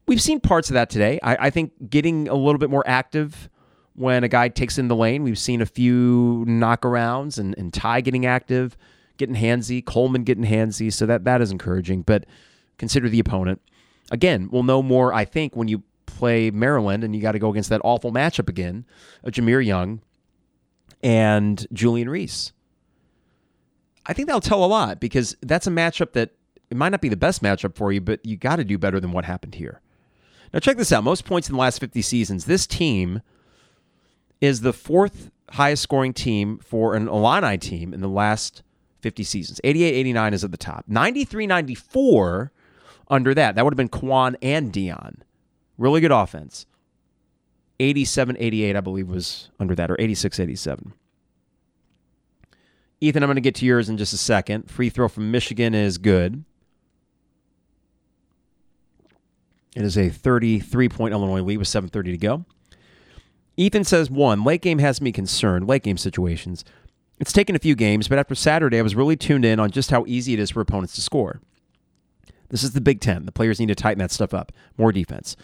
We've 0.06 0.22
seen 0.22 0.40
parts 0.40 0.70
of 0.70 0.74
that 0.74 0.88
today. 0.88 1.18
I, 1.22 1.46
I 1.46 1.50
think 1.50 1.72
getting 1.90 2.28
a 2.28 2.34
little 2.34 2.58
bit 2.58 2.70
more 2.70 2.84
active 2.86 3.50
when 3.94 4.22
a 4.22 4.28
guy 4.28 4.48
takes 4.48 4.78
in 4.78 4.86
the 4.86 4.96
lane. 4.96 5.24
We've 5.24 5.38
seen 5.38 5.60
a 5.60 5.66
few 5.66 6.44
knockarounds 6.48 7.38
and, 7.38 7.56
and 7.58 7.74
Ty 7.74 8.02
getting 8.02 8.24
active, 8.24 8.76
getting 9.16 9.34
handsy, 9.34 9.84
Coleman 9.84 10.22
getting 10.22 10.44
handsy. 10.44 10.92
So 10.92 11.04
that 11.06 11.24
that 11.24 11.42
is 11.42 11.50
encouraging. 11.50 12.02
But 12.02 12.24
consider 12.78 13.08
the 13.08 13.20
opponent. 13.20 13.60
Again, 14.10 14.48
we'll 14.50 14.62
know 14.62 14.82
more, 14.82 15.12
I 15.12 15.24
think, 15.24 15.54
when 15.54 15.68
you 15.68 15.82
play 16.06 16.50
Maryland 16.50 17.04
and 17.04 17.14
you 17.14 17.20
got 17.20 17.32
to 17.32 17.38
go 17.38 17.50
against 17.50 17.68
that 17.70 17.80
awful 17.84 18.12
matchup 18.12 18.48
again 18.48 18.86
of 19.22 19.32
Jahmir 19.32 19.64
Young 19.64 20.00
and 21.02 21.66
Julian 21.72 22.08
Reese. 22.08 22.52
I 24.06 24.14
think 24.14 24.26
that'll 24.26 24.40
tell 24.40 24.64
a 24.64 24.66
lot 24.66 25.00
because 25.00 25.36
that's 25.42 25.66
a 25.66 25.70
matchup 25.70 26.12
that 26.12 26.30
it 26.70 26.76
might 26.76 26.88
not 26.90 27.00
be 27.00 27.08
the 27.08 27.16
best 27.16 27.42
matchup 27.42 27.76
for 27.76 27.92
you, 27.92 28.00
but 28.00 28.24
you 28.24 28.36
got 28.36 28.56
to 28.56 28.64
do 28.64 28.78
better 28.78 29.00
than 29.00 29.12
what 29.12 29.24
happened 29.24 29.54
here. 29.54 29.80
Now, 30.52 30.60
check 30.60 30.78
this 30.78 30.92
out. 30.92 31.04
Most 31.04 31.24
points 31.26 31.48
in 31.48 31.54
the 31.54 31.60
last 31.60 31.78
50 31.78 32.00
seasons. 32.00 32.46
This 32.46 32.66
team 32.66 33.20
is 34.40 34.62
the 34.62 34.72
fourth 34.72 35.30
highest 35.50 35.82
scoring 35.82 36.12
team 36.12 36.58
for 36.58 36.94
an 36.94 37.08
Illini 37.08 37.58
team 37.58 37.92
in 37.92 38.00
the 38.00 38.08
last 38.08 38.62
50 39.00 39.22
seasons. 39.24 39.60
88 39.62 39.94
89 39.94 40.34
is 40.34 40.44
at 40.44 40.50
the 40.50 40.56
top. 40.56 40.84
93 40.88 41.46
94 41.46 42.52
under 43.10 43.34
that. 43.34 43.54
That 43.54 43.64
would 43.64 43.72
have 43.72 43.78
been 43.78 43.88
Quan 43.88 44.36
and 44.42 44.72
Dion. 44.72 45.22
Really 45.76 46.00
good 46.00 46.12
offense. 46.12 46.66
87 47.80 48.36
88, 48.38 48.76
I 48.76 48.80
believe, 48.80 49.08
was 49.08 49.50
under 49.60 49.74
that, 49.74 49.90
or 49.90 49.96
86 50.00 50.40
87. 50.40 50.92
Ethan, 53.00 53.22
I'm 53.22 53.28
going 53.28 53.36
to 53.36 53.40
get 53.40 53.54
to 53.56 53.66
yours 53.66 53.88
in 53.88 53.96
just 53.96 54.12
a 54.12 54.18
second. 54.18 54.68
Free 54.70 54.90
throw 54.90 55.08
from 55.08 55.30
Michigan 55.30 55.74
is 55.74 55.98
good. 55.98 56.44
It 59.76 59.82
is 59.82 59.96
a 59.96 60.08
33 60.08 60.88
point 60.88 61.12
Illinois 61.12 61.42
lead 61.42 61.58
with 61.58 61.68
7.30 61.68 62.04
to 62.06 62.16
go. 62.16 62.44
Ethan 63.56 63.84
says, 63.84 64.10
one, 64.10 64.42
late 64.42 64.62
game 64.62 64.78
has 64.78 65.00
me 65.00 65.12
concerned, 65.12 65.68
late 65.68 65.84
game 65.84 65.96
situations. 65.96 66.64
It's 67.20 67.32
taken 67.32 67.54
a 67.54 67.60
few 67.60 67.74
games, 67.74 68.08
but 68.08 68.18
after 68.18 68.34
Saturday, 68.34 68.78
I 68.78 68.82
was 68.82 68.94
really 68.94 69.16
tuned 69.16 69.44
in 69.44 69.58
on 69.58 69.70
just 69.70 69.90
how 69.90 70.04
easy 70.06 70.34
it 70.34 70.40
is 70.40 70.50
for 70.50 70.60
opponents 70.60 70.94
to 70.94 71.00
score. 71.00 71.40
This 72.50 72.62
is 72.62 72.72
the 72.72 72.80
Big 72.80 73.00
Ten. 73.00 73.26
The 73.26 73.32
players 73.32 73.60
need 73.60 73.66
to 73.66 73.74
tighten 73.74 73.98
that 73.98 74.10
stuff 74.10 74.32
up. 74.32 74.52
More 74.76 74.92
defense. 74.92 75.36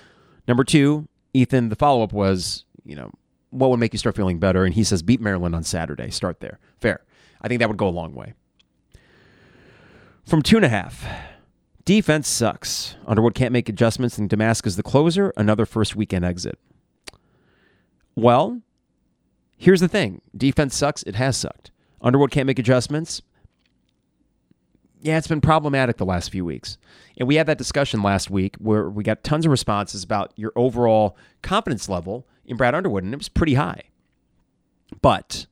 Number 0.48 0.64
two, 0.64 1.09
Ethan, 1.32 1.68
the 1.68 1.76
follow 1.76 2.02
up 2.02 2.12
was, 2.12 2.64
you 2.84 2.96
know, 2.96 3.11
what 3.50 3.70
would 3.70 3.80
make 3.80 3.92
you 3.92 3.98
start 3.98 4.16
feeling 4.16 4.38
better? 4.38 4.64
And 4.64 4.74
he 4.74 4.84
says, 4.84 5.02
beat 5.02 5.20
Maryland 5.20 5.55
on 5.55 5.62
Saturday. 5.62 6.11
Start 6.11 6.40
there. 6.40 6.59
Fair. 6.80 7.05
I 7.40 7.48
think 7.48 7.61
that 7.61 7.68
would 7.68 7.78
go 7.78 7.88
a 7.88 7.90
long 7.90 8.14
way. 8.14 8.34
From 10.24 10.42
two 10.42 10.57
and 10.57 10.64
a 10.64 10.70
half, 10.70 11.05
defense 11.84 12.26
sucks. 12.26 12.96
Underwood 13.07 13.34
can't 13.34 13.52
make 13.52 13.68
adjustments, 13.68 14.16
and 14.16 14.28
Domask 14.28 14.66
is 14.66 14.76
the 14.76 14.82
closer. 14.82 15.32
Another 15.36 15.66
first 15.66 15.94
weekend 15.94 16.24
exit. 16.24 16.59
Well, 18.16 18.62
here's 19.57 19.80
the 19.80 19.88
thing 19.88 20.22
defense 20.36 20.74
sucks. 20.74 21.02
It 21.02 21.16
has 21.16 21.36
sucked. 21.36 21.70
Underwood 22.00 22.30
can't 22.30 22.46
make 22.46 22.59
adjustments 22.59 23.22
yeah, 25.05 25.18
it's 25.18 25.28
been 25.28 25.42
problematic 25.42 25.98
the 25.98 26.07
last 26.07 26.30
few 26.30 26.46
weeks. 26.46 26.78
And 27.18 27.28
we 27.28 27.34
had 27.34 27.46
that 27.46 27.59
discussion 27.59 28.02
last 28.02 28.30
week 28.30 28.57
where 28.57 28.88
we 28.88 29.05
got 29.05 29.22
tons 29.22 29.44
of 29.44 29.50
responses 29.50 30.02
about 30.02 30.32
your 30.34 30.50
overall 30.57 31.18
confidence 31.42 31.90
level 31.90 32.26
in 32.46 32.57
Brad 32.57 32.74
Underwood, 32.74 33.05
and 33.05 33.12
it 33.12 33.18
was 33.18 33.28
pretty 33.28 33.52
high. 33.52 33.82
But 35.02 35.44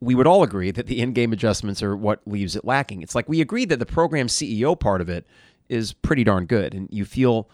we 0.00 0.16
would 0.16 0.26
all 0.26 0.42
agree 0.42 0.72
that 0.72 0.88
the 0.88 1.00
in 1.00 1.12
game 1.12 1.32
adjustments 1.32 1.80
are 1.80 1.96
what 1.96 2.20
leaves 2.26 2.56
it 2.56 2.64
lacking. 2.64 3.02
It's 3.02 3.14
like 3.14 3.28
we 3.28 3.40
agree 3.40 3.64
that 3.66 3.78
the 3.78 3.86
program 3.86 4.26
CEO 4.26 4.78
part 4.78 5.00
of 5.00 5.08
it 5.08 5.24
is 5.68 5.92
pretty 5.92 6.24
darn 6.24 6.46
good, 6.46 6.74
and 6.74 6.88
you 6.90 7.04
feel 7.04 7.48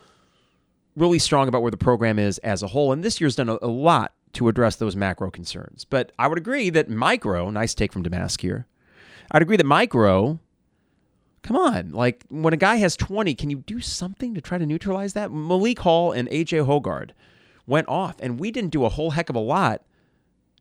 really 0.96 1.18
strong 1.18 1.46
about 1.46 1.60
where 1.60 1.70
the 1.70 1.76
program 1.76 2.18
is 2.18 2.38
as 2.38 2.62
a 2.62 2.68
whole. 2.68 2.90
And 2.90 3.04
this 3.04 3.20
year's 3.20 3.36
done 3.36 3.50
a, 3.50 3.58
a 3.60 3.68
lot 3.68 4.14
to 4.32 4.48
address 4.48 4.76
those 4.76 4.96
macro 4.96 5.30
concerns. 5.30 5.84
But 5.84 6.12
I 6.18 6.26
would 6.26 6.38
agree 6.38 6.70
that 6.70 6.88
micro, 6.88 7.50
nice 7.50 7.74
take 7.74 7.92
from 7.92 8.02
Domask 8.02 8.40
here, 8.40 8.66
I'd 9.30 9.42
agree 9.42 9.56
that 9.56 9.66
micro, 9.66 10.38
come 11.42 11.56
on, 11.56 11.92
like 11.92 12.24
when 12.28 12.54
a 12.54 12.56
guy 12.58 12.76
has 12.76 12.96
20, 12.96 13.34
can 13.34 13.50
you 13.50 13.58
do 13.58 13.80
something 13.80 14.34
to 14.34 14.40
try 14.40 14.58
to 14.58 14.66
neutralize 14.66 15.12
that? 15.12 15.30
Malik 15.30 15.80
Hall 15.80 16.12
and 16.12 16.28
AJ 16.28 16.66
Hoggard 16.66 17.10
went 17.66 17.88
off, 17.88 18.16
and 18.20 18.40
we 18.40 18.50
didn't 18.50 18.70
do 18.70 18.84
a 18.84 18.88
whole 18.88 19.10
heck 19.10 19.28
of 19.28 19.36
a 19.36 19.40
lot 19.40 19.82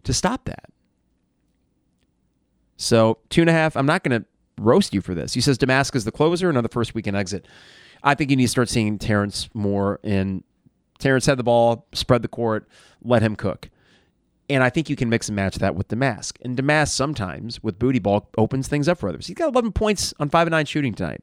to 0.03 0.13
stop 0.13 0.45
that. 0.45 0.65
So, 2.75 3.17
two 3.29 3.41
and 3.41 3.49
a 3.49 3.53
half, 3.53 3.75
I'm 3.75 3.85
not 3.85 4.03
going 4.03 4.21
to 4.21 4.27
roast 4.59 4.93
you 4.93 5.01
for 5.01 5.13
this. 5.13 5.33
He 5.33 5.41
says 5.41 5.57
Damascus 5.57 6.01
is 6.01 6.05
the 6.05 6.11
closer, 6.11 6.49
another 6.49 6.69
first 6.69 6.93
weekend 6.93 7.17
exit. 7.17 7.47
I 8.03 8.13
think 8.13 8.29
you 8.29 8.35
need 8.35 8.45
to 8.45 8.49
start 8.49 8.69
seeing 8.69 8.99
Terrence 8.99 9.49
more 9.53 9.99
in. 10.03 10.43
Terrence 10.99 11.25
had 11.25 11.37
the 11.37 11.43
ball, 11.43 11.87
spread 11.93 12.21
the 12.23 12.27
court, 12.27 12.67
let 13.03 13.21
him 13.21 13.35
cook. 13.35 13.69
And 14.49 14.63
I 14.63 14.69
think 14.69 14.89
you 14.89 14.95
can 14.95 15.09
mix 15.09 15.27
and 15.27 15.35
match 15.35 15.55
that 15.55 15.75
with 15.75 15.89
Domask. 15.89 16.37
And 16.41 16.57
Domask 16.57 16.89
sometimes, 16.89 17.61
with 17.61 17.77
booty 17.77 17.99
ball, 17.99 18.29
opens 18.37 18.67
things 18.67 18.87
up 18.87 18.97
for 18.97 19.09
others. 19.09 19.27
He's 19.27 19.35
got 19.35 19.49
11 19.49 19.73
points 19.73 20.13
on 20.19 20.29
5 20.29 20.47
and 20.47 20.51
9 20.51 20.65
shooting 20.65 20.93
tonight, 20.93 21.21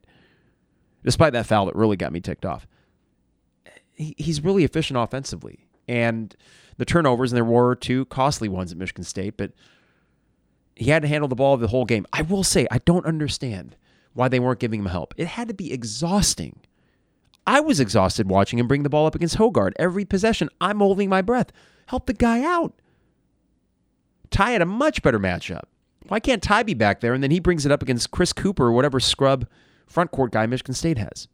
despite 1.03 1.33
that 1.33 1.47
foul 1.47 1.67
that 1.67 1.75
really 1.75 1.97
got 1.97 2.13
me 2.13 2.21
ticked 2.21 2.45
off. 2.45 2.67
He's 3.95 4.43
really 4.43 4.65
efficient 4.65 4.99
offensively. 4.99 5.67
And 5.89 6.37
the 6.77 6.85
turnovers, 6.85 7.33
and 7.33 7.37
there 7.37 7.45
were 7.45 7.75
two 7.75 8.05
costly 8.07 8.49
ones 8.49 8.73
at 8.73 8.79
Michigan 8.79 9.05
State, 9.05 9.37
but 9.37 9.53
he 10.77 10.91
had 10.91 11.03
to 11.03 11.09
handle 11.09 11.29
the 11.29 11.37
ball 11.37 11.57
the 11.57 11.69
whole 11.69 11.85
game. 11.85 12.07
I 12.13 12.23
will 12.23 12.45
say, 12.45 12.67
I 12.71 12.79
don't 12.79 13.07
understand 13.07 13.77
why 14.13 14.29
they 14.29 14.41
weren't 14.41 14.61
giving 14.61 14.81
him 14.81 14.87
help. 14.87 15.15
It 15.17 15.29
had 15.29 15.49
to 15.49 15.55
be 15.55 15.73
exhausting. 15.73 16.61
I 17.47 17.61
was 17.61 17.81
exhausted 17.81 18.29
watching 18.29 18.59
him 18.59 18.69
bring 18.69 18.83
the 18.83 18.89
ball 18.89 19.07
up 19.07 19.15
against 19.15 19.37
Hoggard 19.37 19.73
every 19.77 20.05
possession. 20.05 20.49
I'm 20.61 20.79
holding 20.79 21.09
my 21.09 21.23
breath. 21.23 21.53
Help 21.87 22.07
the 22.07 22.13
guy 22.13 22.43
out. 22.43 22.75
Ty 24.35 24.51
had 24.51 24.63
a 24.63 24.67
much 24.67 25.01
better 25.01 25.21
matchup. 25.21 25.63
Why 26.09 26.19
can't 26.19 26.43
Ty 26.43 26.65
be 26.65 26.75
back 26.75 27.01
there 27.01 27.15
and 27.15 27.23
then 27.23 27.31
he 27.31 27.39
brings 27.39 27.65
it 27.65 27.71
up 27.71 27.83
against 27.83 28.11
Chris 28.11 28.33
Cooper 28.33 28.65
or 28.65 28.73
whatever 28.73 28.99
scrub 28.99 29.47
front 29.87 30.11
court 30.11 30.33
guy 30.33 30.45
Michigan 30.47 30.75
State 30.75 30.99
has? 30.99 31.29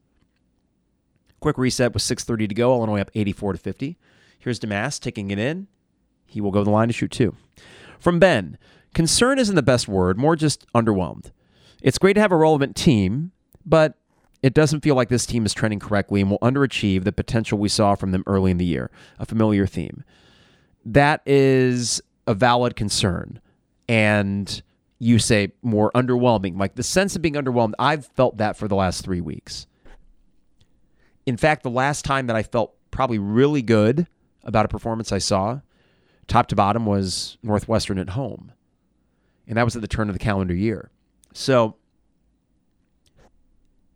Quick 1.41 1.57
reset 1.57 1.95
with 1.95 2.03
6:30 2.03 2.47
to 2.47 2.55
go. 2.55 2.75
Illinois 2.75 3.01
up 3.01 3.11
84 3.15 3.55
to 3.55 3.59
50. 3.59 3.97
Here's 4.39 4.61
Domask 4.61 5.01
taking 5.01 5.31
it 5.31 5.39
in. 5.39 5.67
He 6.27 6.43
will 6.43 6.51
go 6.51 6.61
to 6.61 6.65
the 6.65 6.71
line 6.71 6.89
to 6.89 6.93
shoot 6.93 7.11
two. 7.11 7.35
From 7.99 8.19
Ben, 8.19 8.59
concern 8.93 9.39
isn't 9.39 9.57
the 9.57 9.63
best 9.63 9.89
word, 9.89 10.19
more 10.19 10.37
just 10.37 10.71
underwhelmed. 10.75 11.31
It's 11.81 11.97
great 11.97 12.15
to 12.15 12.21
have 12.21 12.33
a 12.33 12.37
relevant 12.37 12.77
team, 12.77 13.33
but 13.65 13.95
it 14.43 14.53
doesn't 14.53 14.81
feel 14.81 14.95
like 14.95 15.09
this 15.09 15.25
team 15.25 15.47
is 15.47 15.55
trending 15.55 15.81
correctly 15.81 16.21
and 16.21 16.31
will 16.31 16.39
underachieve 16.41 17.05
the 17.05 17.13
potential 17.13 17.59
we 17.59 17.71
saw 17.71 17.95
from 17.95 18.11
them 18.11 18.25
early 18.27 18.51
in 18.51 18.59
the 18.59 18.67
year. 18.67 18.91
A 19.19 19.25
familiar 19.25 19.67
theme. 19.67 20.05
That 20.85 21.23
is 21.25 22.03
a 22.31 22.35
valid 22.35 22.77
concern 22.77 23.41
and 23.89 24.63
you 25.01 25.19
say 25.19 25.53
more 25.63 25.91
underwhelming, 25.97 26.57
like 26.57 26.77
the 26.77 26.83
sense 26.85 27.17
of 27.17 27.23
being 27.23 27.35
underwhelmed, 27.35 27.73
I've 27.77 28.07
felt 28.07 28.37
that 28.37 28.57
for 28.57 28.69
the 28.69 28.77
last 28.77 29.05
three 29.05 29.21
weeks. 29.21 29.67
In 31.27 31.37
fact, 31.37 31.65
the 31.65 31.71
last 31.71 32.05
time 32.05 32.29
that 32.29 32.37
I 32.37 32.45
felt 32.45 32.75
probably 32.93 33.19
really 33.19 33.63
good 33.63 34.07
about 34.45 34.65
a 34.65 34.69
performance 34.69 35.11
I 35.11 35.19
saw, 35.19 35.61
top 36.29 36.47
to 36.49 36.57
bottom, 36.57 36.87
was 36.87 37.37
Northwestern 37.43 37.99
at 37.99 38.11
home. 38.11 38.53
And 39.49 39.57
that 39.57 39.65
was 39.65 39.75
at 39.75 39.83
the 39.83 39.89
turn 39.89 40.09
of 40.09 40.15
the 40.15 40.21
calendar 40.21 40.55
year. 40.55 40.91
So, 41.33 41.77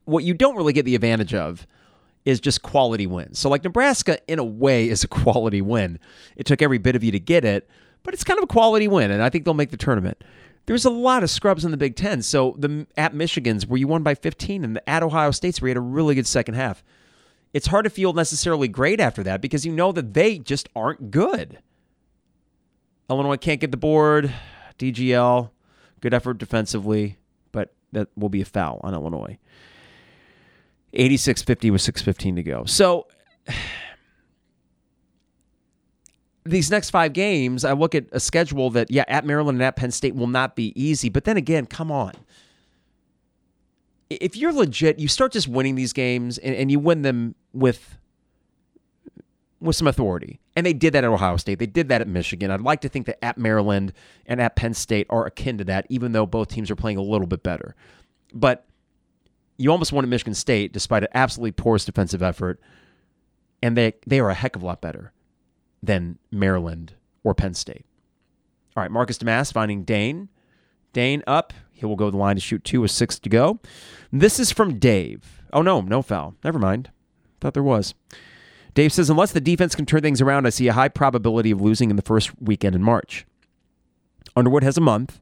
what 0.06 0.24
you 0.24 0.34
don't 0.34 0.56
really 0.56 0.72
get 0.72 0.84
the 0.84 0.96
advantage 0.96 1.34
of 1.34 1.68
is 2.24 2.40
just 2.40 2.62
quality 2.62 3.06
wins. 3.06 3.38
So, 3.38 3.48
like 3.48 3.62
Nebraska, 3.62 4.18
in 4.26 4.40
a 4.40 4.44
way, 4.44 4.88
is 4.88 5.04
a 5.04 5.08
quality 5.22 5.62
win. 5.62 6.00
It 6.36 6.46
took 6.46 6.62
every 6.62 6.78
bit 6.78 6.96
of 6.96 7.04
you 7.04 7.12
to 7.12 7.20
get 7.20 7.44
it, 7.44 7.68
but 8.04 8.14
it's 8.14 8.22
kind 8.22 8.38
of 8.38 8.44
a 8.44 8.46
quality 8.46 8.86
win, 8.86 9.10
and 9.10 9.22
I 9.22 9.30
think 9.30 9.44
they'll 9.44 9.54
make 9.54 9.70
the 9.70 9.76
tournament. 9.76 10.22
There's 10.66 10.84
a 10.84 10.90
lot 10.90 11.22
of 11.22 11.30
scrubs 11.30 11.64
in 11.64 11.72
the 11.72 11.76
Big 11.76 11.96
Ten. 11.96 12.22
So 12.22 12.54
the 12.58 12.86
at 12.96 13.14
Michigan's 13.14 13.66
where 13.66 13.78
you 13.78 13.88
won 13.88 14.02
by 14.02 14.14
15, 14.14 14.64
and 14.64 14.76
the 14.76 14.88
at 14.88 15.02
Ohio 15.02 15.30
State's 15.30 15.60
where 15.60 15.68
you 15.68 15.70
had 15.70 15.78
a 15.78 15.80
really 15.80 16.14
good 16.14 16.26
second 16.26 16.54
half. 16.54 16.84
It's 17.52 17.66
hard 17.66 17.84
to 17.84 17.90
feel 17.90 18.12
necessarily 18.12 18.68
great 18.68 19.00
after 19.00 19.22
that 19.24 19.40
because 19.40 19.66
you 19.66 19.72
know 19.72 19.92
that 19.92 20.14
they 20.14 20.38
just 20.38 20.68
aren't 20.74 21.10
good. 21.10 21.58
Illinois 23.08 23.36
can't 23.36 23.60
get 23.60 23.70
the 23.70 23.76
board. 23.76 24.32
DGL, 24.78 25.50
good 26.00 26.14
effort 26.14 26.38
defensively, 26.38 27.18
but 27.52 27.72
that 27.92 28.08
will 28.16 28.28
be 28.28 28.40
a 28.40 28.44
foul 28.44 28.80
on 28.82 28.92
Illinois. 28.92 29.38
86 30.92 31.42
50 31.42 31.70
with 31.70 31.82
6.15 31.82 32.36
to 32.36 32.42
go. 32.42 32.64
So 32.64 33.06
these 36.44 36.70
next 36.70 36.90
five 36.90 37.12
games, 37.12 37.64
I 37.64 37.72
look 37.72 37.94
at 37.94 38.06
a 38.12 38.20
schedule 38.20 38.70
that, 38.70 38.90
yeah, 38.90 39.04
at 39.08 39.24
Maryland 39.24 39.56
and 39.56 39.62
at 39.62 39.76
Penn 39.76 39.90
State 39.90 40.14
will 40.14 40.26
not 40.26 40.56
be 40.56 40.72
easy. 40.80 41.08
But 41.08 41.24
then 41.24 41.36
again, 41.36 41.66
come 41.66 41.90
on. 41.90 42.12
If 44.10 44.36
you're 44.36 44.52
legit, 44.52 44.98
you 44.98 45.08
start 45.08 45.32
just 45.32 45.48
winning 45.48 45.74
these 45.74 45.92
games 45.92 46.36
and, 46.38 46.54
and 46.54 46.70
you 46.70 46.78
win 46.78 47.02
them 47.02 47.34
with 47.52 47.98
with 49.60 49.76
some 49.76 49.86
authority. 49.86 50.40
And 50.56 50.66
they 50.66 50.74
did 50.74 50.92
that 50.92 51.04
at 51.04 51.10
Ohio 51.10 51.38
State. 51.38 51.58
They 51.58 51.66
did 51.66 51.88
that 51.88 52.02
at 52.02 52.06
Michigan. 52.06 52.50
I'd 52.50 52.60
like 52.60 52.82
to 52.82 52.88
think 52.90 53.06
that 53.06 53.24
at 53.24 53.38
Maryland 53.38 53.94
and 54.26 54.38
at 54.38 54.56
Penn 54.56 54.74
State 54.74 55.06
are 55.08 55.24
akin 55.24 55.56
to 55.56 55.64
that, 55.64 55.86
even 55.88 56.12
though 56.12 56.26
both 56.26 56.48
teams 56.48 56.70
are 56.70 56.76
playing 56.76 56.98
a 56.98 57.02
little 57.02 57.26
bit 57.26 57.42
better. 57.42 57.74
But 58.34 58.66
you 59.56 59.70
almost 59.70 59.90
won 59.90 60.04
at 60.04 60.10
Michigan 60.10 60.34
State 60.34 60.74
despite 60.74 61.02
an 61.02 61.08
absolutely 61.14 61.52
porous 61.52 61.86
defensive 61.86 62.22
effort. 62.22 62.60
And 63.62 63.74
they, 63.74 63.94
they 64.06 64.20
are 64.20 64.28
a 64.28 64.34
heck 64.34 64.54
of 64.54 64.62
a 64.62 64.66
lot 64.66 64.82
better 64.82 65.13
than 65.86 66.18
Maryland 66.30 66.94
or 67.22 67.34
Penn 67.34 67.54
State. 67.54 67.84
All 68.76 68.82
right, 68.82 68.90
Marcus 68.90 69.18
Domask 69.18 69.52
finding 69.52 69.84
Dain. 69.84 70.28
Dain 70.92 71.22
up. 71.26 71.52
He 71.72 71.86
will 71.86 71.96
go 71.96 72.10
the 72.10 72.16
line 72.16 72.36
to 72.36 72.40
shoot 72.40 72.64
two 72.64 72.80
with 72.80 72.90
six 72.90 73.18
to 73.18 73.28
go. 73.28 73.60
This 74.12 74.38
is 74.38 74.52
from 74.52 74.78
Dave. 74.78 75.42
Oh, 75.52 75.62
no, 75.62 75.80
no 75.80 76.02
foul. 76.02 76.34
Never 76.44 76.58
mind. 76.58 76.90
Thought 77.40 77.54
there 77.54 77.62
was. 77.62 77.94
Dave 78.74 78.92
says, 78.92 79.10
unless 79.10 79.32
the 79.32 79.40
defense 79.40 79.74
can 79.74 79.86
turn 79.86 80.02
things 80.02 80.20
around, 80.20 80.46
I 80.46 80.50
see 80.50 80.66
a 80.68 80.72
high 80.72 80.88
probability 80.88 81.50
of 81.50 81.60
losing 81.60 81.90
in 81.90 81.96
the 81.96 82.02
first 82.02 82.30
weekend 82.40 82.74
in 82.74 82.82
March. 82.82 83.26
Underwood 84.36 84.64
has 84.64 84.76
a 84.76 84.80
month 84.80 85.20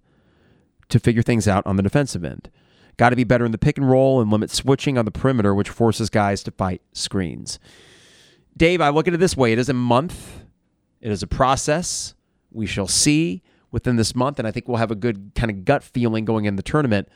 to 0.88 0.98
figure 0.98 1.22
things 1.22 1.46
out 1.46 1.66
on 1.66 1.76
the 1.76 1.82
defensive 1.82 2.24
end. 2.24 2.50
Got 2.96 3.10
to 3.10 3.16
be 3.16 3.24
better 3.24 3.44
in 3.44 3.52
the 3.52 3.58
pick 3.58 3.78
and 3.78 3.90
roll 3.90 4.20
and 4.20 4.30
limit 4.30 4.50
switching 4.50 4.96
on 4.96 5.04
the 5.04 5.10
perimeter, 5.10 5.54
which 5.54 5.70
forces 5.70 6.10
guys 6.10 6.42
to 6.44 6.50
fight 6.50 6.82
screens. 6.92 7.58
Dave, 8.56 8.80
I 8.80 8.90
look 8.90 9.08
at 9.08 9.14
it 9.14 9.20
this 9.20 9.36
way 9.36 9.52
it 9.52 9.58
is 9.58 9.68
a 9.68 9.74
month, 9.74 10.41
it 11.02 11.10
is 11.10 11.22
a 11.22 11.26
process. 11.26 12.14
We 12.50 12.66
shall 12.66 12.86
see 12.86 13.42
within 13.70 13.96
this 13.96 14.14
month, 14.14 14.38
and 14.38 14.46
I 14.46 14.50
think 14.50 14.68
we'll 14.68 14.78
have 14.78 14.90
a 14.90 14.96
good 14.96 15.32
kind 15.34 15.50
of 15.50 15.64
gut 15.64 15.82
feeling 15.82 16.24
going 16.24 16.44
in 16.44 16.56
the 16.56 16.62
tournament. 16.62 17.08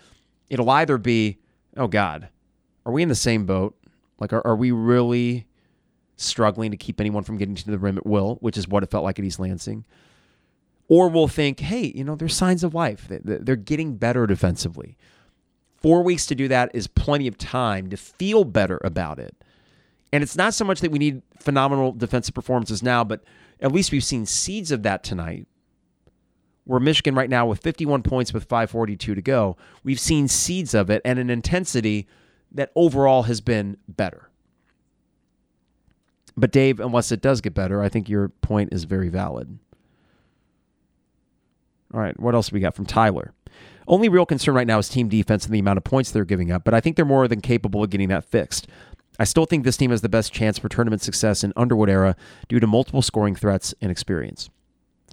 It'll 0.50 0.70
either 0.70 0.98
be, 0.98 1.38
oh 1.76 1.86
God, 1.86 2.28
are 2.84 2.92
we 2.92 3.02
in 3.02 3.08
the 3.08 3.14
same 3.14 3.46
boat? 3.46 3.76
Like, 4.18 4.32
are, 4.32 4.46
are 4.46 4.56
we 4.56 4.70
really 4.70 5.46
struggling 6.16 6.70
to 6.70 6.76
keep 6.76 7.00
anyone 7.00 7.22
from 7.22 7.36
getting 7.36 7.54
to 7.54 7.70
the 7.70 7.78
rim 7.78 7.98
at 7.98 8.06
will, 8.06 8.36
which 8.40 8.56
is 8.56 8.66
what 8.66 8.82
it 8.82 8.90
felt 8.90 9.04
like 9.04 9.18
at 9.18 9.24
East 9.24 9.38
Lansing? 9.38 9.84
Or 10.88 11.08
we'll 11.08 11.28
think, 11.28 11.60
hey, 11.60 11.92
you 11.94 12.04
know, 12.04 12.14
there's 12.14 12.34
signs 12.34 12.64
of 12.64 12.74
life. 12.74 13.06
They're 13.08 13.56
getting 13.56 13.96
better 13.96 14.26
defensively. 14.26 14.96
Four 15.76 16.02
weeks 16.02 16.26
to 16.26 16.34
do 16.34 16.48
that 16.48 16.70
is 16.74 16.86
plenty 16.86 17.26
of 17.26 17.36
time 17.36 17.90
to 17.90 17.96
feel 17.96 18.44
better 18.44 18.80
about 18.82 19.18
it. 19.18 19.36
And 20.12 20.22
it's 20.22 20.36
not 20.36 20.54
so 20.54 20.64
much 20.64 20.80
that 20.80 20.90
we 20.90 20.98
need 20.98 21.22
phenomenal 21.40 21.92
defensive 21.92 22.34
performances 22.34 22.82
now, 22.82 23.04
but 23.04 23.24
at 23.60 23.72
least 23.72 23.92
we've 23.92 24.04
seen 24.04 24.26
seeds 24.26 24.70
of 24.70 24.82
that 24.82 25.02
tonight. 25.02 25.46
Where 26.64 26.80
Michigan 26.80 27.14
right 27.14 27.30
now 27.30 27.46
with 27.46 27.60
51 27.60 28.02
points 28.02 28.32
with 28.32 28.44
542 28.44 29.14
to 29.14 29.22
go, 29.22 29.56
we've 29.84 30.00
seen 30.00 30.26
seeds 30.26 30.74
of 30.74 30.90
it 30.90 31.00
and 31.04 31.18
an 31.18 31.30
intensity 31.30 32.08
that 32.50 32.72
overall 32.74 33.24
has 33.24 33.40
been 33.40 33.76
better. 33.88 34.30
But 36.36 36.50
Dave, 36.50 36.80
unless 36.80 37.12
it 37.12 37.22
does 37.22 37.40
get 37.40 37.54
better, 37.54 37.82
I 37.82 37.88
think 37.88 38.08
your 38.08 38.28
point 38.28 38.72
is 38.72 38.84
very 38.84 39.08
valid. 39.08 39.58
All 41.94 42.00
right, 42.00 42.18
what 42.18 42.34
else 42.34 42.52
we 42.52 42.60
got 42.60 42.74
from 42.74 42.84
Tyler? 42.84 43.32
Only 43.88 44.08
real 44.08 44.26
concern 44.26 44.54
right 44.54 44.66
now 44.66 44.78
is 44.78 44.88
team 44.88 45.08
defense 45.08 45.46
and 45.46 45.54
the 45.54 45.60
amount 45.60 45.78
of 45.78 45.84
points 45.84 46.10
they're 46.10 46.24
giving 46.24 46.50
up, 46.50 46.64
but 46.64 46.74
I 46.74 46.80
think 46.80 46.96
they're 46.96 47.04
more 47.04 47.28
than 47.28 47.40
capable 47.40 47.84
of 47.84 47.90
getting 47.90 48.08
that 48.08 48.24
fixed. 48.24 48.66
I 49.18 49.24
still 49.24 49.46
think 49.46 49.64
this 49.64 49.76
team 49.76 49.90
has 49.90 50.02
the 50.02 50.08
best 50.08 50.32
chance 50.32 50.58
for 50.58 50.68
tournament 50.68 51.02
success 51.02 51.42
in 51.42 51.52
Underwood 51.56 51.88
era 51.88 52.16
due 52.48 52.60
to 52.60 52.66
multiple 52.66 53.02
scoring 53.02 53.34
threats 53.34 53.74
and 53.80 53.90
experience. 53.90 54.50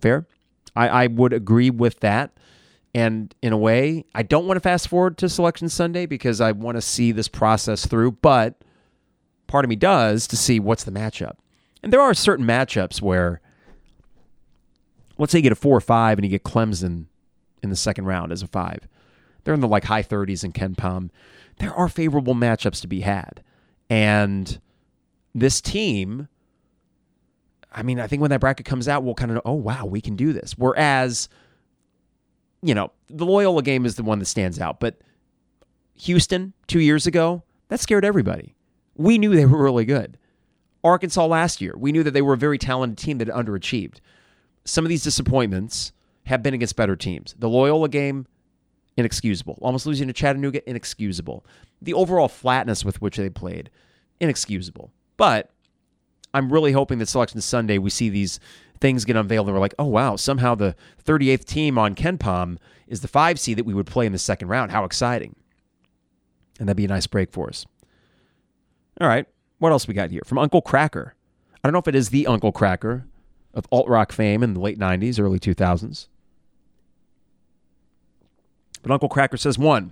Fair? 0.01 0.27
I, 0.75 0.89
I 0.89 1.07
would 1.07 1.33
agree 1.33 1.69
with 1.69 1.99
that. 2.01 2.31
And 2.95 3.33
in 3.41 3.53
a 3.53 3.57
way, 3.57 4.05
I 4.13 4.23
don't 4.23 4.45
want 4.45 4.57
to 4.57 4.61
fast 4.61 4.87
forward 4.87 5.17
to 5.19 5.29
Selection 5.29 5.69
Sunday 5.69 6.05
because 6.05 6.41
I 6.41 6.51
want 6.51 6.77
to 6.77 6.81
see 6.81 7.11
this 7.11 7.27
process 7.27 7.87
through, 7.87 8.11
but 8.11 8.63
part 9.47 9.65
of 9.65 9.69
me 9.69 9.75
does 9.75 10.27
to 10.27 10.37
see 10.37 10.59
what's 10.59 10.83
the 10.83 10.91
matchup. 10.91 11.37
And 11.81 11.91
there 11.91 12.01
are 12.01 12.13
certain 12.13 12.45
matchups 12.45 13.01
where 13.01 13.41
let's 15.17 15.31
say 15.31 15.39
you 15.39 15.43
get 15.43 15.51
a 15.51 15.55
four 15.55 15.77
or 15.77 15.81
five 15.81 16.17
and 16.17 16.25
you 16.25 16.29
get 16.29 16.43
Clemson 16.43 17.05
in 17.61 17.69
the 17.69 17.75
second 17.75 18.05
round 18.05 18.31
as 18.31 18.41
a 18.41 18.47
five. 18.47 18.87
They're 19.43 19.53
in 19.53 19.59
the 19.59 19.67
like 19.67 19.85
high 19.85 20.03
30s 20.03 20.43
in 20.43 20.53
KenPom. 20.53 21.09
There 21.57 21.73
are 21.73 21.89
favorable 21.89 22.35
matchups 22.35 22.81
to 22.81 22.87
be 22.87 23.01
had. 23.01 23.43
And 23.89 24.59
this 25.35 25.61
team, 25.61 26.27
I 27.71 27.83
mean, 27.83 27.99
I 27.99 28.07
think 28.07 28.21
when 28.21 28.31
that 28.31 28.39
bracket 28.39 28.65
comes 28.65 28.87
out, 28.87 29.03
we'll 29.03 29.15
kind 29.15 29.31
of 29.31 29.35
know, 29.35 29.41
oh, 29.45 29.53
wow, 29.53 29.85
we 29.85 30.01
can 30.01 30.15
do 30.15 30.33
this. 30.33 30.57
Whereas, 30.57 31.29
you 32.61 32.73
know, 32.73 32.91
the 33.09 33.25
Loyola 33.25 33.61
game 33.61 33.85
is 33.85 33.95
the 33.95 34.03
one 34.03 34.19
that 34.19 34.25
stands 34.25 34.59
out. 34.59 34.79
But 34.79 34.99
Houston, 35.95 36.53
two 36.67 36.79
years 36.79 37.07
ago, 37.07 37.43
that 37.69 37.79
scared 37.79 38.05
everybody. 38.05 38.55
We 38.95 39.17
knew 39.17 39.35
they 39.35 39.45
were 39.45 39.61
really 39.61 39.85
good. 39.85 40.17
Arkansas 40.83 41.25
last 41.25 41.61
year, 41.61 41.73
we 41.77 41.91
knew 41.91 42.03
that 42.03 42.11
they 42.11 42.21
were 42.21 42.33
a 42.33 42.37
very 42.37 42.57
talented 42.57 42.97
team 42.97 43.17
that 43.19 43.29
underachieved 43.29 43.99
some 44.65 44.85
of 44.85 44.89
these 44.89 45.03
disappointments 45.03 45.91
have 46.25 46.41
been 46.41 46.53
against 46.53 46.75
better 46.75 46.95
teams. 46.95 47.35
The 47.37 47.49
Loyola 47.49 47.89
game, 47.89 48.27
inexcusable. 48.97 49.57
Almost 49.61 49.85
losing 49.85 50.07
to 50.07 50.13
Chattanooga, 50.13 50.67
inexcusable. 50.69 51.45
The 51.81 51.93
overall 51.93 52.27
flatness 52.27 52.85
with 52.85 53.01
which 53.01 53.17
they 53.17 53.29
played, 53.29 53.69
inexcusable. 54.19 54.91
But 55.17 55.49
I'm 56.33 56.51
really 56.51 56.71
hoping 56.71 56.99
that 56.99 57.07
Selection 57.07 57.41
Sunday 57.41 57.77
we 57.77 57.89
see 57.89 58.09
these 58.09 58.39
things 58.79 59.05
get 59.05 59.15
unveiled 59.15 59.47
and 59.47 59.55
we're 59.55 59.61
like, 59.61 59.75
oh 59.79 59.85
wow, 59.85 60.15
somehow 60.15 60.55
the 60.55 60.75
38th 61.05 61.45
team 61.45 61.77
on 61.77 61.95
KenPom 61.95 62.57
is 62.87 63.01
the 63.01 63.07
five 63.07 63.39
seed 63.39 63.57
that 63.57 63.65
we 63.65 63.73
would 63.73 63.87
play 63.87 64.05
in 64.05 64.11
the 64.11 64.17
second 64.17 64.49
round. 64.49 64.71
How 64.71 64.83
exciting! 64.83 65.35
And 66.59 66.67
that'd 66.67 66.77
be 66.77 66.85
a 66.85 66.89
nice 66.89 67.07
break 67.07 67.31
for 67.31 67.47
us. 67.47 67.65
All 68.99 69.07
right, 69.07 69.25
what 69.59 69.71
else 69.71 69.87
we 69.87 69.93
got 69.93 70.11
here 70.11 70.21
from 70.25 70.37
Uncle 70.37 70.61
Cracker? 70.61 71.15
I 71.55 71.67
don't 71.67 71.73
know 71.73 71.79
if 71.79 71.87
it 71.87 71.95
is 71.95 72.09
the 72.09 72.27
Uncle 72.27 72.51
Kracker 72.51 73.05
of 73.53 73.65
alt 73.71 73.87
rock 73.87 74.11
fame 74.11 74.43
in 74.43 74.53
the 74.53 74.59
late 74.59 74.77
90s, 74.77 75.19
early 75.19 75.39
2000s. 75.39 76.07
But 78.83 78.91
Uncle 78.91 79.09
Cracker 79.09 79.37
says 79.37 79.57
one, 79.57 79.91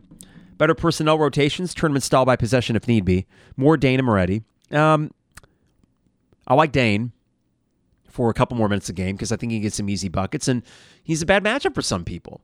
better 0.58 0.76
personnel 0.76 1.18
rotations, 1.18 1.74
tournament 1.74 2.04
style 2.04 2.26
by 2.26 2.36
possession 2.36 2.76
if 2.76 2.88
need 2.88 3.04
be, 3.04 3.26
more 3.58 3.78
Dain 3.78 4.00
and 4.00 4.06
Moretti. 4.06 4.44
Um, 4.72 5.12
I 6.46 6.54
like 6.54 6.72
Dain 6.72 7.12
for 8.10 8.30
a 8.30 8.34
couple 8.34 8.58
more 8.58 8.70
minutes 8.70 8.90
a 8.90 8.94
game 8.94 9.16
because 9.16 9.32
I 9.32 9.38
think 9.38 9.52
he 9.52 9.60
gets 9.60 9.78
some 9.78 9.90
easy 9.90 10.10
buckets, 10.10 10.48
and 10.48 10.62
he's 11.04 11.22
a 11.22 11.26
bad 11.26 11.44
matchup 11.44 11.74
for 11.74 11.82
some 11.82 12.06
people. 12.06 12.42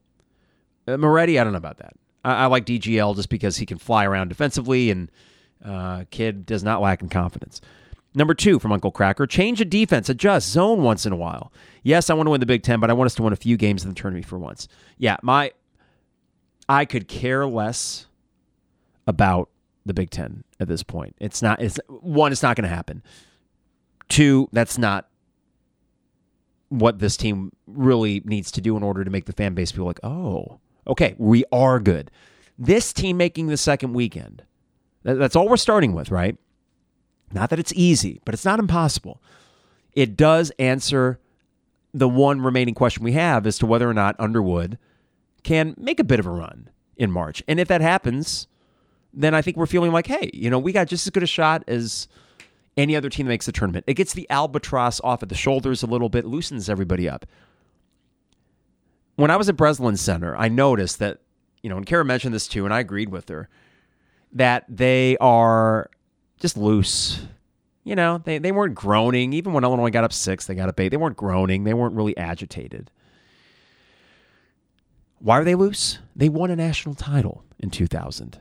Uh, 0.88 0.98
Moretti, 0.98 1.38
I 1.38 1.44
don't 1.44 1.54
know 1.54 1.58
about 1.58 1.78
that. 1.78 1.94
I, 2.24 2.44
I, 2.44 2.46
like 2.46 2.66
DGL 2.66 3.16
just 3.16 3.30
because 3.30 3.58
he 3.58 3.66
can 3.66 3.78
fly 3.78 4.06
around 4.06 4.30
defensively, 4.30 4.90
and 4.90 5.12
uh, 5.64 6.06
kid 6.10 6.46
does 6.46 6.64
not 6.64 6.82
lack 6.82 7.02
in 7.02 7.10
confidence. 7.10 7.62
Number 8.16 8.34
two 8.34 8.58
from 8.58 8.72
Uncle 8.72 8.92
Cracker, 8.92 9.28
change 9.28 9.62
of 9.62 9.70
defense, 9.70 10.10
adjust, 10.10 10.50
zone 10.50 10.82
once 10.82 11.06
in 11.06 11.12
a 11.12 11.18
while. 11.18 11.52
Yes, 11.84 12.10
I 12.10 12.14
want 12.14 12.28
to 12.28 12.32
win 12.32 12.40
the 12.40 12.46
Big 12.46 12.64
Ten, 12.64 12.80
but 12.80 12.90
I 12.90 12.94
want 12.94 13.06
us 13.08 13.16
to 13.16 13.24
win 13.24 13.34
a 13.34 13.38
few 13.38 13.58
games 13.58 13.84
in 13.84 13.90
the 13.90 13.96
tournament 13.96 14.26
for 14.26 14.40
once. 14.40 14.68
Yeah, 14.98 15.18
my 15.22 15.52
I 16.70 16.86
could 16.86 17.08
care 17.08 17.46
less 17.46 18.08
about 19.06 19.50
the 19.86 19.94
Big 19.94 20.10
Ten 20.10 20.44
at 20.60 20.68
this 20.68 20.84
point. 20.84 21.16
It's 21.20 21.42
not 21.42 21.62
it's 21.62 21.80
one, 21.88 22.32
it's 22.32 22.44
not 22.44 22.56
gonna 22.56 22.68
happen. 22.68 23.02
Two, 24.10 24.50
that's 24.52 24.78
not 24.78 25.08
what 26.70 27.00
this 27.00 27.16
team 27.18 27.52
really 27.66 28.22
needs 28.26 28.52
to 28.52 28.62
do 28.62 28.76
in 28.76 28.84
order 28.84 29.04
to 29.04 29.10
make 29.10 29.26
the 29.26 29.34
fan 29.34 29.54
base 29.54 29.72
feel 29.72 29.86
like, 29.86 30.00
oh, 30.04 30.60
okay, 30.86 31.16
we 31.18 31.44
are 31.52 31.80
good. 31.80 32.12
This 32.58 32.92
team 32.92 33.18
making 33.18 33.48
the 33.48 33.58
second 33.58 33.94
weekend, 33.94 34.44
that's 35.04 35.36
all 35.36 35.48
we're 35.48 35.58
starting 35.58 35.94
with, 35.94 36.12
right? 36.12 36.38
Not 37.32 37.50
that 37.50 37.60
it's 37.60 37.74
easy, 37.74 38.22
but 38.26 38.34
it's 38.34 38.46
not 38.46 38.60
impossible. 38.60 39.22
It 39.94 40.18
does 40.18 40.52
answer 40.60 41.20
the 41.94 42.10
one 42.10 42.42
remaining 42.42 42.74
question 42.74 43.04
we 43.04 43.14
have 43.14 43.48
as 43.48 43.58
to 43.60 43.66
whether 43.66 43.90
or 43.90 43.94
not 43.94 44.16
Underwood 44.20 44.78
can 45.48 45.74
make 45.78 45.98
a 45.98 46.04
bit 46.04 46.20
of 46.20 46.26
a 46.26 46.30
run 46.30 46.70
in 46.98 47.10
March. 47.10 47.42
And 47.48 47.58
if 47.58 47.70
that 47.70 47.80
happens, 47.80 48.48
then 49.14 49.34
I 49.34 49.42
think 49.42 49.56
we're 49.56 49.66
feeling 49.66 49.94
like, 49.94 50.06
hey, 50.06 50.30
you 50.34 50.50
know, 50.50 50.60
we 50.60 50.74
got 50.74 50.88
just 50.88 51.08
as 51.08 51.12
good 51.12 51.24
a 51.24 51.28
shot 51.28 51.64
as 51.68 52.10
any 52.76 52.98
other 52.98 53.10
team 53.10 53.26
that 53.28 53.30
makes 53.30 53.46
the 53.46 53.54
tournament. 53.54 53.86
It 53.88 53.94
gets 53.94 54.14
the 54.14 54.30
albatross 54.30 55.00
off 55.06 55.24
at 55.24 55.30
the 55.30 55.36
shoulders 55.36 55.84
a 55.84 55.88
little 55.88 56.10
bit, 56.10 56.26
loosens 56.26 56.70
everybody 56.70 57.08
up. 57.08 57.26
When 59.16 59.32
I 59.32 59.38
was 59.38 59.48
at 59.48 59.56
Breslin 59.56 59.96
Center, 59.96 60.36
I 60.36 60.50
noticed 60.50 61.00
that, 61.00 61.22
you 61.64 61.70
know, 61.70 61.78
and 61.78 61.86
Kara 61.86 62.04
mentioned 62.04 62.36
this 62.36 62.50
too, 62.50 62.66
and 62.66 62.74
I 62.74 62.82
agreed 62.82 63.10
with 63.10 63.30
her, 63.30 63.48
that 64.34 64.66
they 64.68 65.16
are 65.22 65.90
just 66.42 66.58
loose. 66.58 67.22
You 67.86 67.96
know, 67.96 68.18
they, 68.18 68.38
they 68.38 68.52
weren't 68.52 68.76
groaning. 68.76 69.32
Even 69.32 69.54
when 69.54 69.64
Illinois 69.64 69.92
got 69.92 70.04
up 70.04 70.12
six, 70.12 70.46
they 70.46 70.56
got 70.56 70.68
up 70.68 70.78
eight. 70.78 70.90
They 70.90 70.98
weren't 70.98 71.16
groaning. 71.16 71.64
They 71.64 71.74
weren't 71.74 71.96
really 71.96 72.18
agitated. 72.18 72.92
Why 75.20 75.40
are 75.40 75.44
they 75.44 75.56
loose? 75.56 76.00
They 76.16 76.30
won 76.30 76.52
a 76.52 76.56
national 76.56 76.96
title 76.96 77.44
in 77.60 77.70
2000. 77.70 78.40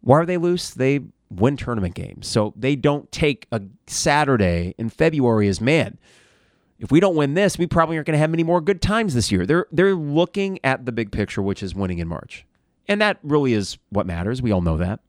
Why 0.00 0.18
are 0.18 0.26
they 0.26 0.36
loose? 0.36 0.70
They 0.70 1.00
win 1.30 1.56
tournament 1.56 1.94
games. 1.94 2.26
So 2.26 2.54
they 2.56 2.76
don't 2.76 3.10
take 3.12 3.46
a 3.52 3.62
Saturday 3.86 4.74
in 4.78 4.88
February 4.90 5.48
as, 5.48 5.60
man, 5.60 5.98
if 6.78 6.92
we 6.92 7.00
don't 7.00 7.16
win 7.16 7.34
this, 7.34 7.58
we 7.58 7.66
probably 7.66 7.96
aren't 7.96 8.06
going 8.06 8.14
to 8.14 8.20
have 8.20 8.30
many 8.30 8.44
more 8.44 8.60
good 8.60 8.80
times 8.80 9.14
this 9.14 9.32
year. 9.32 9.44
They're 9.44 9.66
they're 9.72 9.96
looking 9.96 10.60
at 10.62 10.86
the 10.86 10.92
big 10.92 11.10
picture, 11.10 11.42
which 11.42 11.62
is 11.62 11.74
winning 11.74 11.98
in 11.98 12.06
March. 12.06 12.46
And 12.86 13.00
that 13.00 13.18
really 13.22 13.52
is 13.52 13.78
what 13.90 14.06
matters. 14.06 14.40
We 14.40 14.52
all 14.52 14.60
know 14.62 14.76
that 14.76 15.00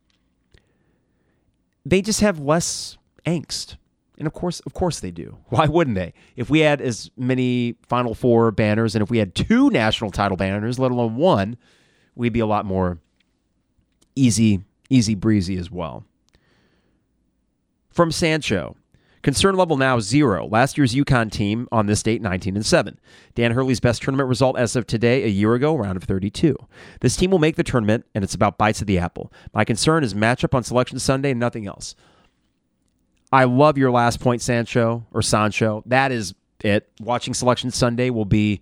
they 1.85 2.01
just 2.01 2.21
have 2.21 2.39
less 2.39 2.97
angst. 3.25 3.77
And 4.19 4.27
of 4.27 4.33
course, 4.33 4.59
of 4.61 4.73
course 4.73 4.99
they 4.99 5.11
do. 5.11 5.37
Why 5.47 5.65
wouldn't 5.65 5.95
they? 5.95 6.13
If 6.35 6.49
we 6.49 6.59
had 6.59 6.81
as 6.81 7.09
many 7.17 7.75
Final 7.87 8.13
Four 8.13 8.51
banners 8.51 8.95
and 8.95 9.01
if 9.01 9.09
we 9.09 9.17
had 9.17 9.33
two 9.33 9.69
national 9.69 10.11
title 10.11 10.37
banners, 10.37 10.77
let 10.77 10.91
alone 10.91 11.15
one, 11.15 11.57
we'd 12.15 12.33
be 12.33 12.39
a 12.39 12.45
lot 12.45 12.65
more 12.65 12.99
easy, 14.15 14.61
easy 14.89 15.15
breezy 15.15 15.57
as 15.57 15.71
well. 15.71 16.05
From 17.89 18.11
Sancho, 18.11 18.75
Concern 19.21 19.55
level 19.55 19.75
now 19.75 19.99
zero. 19.99 20.47
Last 20.47 20.77
year's 20.77 20.95
UConn 20.95 21.29
team 21.29 21.67
on 21.71 21.87
this 21.87 22.01
date, 22.01 22.21
19 22.21 22.55
and 22.55 22.65
7. 22.65 22.97
Dan 23.35 23.51
Hurley's 23.51 23.81
best 23.81 24.01
tournament 24.01 24.29
result 24.29 24.57
as 24.57 24.77
of 24.77 24.87
today, 24.87 25.23
a 25.23 25.27
year 25.27 25.55
ago, 25.55 25.75
round 25.75 25.97
of 25.97 26.03
32. 26.03 26.55
This 27.01 27.17
team 27.17 27.31
will 27.31 27.39
make 27.39 27.57
the 27.57 27.63
tournament, 27.63 28.05
and 28.15 28.23
it's 28.23 28.33
about 28.33 28.57
bites 28.57 28.79
of 28.79 28.87
the 28.87 28.97
apple. 28.97 29.33
My 29.53 29.65
concern 29.65 30.05
is 30.05 30.13
matchup 30.13 30.55
on 30.55 30.63
Selection 30.63 30.99
Sunday 30.99 31.31
and 31.31 31.39
nothing 31.39 31.67
else. 31.67 31.95
I 33.31 33.43
love 33.43 33.77
your 33.77 33.91
last 33.91 34.19
point, 34.19 34.41
Sancho 34.41 35.05
or 35.11 35.21
Sancho. 35.21 35.83
That 35.85 36.11
is 36.11 36.33
it. 36.63 36.89
Watching 36.99 37.33
Selection 37.33 37.71
Sunday 37.71 38.09
will 38.09 38.25
be 38.25 38.61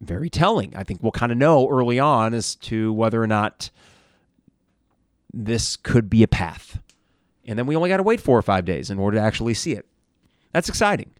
very 0.00 0.28
telling. 0.28 0.74
I 0.76 0.82
think 0.82 1.02
we'll 1.02 1.12
kind 1.12 1.32
of 1.32 1.38
know 1.38 1.68
early 1.68 1.98
on 1.98 2.34
as 2.34 2.56
to 2.56 2.92
whether 2.92 3.22
or 3.22 3.26
not 3.26 3.70
this 5.32 5.76
could 5.76 6.10
be 6.10 6.22
a 6.22 6.28
path. 6.28 6.80
And 7.46 7.58
then 7.58 7.66
we 7.66 7.76
only 7.76 7.88
got 7.88 7.98
to 7.98 8.02
wait 8.02 8.20
four 8.20 8.38
or 8.38 8.42
five 8.42 8.64
days 8.64 8.90
in 8.90 8.98
order 8.98 9.18
to 9.18 9.22
actually 9.22 9.54
see 9.54 9.72
it. 9.72 9.86
That's 10.52 10.68
exciting. 10.68 11.10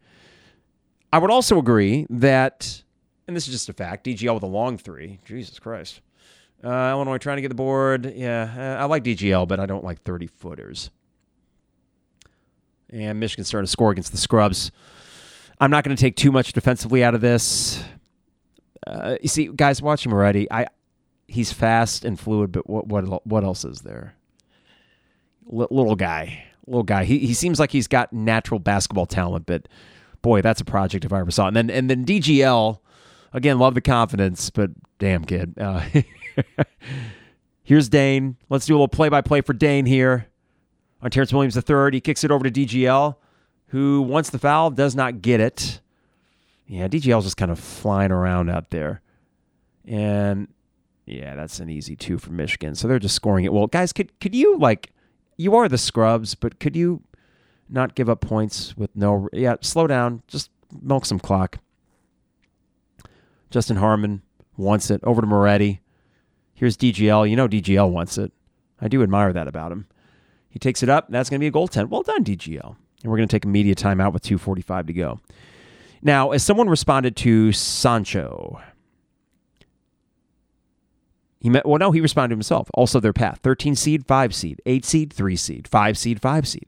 I 1.13 1.19
would 1.19 1.31
also 1.31 1.59
agree 1.59 2.07
that, 2.09 2.83
and 3.27 3.35
this 3.35 3.47
is 3.47 3.53
just 3.53 3.69
a 3.69 3.73
fact, 3.73 4.05
DGL 4.05 4.33
with 4.33 4.43
a 4.43 4.47
long 4.47 4.77
three. 4.77 5.19
Jesus 5.25 5.59
Christ. 5.59 6.01
Uh, 6.63 6.89
Illinois 6.91 7.17
trying 7.17 7.37
to 7.37 7.41
get 7.41 7.49
the 7.49 7.55
board. 7.55 8.11
Yeah, 8.15 8.77
uh, 8.79 8.81
I 8.81 8.85
like 8.85 9.03
DGL, 9.03 9.47
but 9.47 9.59
I 9.59 9.65
don't 9.65 9.83
like 9.83 10.01
30 10.03 10.27
footers. 10.27 10.89
And 12.95 13.19
Michigan 13.19 13.43
started 13.43 13.67
to 13.67 13.71
score 13.71 13.91
against 13.91 14.11
the 14.11 14.17
Scrubs. 14.17 14.71
I'm 15.59 15.69
not 15.69 15.83
going 15.83 15.95
to 15.95 15.99
take 16.01 16.15
too 16.15 16.31
much 16.31 16.53
defensively 16.53 17.03
out 17.03 17.13
of 17.13 17.21
this. 17.21 17.83
Uh, 18.87 19.17
you 19.21 19.27
see, 19.27 19.47
guys, 19.47 19.81
watch 19.81 20.05
him 20.05 20.13
already. 20.13 20.49
I, 20.49 20.67
he's 21.27 21.51
fast 21.51 22.05
and 22.05 22.17
fluid, 22.19 22.51
but 22.51 22.69
what 22.69 22.87
what 22.87 23.25
what 23.27 23.43
else 23.43 23.65
is 23.65 23.81
there? 23.81 24.15
L- 25.51 25.67
little 25.71 25.95
guy, 25.95 26.45
little 26.67 26.83
guy. 26.83 27.03
He 27.03 27.19
he 27.19 27.33
seems 27.33 27.59
like 27.59 27.71
he's 27.71 27.87
got 27.87 28.13
natural 28.13 28.59
basketball 28.59 29.07
talent, 29.07 29.45
but 29.45 29.67
boy, 30.21 30.41
that's 30.41 30.61
a 30.61 30.65
project 30.65 31.03
if 31.03 31.11
I 31.11 31.19
ever 31.19 31.31
saw. 31.31 31.45
It. 31.45 31.47
And 31.49 31.55
then 31.57 31.69
and 31.69 31.89
then 31.89 32.05
DGL, 32.05 32.79
again, 33.33 33.59
love 33.59 33.73
the 33.73 33.81
confidence, 33.81 34.49
but 34.49 34.71
damn 34.99 35.25
kid. 35.25 35.55
Uh, 35.59 35.83
here's 37.63 37.89
Dain. 37.89 38.37
Let's 38.49 38.65
do 38.65 38.73
a 38.73 38.77
little 38.77 38.87
play 38.87 39.09
by 39.09 39.21
play 39.21 39.41
for 39.41 39.53
Dain 39.53 39.85
here 39.85 40.27
on 41.01 41.11
Terrance 41.11 41.33
Williams 41.33 41.57
III. 41.57 41.89
He 41.91 42.01
kicks 42.01 42.23
it 42.23 42.31
over 42.31 42.49
to 42.49 42.51
DGL, 42.51 43.15
who 43.67 44.01
once 44.01 44.29
the 44.29 44.39
foul 44.39 44.71
does 44.71 44.95
not 44.95 45.21
get 45.21 45.39
it. 45.39 45.81
Yeah, 46.67 46.87
DGL's 46.87 47.25
just 47.25 47.37
kind 47.37 47.51
of 47.51 47.59
flying 47.59 48.11
around 48.11 48.49
out 48.49 48.71
there. 48.71 49.01
And 49.85 50.47
yeah, 51.05 51.35
that's 51.35 51.59
an 51.59 51.69
easy 51.69 51.95
two 51.95 52.17
for 52.17 52.31
Michigan. 52.31 52.75
So 52.75 52.87
they're 52.87 52.99
just 52.99 53.15
scoring 53.15 53.45
it. 53.45 53.53
Well, 53.53 53.67
guys, 53.67 53.93
could 53.93 54.19
could 54.19 54.33
you 54.33 54.57
like 54.57 54.91
you 55.37 55.55
are 55.55 55.69
the 55.69 55.77
scrubs, 55.77 56.33
but 56.33 56.59
could 56.59 56.75
you 56.75 57.03
not 57.69 57.95
give 57.95 58.09
up 58.09 58.21
points 58.21 58.75
with 58.77 58.95
no 58.95 59.29
yeah, 59.31 59.55
slow 59.61 59.87
down, 59.87 60.23
just 60.27 60.49
milk 60.81 61.05
some 61.05 61.19
clock. 61.19 61.59
Justin 63.51 63.77
Harmon 63.77 64.21
wants 64.57 64.89
it 64.89 65.01
over 65.03 65.21
to 65.21 65.27
Moretti. 65.27 65.81
Here's 66.53 66.77
DGL. 66.77 67.29
You 67.29 67.35
know 67.35 67.47
DGL 67.47 67.89
wants 67.89 68.17
it. 68.17 68.31
I 68.79 68.87
do 68.87 69.03
admire 69.03 69.33
that 69.33 69.47
about 69.47 69.71
him. 69.71 69.87
He 70.55 70.59
takes 70.59 70.81
it 70.81 70.87
up. 70.87 71.07
That's 71.09 71.29
going 71.29 71.41
to 71.41 71.43
be 71.43 71.47
a 71.47 71.51
goaltend. 71.51 71.89
Well 71.89 72.01
done, 72.01 72.23
DGL. 72.23 72.77
And 73.03 73.11
we're 73.11 73.17
going 73.17 73.27
to 73.27 73.35
take 73.35 73.43
a 73.43 73.49
media 73.49 73.75
timeout 73.75 74.13
with 74.13 74.23
2.45 74.23 74.87
to 74.87 74.93
go. 74.93 75.19
Now, 76.01 76.31
as 76.31 76.43
someone 76.43 76.69
responded 76.69 77.17
to 77.17 77.51
Sancho, 77.51 78.61
he 81.41 81.49
met, 81.49 81.65
well, 81.65 81.77
no, 81.77 81.91
he 81.91 81.99
responded 81.99 82.29
to 82.29 82.37
himself. 82.37 82.69
Also, 82.73 83.01
their 83.01 83.11
path 83.11 83.41
13 83.43 83.75
seed, 83.75 84.07
5 84.07 84.33
seed, 84.33 84.61
8 84.65 84.85
seed, 84.85 85.11
3 85.11 85.35
seed, 85.35 85.67
5 85.67 85.97
seed, 85.97 86.21
5 86.21 86.47
seed. 86.47 86.67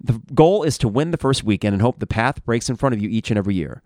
The 0.00 0.22
goal 0.32 0.62
is 0.62 0.78
to 0.78 0.86
win 0.86 1.10
the 1.10 1.16
first 1.16 1.42
weekend 1.42 1.72
and 1.72 1.82
hope 1.82 1.98
the 1.98 2.06
path 2.06 2.44
breaks 2.44 2.70
in 2.70 2.76
front 2.76 2.94
of 2.94 3.02
you 3.02 3.08
each 3.08 3.32
and 3.32 3.38
every 3.38 3.56
year. 3.56 3.82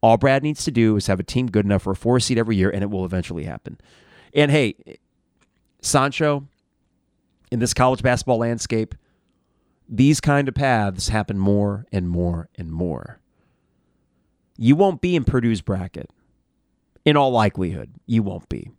All 0.00 0.16
Brad 0.16 0.44
needs 0.44 0.62
to 0.62 0.70
do 0.70 0.94
is 0.94 1.08
have 1.08 1.18
a 1.18 1.24
team 1.24 1.48
good 1.48 1.64
enough 1.64 1.82
for 1.82 1.90
a 1.90 1.96
four 1.96 2.20
seed 2.20 2.38
every 2.38 2.54
year, 2.54 2.70
and 2.70 2.84
it 2.84 2.90
will 2.90 3.04
eventually 3.04 3.42
happen. 3.42 3.80
And 4.32 4.52
hey, 4.52 4.76
Sancho, 5.82 6.46
in 7.50 7.58
this 7.60 7.74
college 7.74 8.02
basketball 8.02 8.38
landscape, 8.38 8.94
these 9.88 10.20
kind 10.20 10.48
of 10.48 10.54
paths 10.54 11.08
happen 11.08 11.38
more 11.38 11.86
and 11.92 12.08
more 12.08 12.48
and 12.56 12.70
more. 12.70 13.20
You 14.56 14.76
won't 14.76 15.00
be 15.00 15.16
in 15.16 15.24
Purdue's 15.24 15.62
bracket. 15.62 16.10
In 17.04 17.16
all 17.16 17.30
likelihood, 17.30 17.94
you 18.06 18.22
won't 18.22 18.48
be. 18.48 18.70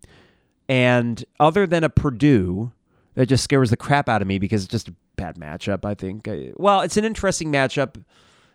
And 0.67 1.23
other 1.39 1.65
than 1.65 1.83
a 1.83 1.89
Purdue 1.89 2.71
that 3.15 3.25
just 3.25 3.43
scares 3.43 3.71
the 3.71 3.77
crap 3.77 4.07
out 4.07 4.21
of 4.21 4.27
me 4.27 4.37
because 4.37 4.63
it's 4.63 4.71
just 4.71 4.87
a 4.89 4.93
bad 5.15 5.35
matchup, 5.35 5.83
I 5.83 5.95
think. 5.95 6.29
Well, 6.57 6.81
it's 6.81 6.97
an 6.97 7.05
interesting 7.05 7.51
matchup 7.51 8.03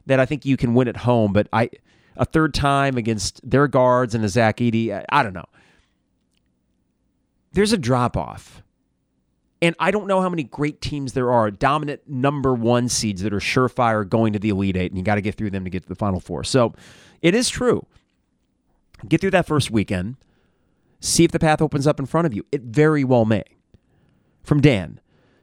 that 0.07 0.21
I 0.21 0.27
think 0.27 0.45
you 0.45 0.57
can 0.57 0.75
win 0.75 0.87
at 0.87 0.99
home, 0.99 1.33
but 1.33 1.49
I 1.53 1.71
a 2.17 2.25
third 2.25 2.55
time 2.55 2.97
against 2.97 3.41
their 3.49 3.67
guards 3.67 4.15
and 4.15 4.25
a 4.25 4.29
Zach 4.29 4.59
Edey, 4.59 4.93
I, 4.93 5.05
I 5.09 5.23
don't 5.23 5.33
know. 5.33 5.47
There's 7.53 7.73
a 7.73 7.79
drop 7.79 8.17
off. 8.17 8.62
And 9.65 9.75
I 9.79 9.91
don't 9.91 10.07
know 10.07 10.21
how 10.21 10.29
many 10.29 10.43
great 10.43 10.83
teams 10.83 11.15
there 11.15 11.33
are, 11.33 11.51
dominant 11.51 12.03
number 12.07 12.53
one 12.53 12.91
seeds 12.91 13.23
that 13.23 13.33
are 13.33 13.39
surefire 13.39 14.07
going 14.07 14.35
to 14.35 14.39
the 14.39 14.51
Elite 14.51 14.77
Eight, 14.77 14.91
and 14.91 14.99
you 14.99 15.03
got 15.03 15.15
to 15.15 15.23
get 15.23 15.37
through 15.37 15.53
them 15.53 15.65
to 15.65 15.71
get 15.71 15.85
to 15.85 15.89
the 15.89 15.95
Final 15.95 16.21
Four. 16.21 16.45
So 16.45 16.75
it 17.23 17.35
is 17.35 17.49
true. 17.49 17.87
Get 19.09 19.23
through 19.23 19.31
that 19.31 19.47
first 19.47 19.71
weekend, 19.71 20.17
see 21.01 21.25
if 21.25 21.31
the 21.31 21.39
path 21.39 21.62
opens 21.62 21.87
up 21.87 21.99
in 21.99 22.05
front 22.05 22.27
of 22.27 22.35
you. 22.35 22.45
It 22.53 22.61
very 22.61 23.05
well 23.05 23.25
may. 23.25 23.45
From 24.43 24.61
Dan, 24.61 25.01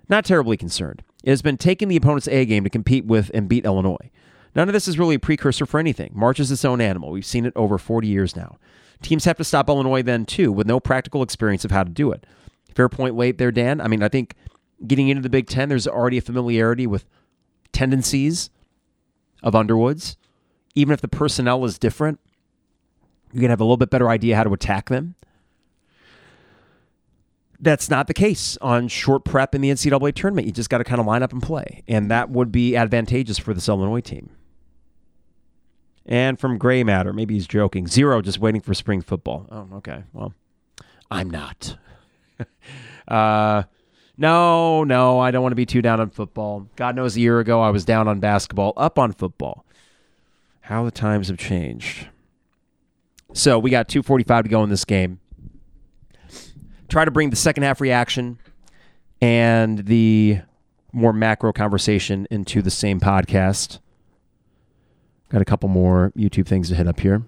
not 0.08 0.24
terribly 0.24 0.56
concerned. 0.56 1.02
It 1.24 1.32
has 1.32 1.42
been 1.42 1.58
taking 1.58 1.88
the 1.88 1.98
opponent's 1.98 2.28
A 2.28 2.46
game 2.46 2.64
to 2.64 2.70
compete 2.70 3.06
with 3.06 3.32
and 3.34 3.50
beat 3.50 3.66
Illinois. 3.66 4.12
None 4.54 4.70
of 4.70 4.74
this 4.74 4.88
is 4.88 5.00
really 5.00 5.16
a 5.16 5.20
precursor 5.20 5.66
for 5.66 5.80
anything. 5.80 6.12
March 6.14 6.40
is 6.40 6.52
its 6.52 6.64
own 6.64 6.80
animal. 6.80 7.10
We've 7.10 7.26
seen 7.26 7.48
it 7.48 7.54
over 7.56 7.80
40 7.80 8.08
years 8.08 8.36
now. 8.36 8.60
Teams 9.02 9.26
have 9.26 9.38
to 9.38 9.44
stop 9.44 9.68
Illinois 9.68 10.04
then, 10.04 10.28
too, 10.28 10.52
with 10.52 10.68
no 10.68 10.80
practical 10.80 11.24
experience 11.24 11.66
of 11.66 11.72
how 11.72 11.84
to 11.84 11.90
do 11.90 12.12
it. 12.12 12.28
Fair 12.76 12.90
point 12.90 13.16
late 13.16 13.38
there, 13.38 13.52
Dan. 13.52 13.82
I 13.82 13.88
mean, 13.88 14.04
I 14.04 14.10
think 14.10 14.36
getting 14.86 15.10
into 15.10 15.22
the 15.22 15.30
Big 15.30 15.48
Ten, 15.48 15.70
there's 15.70 15.88
already 15.88 16.18
a 16.18 16.22
familiarity 16.22 16.88
with 16.88 17.06
tendencies 17.72 18.50
of 19.44 19.56
Underwoods. 19.56 20.18
Even 20.76 20.94
if 20.94 21.02
the 21.02 21.08
personnel 21.08 21.66
is 21.66 21.78
different, 21.78 22.20
you 23.34 23.42
can 23.42 23.50
have 23.50 23.60
a 23.60 23.64
little 23.64 23.78
bit 23.78 23.90
better 23.90 24.10
idea 24.10 24.36
how 24.36 24.44
to 24.44 24.54
attack 24.54 24.90
them. 24.90 25.16
That's 27.60 27.90
not 27.90 28.08
the 28.08 28.14
case 28.14 28.58
on 28.62 28.88
short 28.88 29.24
prep 29.24 29.54
in 29.54 29.62
the 29.62 29.70
NCAA 29.70 30.16
tournament. 30.16 30.48
You 30.48 30.54
just 30.54 30.70
got 30.70 30.80
to 30.80 30.84
kind 30.84 31.00
of 31.00 31.06
line 31.06 31.22
up 31.22 31.32
and 31.32 31.44
play. 31.44 31.84
And 31.88 32.10
that 32.10 32.30
would 32.30 32.52
be 32.52 32.76
advantageous 32.76 33.38
for 33.38 33.54
this 33.54 33.70
Illinois 33.70 34.02
team. 34.02 34.32
And 36.06 36.40
from 36.40 36.58
Gray 36.58 36.84
Matter, 36.84 37.14
maybe 37.14 37.36
he's 37.36 37.46
joking. 37.46 37.88
Zero, 37.88 38.22
just 38.22 38.40
waiting 38.40 38.62
for 38.62 38.74
spring 38.74 39.02
football. 39.02 39.46
Oh, 39.52 39.68
okay. 39.76 40.04
Well, 40.14 40.34
I'm 41.12 41.30
not. 41.30 41.78
uh, 43.08 43.64
no, 44.18 44.84
no, 44.84 45.20
I 45.20 45.32
don't 45.32 45.42
want 45.42 45.52
to 45.52 45.58
be 45.58 45.66
too 45.66 45.82
down 45.82 46.00
on 46.00 46.10
football. 46.10 46.68
God 46.76 46.96
knows 46.96 47.16
a 47.16 47.20
year 47.20 47.40
ago 47.40 47.62
I 47.62 47.70
was 47.70 47.86
down 47.86 48.08
on 48.08 48.20
basketball, 48.20 48.74
up 48.78 49.00
on 49.00 49.14
football. 49.14 49.66
How 50.62 50.86
the 50.86 50.92
times 50.92 51.28
have 51.30 51.38
changed. 51.38 52.08
So 53.34 53.58
we 53.58 53.70
got 53.70 53.88
245 53.88 54.44
to 54.44 54.50
go 54.50 54.64
in 54.64 54.70
this 54.70 54.86
game. 54.86 55.20
Try 56.88 57.06
to 57.06 57.12
bring 57.12 57.30
the 57.30 57.36
second 57.36 57.64
half 57.64 57.82
reaction 57.82 58.38
and 59.22 59.80
the 59.86 60.40
more 60.92 61.14
macro 61.14 61.54
conversation 61.54 62.28
into 62.30 62.62
the 62.62 62.72
same 62.72 63.00
podcast. 63.00 63.80
Got 65.30 65.42
a 65.42 65.46
couple 65.46 65.70
more 65.70 66.12
YouTube 66.18 66.48
things 66.48 66.70
to 66.70 66.76
hit 66.76 66.88
up 66.88 67.00
here. 67.00 67.24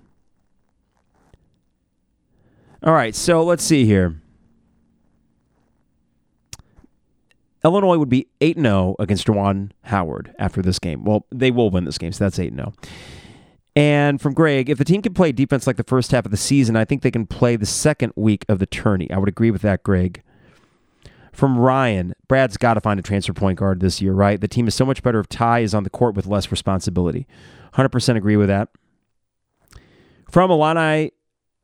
All 2.84 2.93
right, 2.93 3.16
so 3.16 3.43
let's 3.43 3.64
see 3.64 3.86
here. 3.86 4.20
Illinois 7.64 7.97
would 7.97 8.09
be 8.09 8.28
8 8.41 8.59
0 8.59 8.95
against 8.99 9.28
Juwan 9.28 9.72
Howard 9.84 10.34
after 10.38 10.61
this 10.61 10.80
game. 10.80 11.03
Well, 11.03 11.26
they 11.32 11.51
will 11.51 11.70
win 11.70 11.86
this 11.86 11.97
game, 11.97 12.11
so 12.11 12.24
that's 12.26 12.39
8 12.39 12.53
0. 12.53 12.74
And 13.76 14.22
from 14.22 14.34
Greg, 14.34 14.70
if 14.70 14.78
the 14.78 14.86
team 14.86 15.01
can 15.01 15.14
play 15.14 15.32
defense 15.32 15.66
like 15.66 15.78
the 15.78 15.84
first 15.84 16.11
half 16.11 16.26
of 16.26 16.32
the 16.32 16.38
season, 16.38 16.76
I 16.76 16.86
think 16.86 17.01
they 17.01 17.11
can 17.11 17.26
play 17.26 17.55
the 17.55 17.66
second 17.66 18.14
week 18.16 18.45
of 18.47 18.59
the 18.59 18.68
tourney. 18.68 19.09
I 19.11 19.18
would 19.18 19.30
agree 19.30 19.49
with 19.49 19.64
that, 19.64 19.82
Greg. 19.82 20.22
From 21.32 21.57
Ryan, 21.57 22.14
Brad's 22.28 22.57
got 22.57 22.76
to 22.76 22.82
find 22.82 22.99
a 22.99 23.03
transfer 23.03 23.34
point 23.34 23.57
guard 23.57 23.80
this 23.80 23.99
year, 23.99 24.14
right? 24.14 24.39
The 24.39 24.47
team 24.47 24.68
is 24.68 24.76
so 24.76 24.86
much 24.86 25.01
better 25.01 25.20
if 25.20 25.28
Ty 25.28 25.59
is 25.59 25.74
on 25.74 25.84
the 25.84 25.89
court 25.89 26.14
with 26.14 26.28
less 26.28 26.51
responsibility. 26.51 27.26
100% 27.74 28.16
agree 28.16 28.38
with 28.38 28.49
that. 28.49 28.70
From 30.30 30.51
Illini 30.51 31.11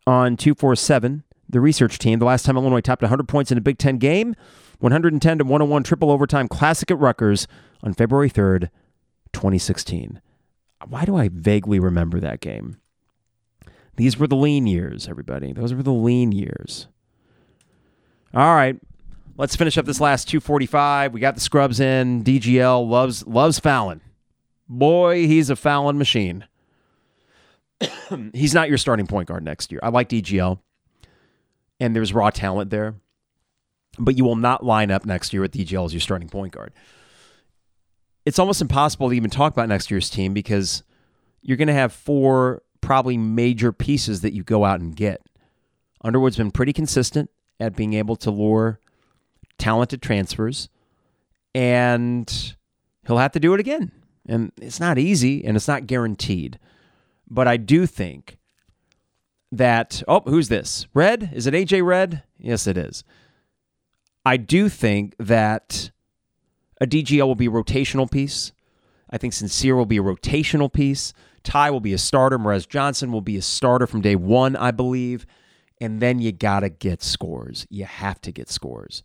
on 0.08 0.38
247, 0.38 1.24
the 1.48 1.62
research 1.62 2.00
team, 2.00 2.18
the 2.18 2.26
last 2.26 2.46
time 2.46 2.58
Illinois 2.58 2.82
topped 2.82 3.04
100 3.04 3.28
points 3.28 3.52
in 3.52 3.60
a 3.60 3.62
Big 3.62 3.78
Ten 3.78 3.98
game, 3.98 4.36
110 4.80 5.38
to 5.38 5.44
101 5.44 5.84
triple 5.84 6.12
overtime 6.12 6.48
classic 6.48 6.92
at 6.92 7.00
Rutgers 7.00 7.48
on 7.84 7.94
February 7.94 8.30
3rd, 8.30 8.70
2016. 9.34 10.22
Why 10.88 11.06
do 11.06 11.16
I 11.16 11.30
vaguely 11.32 11.80
remember 11.80 12.20
that 12.20 12.40
game? 12.40 12.78
These 13.98 14.18
were 14.18 14.28
the 14.28 14.36
lean 14.36 14.66
years, 14.66 15.10
everybody. 15.10 15.52
Those 15.52 15.74
were 15.74 15.84
the 15.84 15.92
lean 15.92 16.32
years. 16.32 16.88
All 18.34 18.56
right. 18.56 18.80
Let's 19.36 19.56
finish 19.56 19.78
up 19.78 19.86
this 19.86 20.00
last 20.00 20.30
245. 20.30 21.14
We 21.14 21.20
got 21.20 21.36
the 21.36 21.42
scrubs 21.42 21.80
in. 21.80 22.24
DGL 22.24 22.88
loves 22.88 23.26
loves 23.28 23.60
Fallon. 23.60 24.02
Boy, 24.68 25.28
he's 25.28 25.50
a 25.50 25.56
Fallon 25.56 25.98
machine. 25.98 26.46
he's 28.34 28.54
not 28.54 28.70
your 28.70 28.78
starting 28.78 29.08
point 29.08 29.28
guard 29.28 29.44
next 29.44 29.72
year. 29.72 29.80
I 29.82 29.90
like 29.90 30.10
DGL. 30.10 30.60
And 31.80 31.96
there's 31.96 32.14
raw 32.14 32.30
talent 32.30 32.70
there. 32.70 32.96
But 33.98 34.18
you 34.18 34.24
will 34.24 34.36
not 34.36 34.64
line 34.64 34.92
up 34.92 35.06
next 35.06 35.34
year 35.34 35.42
with 35.42 35.52
DGL 35.52 35.86
as 35.86 35.94
your 35.94 36.02
starting 36.02 36.30
point 36.30 36.54
guard 36.54 36.74
it's 38.30 38.38
almost 38.38 38.62
impossible 38.62 39.10
to 39.10 39.16
even 39.16 39.32
talk 39.32 39.54
about 39.54 39.70
next 39.70 39.90
year's 39.90 40.08
team 40.08 40.36
because 40.36 40.84
you're 41.42 41.58
going 41.58 41.68
to 41.68 41.74
have 41.74 41.92
four 41.92 42.62
probably 42.80 43.18
major 43.18 43.72
pieces 43.72 44.22
that 44.22 44.34
you 44.34 44.44
go 44.44 44.66
out 44.66 44.82
and 44.82 44.96
get. 44.96 45.22
Underwood's 46.04 46.38
been 46.38 46.52
pretty 46.52 46.72
consistent 46.72 47.32
at 47.60 47.76
being 47.76 47.94
able 47.94 48.16
to 48.18 48.32
lure 48.32 48.80
talented 49.58 50.02
transfers, 50.02 50.70
and 51.56 52.56
he'll 53.08 53.18
have 53.18 53.32
to 53.32 53.40
do 53.40 53.54
it 53.56 53.60
again. 53.60 53.92
And 54.28 54.52
it's 54.62 54.80
not 54.80 55.00
easy 55.00 55.44
and 55.44 55.58
it's 55.58 55.68
not 55.68 55.88
guaranteed. 55.88 56.60
But 57.28 57.48
I 57.48 57.58
do 57.58 57.86
think 57.88 58.38
that, 59.52 60.04
oh, 60.08 60.22
who's 60.22 60.50
this? 60.50 60.88
Redd? 60.94 61.32
Is 61.34 61.48
it 61.48 61.56
AJ 61.56 61.84
Redd? 61.84 62.22
Yes, 62.38 62.68
it 62.68 62.78
is. 62.78 63.04
I 64.26 64.38
do 64.38 64.70
think 64.70 65.16
that 65.18 65.92
a 66.82 66.86
DGL 66.86 67.26
will 67.26 67.36
be 67.36 67.48
a 67.48 67.52
rotational 67.52 68.10
piece. 68.10 68.52
I 69.10 69.18
think 69.18 69.34
Sencire 69.34 69.76
will 69.76 69.86
be 69.86 69.98
a 69.98 70.04
rotational 70.04 70.72
piece. 70.72 71.14
Ty 71.44 71.72
will 71.72 71.80
be 71.80 71.94
a 71.94 71.98
starter. 71.98 72.38
Morez 72.38 72.68
Johnson 72.68 73.12
will 73.12 73.22
be 73.22 73.38
a 73.38 73.42
starter 73.42 73.88
from 73.88 74.02
day 74.02 74.16
one, 74.16 74.56
I 74.56 74.72
believe. 74.72 75.26
And 75.82 76.02
then 76.02 76.20
you 76.20 76.32
got 76.32 76.60
to 76.62 76.70
get 76.70 77.02
scores. 77.02 77.66
You 77.70 77.86
have 77.86 78.22
to 78.22 78.32
get 78.32 78.50
scores. 78.50 79.04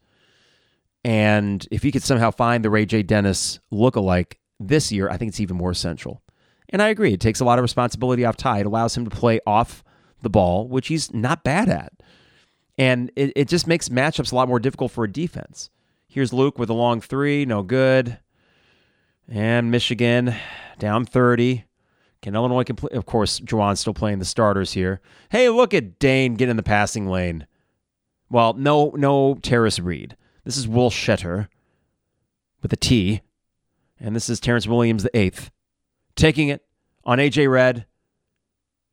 And 1.04 1.66
if 1.70 1.84
you 1.84 1.92
could 1.92 2.02
somehow 2.02 2.30
find 2.30 2.64
the 2.64 2.70
Ray 2.70 2.86
J. 2.86 3.02
Dennis 3.02 3.60
look-alike 3.70 4.40
this 4.58 4.90
year, 4.90 5.08
I 5.08 5.16
think 5.16 5.30
it's 5.30 5.40
even 5.40 5.56
more 5.56 5.70
essential. 5.70 6.22
And 6.70 6.82
I 6.82 6.88
agree, 6.88 7.12
it 7.12 7.20
takes 7.20 7.40
a 7.40 7.44
lot 7.44 7.58
of 7.58 7.62
responsibility 7.62 8.24
off 8.24 8.36
Ty. 8.36 8.60
It 8.60 8.66
allows 8.66 8.96
him 8.96 9.04
to 9.04 9.10
play 9.10 9.38
off 9.46 9.84
the 10.22 10.30
ball, 10.30 10.66
which 10.66 10.88
he's 10.88 11.12
not 11.12 11.44
bad 11.44 11.68
at. 11.68 11.92
And 12.76 13.10
it, 13.14 13.32
it 13.36 13.48
just 13.48 13.66
makes 13.66 13.88
matchups 13.88 14.32
a 14.32 14.34
lot 14.34 14.48
more 14.48 14.58
difficult 14.58 14.90
for 14.90 15.04
a 15.04 15.10
defense. 15.10 15.70
Here's 16.08 16.32
Luke 16.32 16.58
with 16.58 16.70
a 16.70 16.74
long 16.74 17.00
three, 17.00 17.44
no 17.44 17.62
good. 17.62 18.18
And 19.28 19.70
Michigan 19.70 20.34
down 20.78 21.04
30. 21.04 21.64
Can 22.22 22.34
Illinois 22.34 22.64
complete? 22.64 22.92
Of 22.92 23.06
course, 23.06 23.38
Juwan's 23.40 23.80
still 23.80 23.94
playing 23.94 24.18
the 24.18 24.24
starters 24.24 24.72
here. 24.72 25.00
Hey, 25.30 25.48
look 25.48 25.74
at 25.74 25.98
Dain 25.98 26.34
getting 26.34 26.52
in 26.52 26.56
the 26.56 26.62
passing 26.62 27.06
lane. 27.06 27.46
Well, 28.30 28.54
no, 28.54 28.90
no 28.96 29.34
Tarris 29.36 29.82
Reed. 29.82 30.16
This 30.44 30.56
is 30.56 30.66
Will 30.66 30.90
Tschetter 30.90 31.48
with 32.62 32.72
a 32.72 32.76
T. 32.76 33.20
And 34.00 34.16
this 34.16 34.28
is 34.28 34.40
Terrance 34.40 34.66
Williams, 34.66 35.02
the 35.02 35.16
eighth, 35.16 35.50
taking 36.16 36.48
it 36.48 36.64
on 37.04 37.18
AJ 37.18 37.50
Redd, 37.50 37.86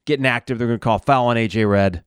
getting 0.06 0.26
active. 0.26 0.58
They're 0.58 0.68
going 0.68 0.80
to 0.80 0.84
call 0.84 1.00
foul 1.00 1.28
on 1.28 1.38
AJ 1.38 1.70
Redd. 1.70 2.04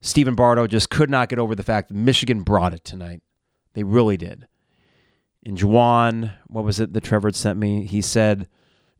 Stephen 0.00 0.34
Bardo 0.34 0.66
just 0.66 0.90
could 0.90 1.10
not 1.10 1.28
get 1.28 1.38
over 1.38 1.54
the 1.54 1.62
fact 1.62 1.88
that 1.88 1.94
Michigan 1.94 2.42
brought 2.42 2.74
it 2.74 2.84
tonight. 2.84 3.22
They 3.74 3.82
really 3.82 4.16
did. 4.16 4.46
And 5.44 5.56
Juwan, 5.56 6.32
what 6.46 6.64
was 6.64 6.80
it 6.80 6.92
that 6.92 7.04
Trevor 7.04 7.32
sent 7.32 7.58
me? 7.58 7.84
He 7.84 8.00
said, 8.00 8.48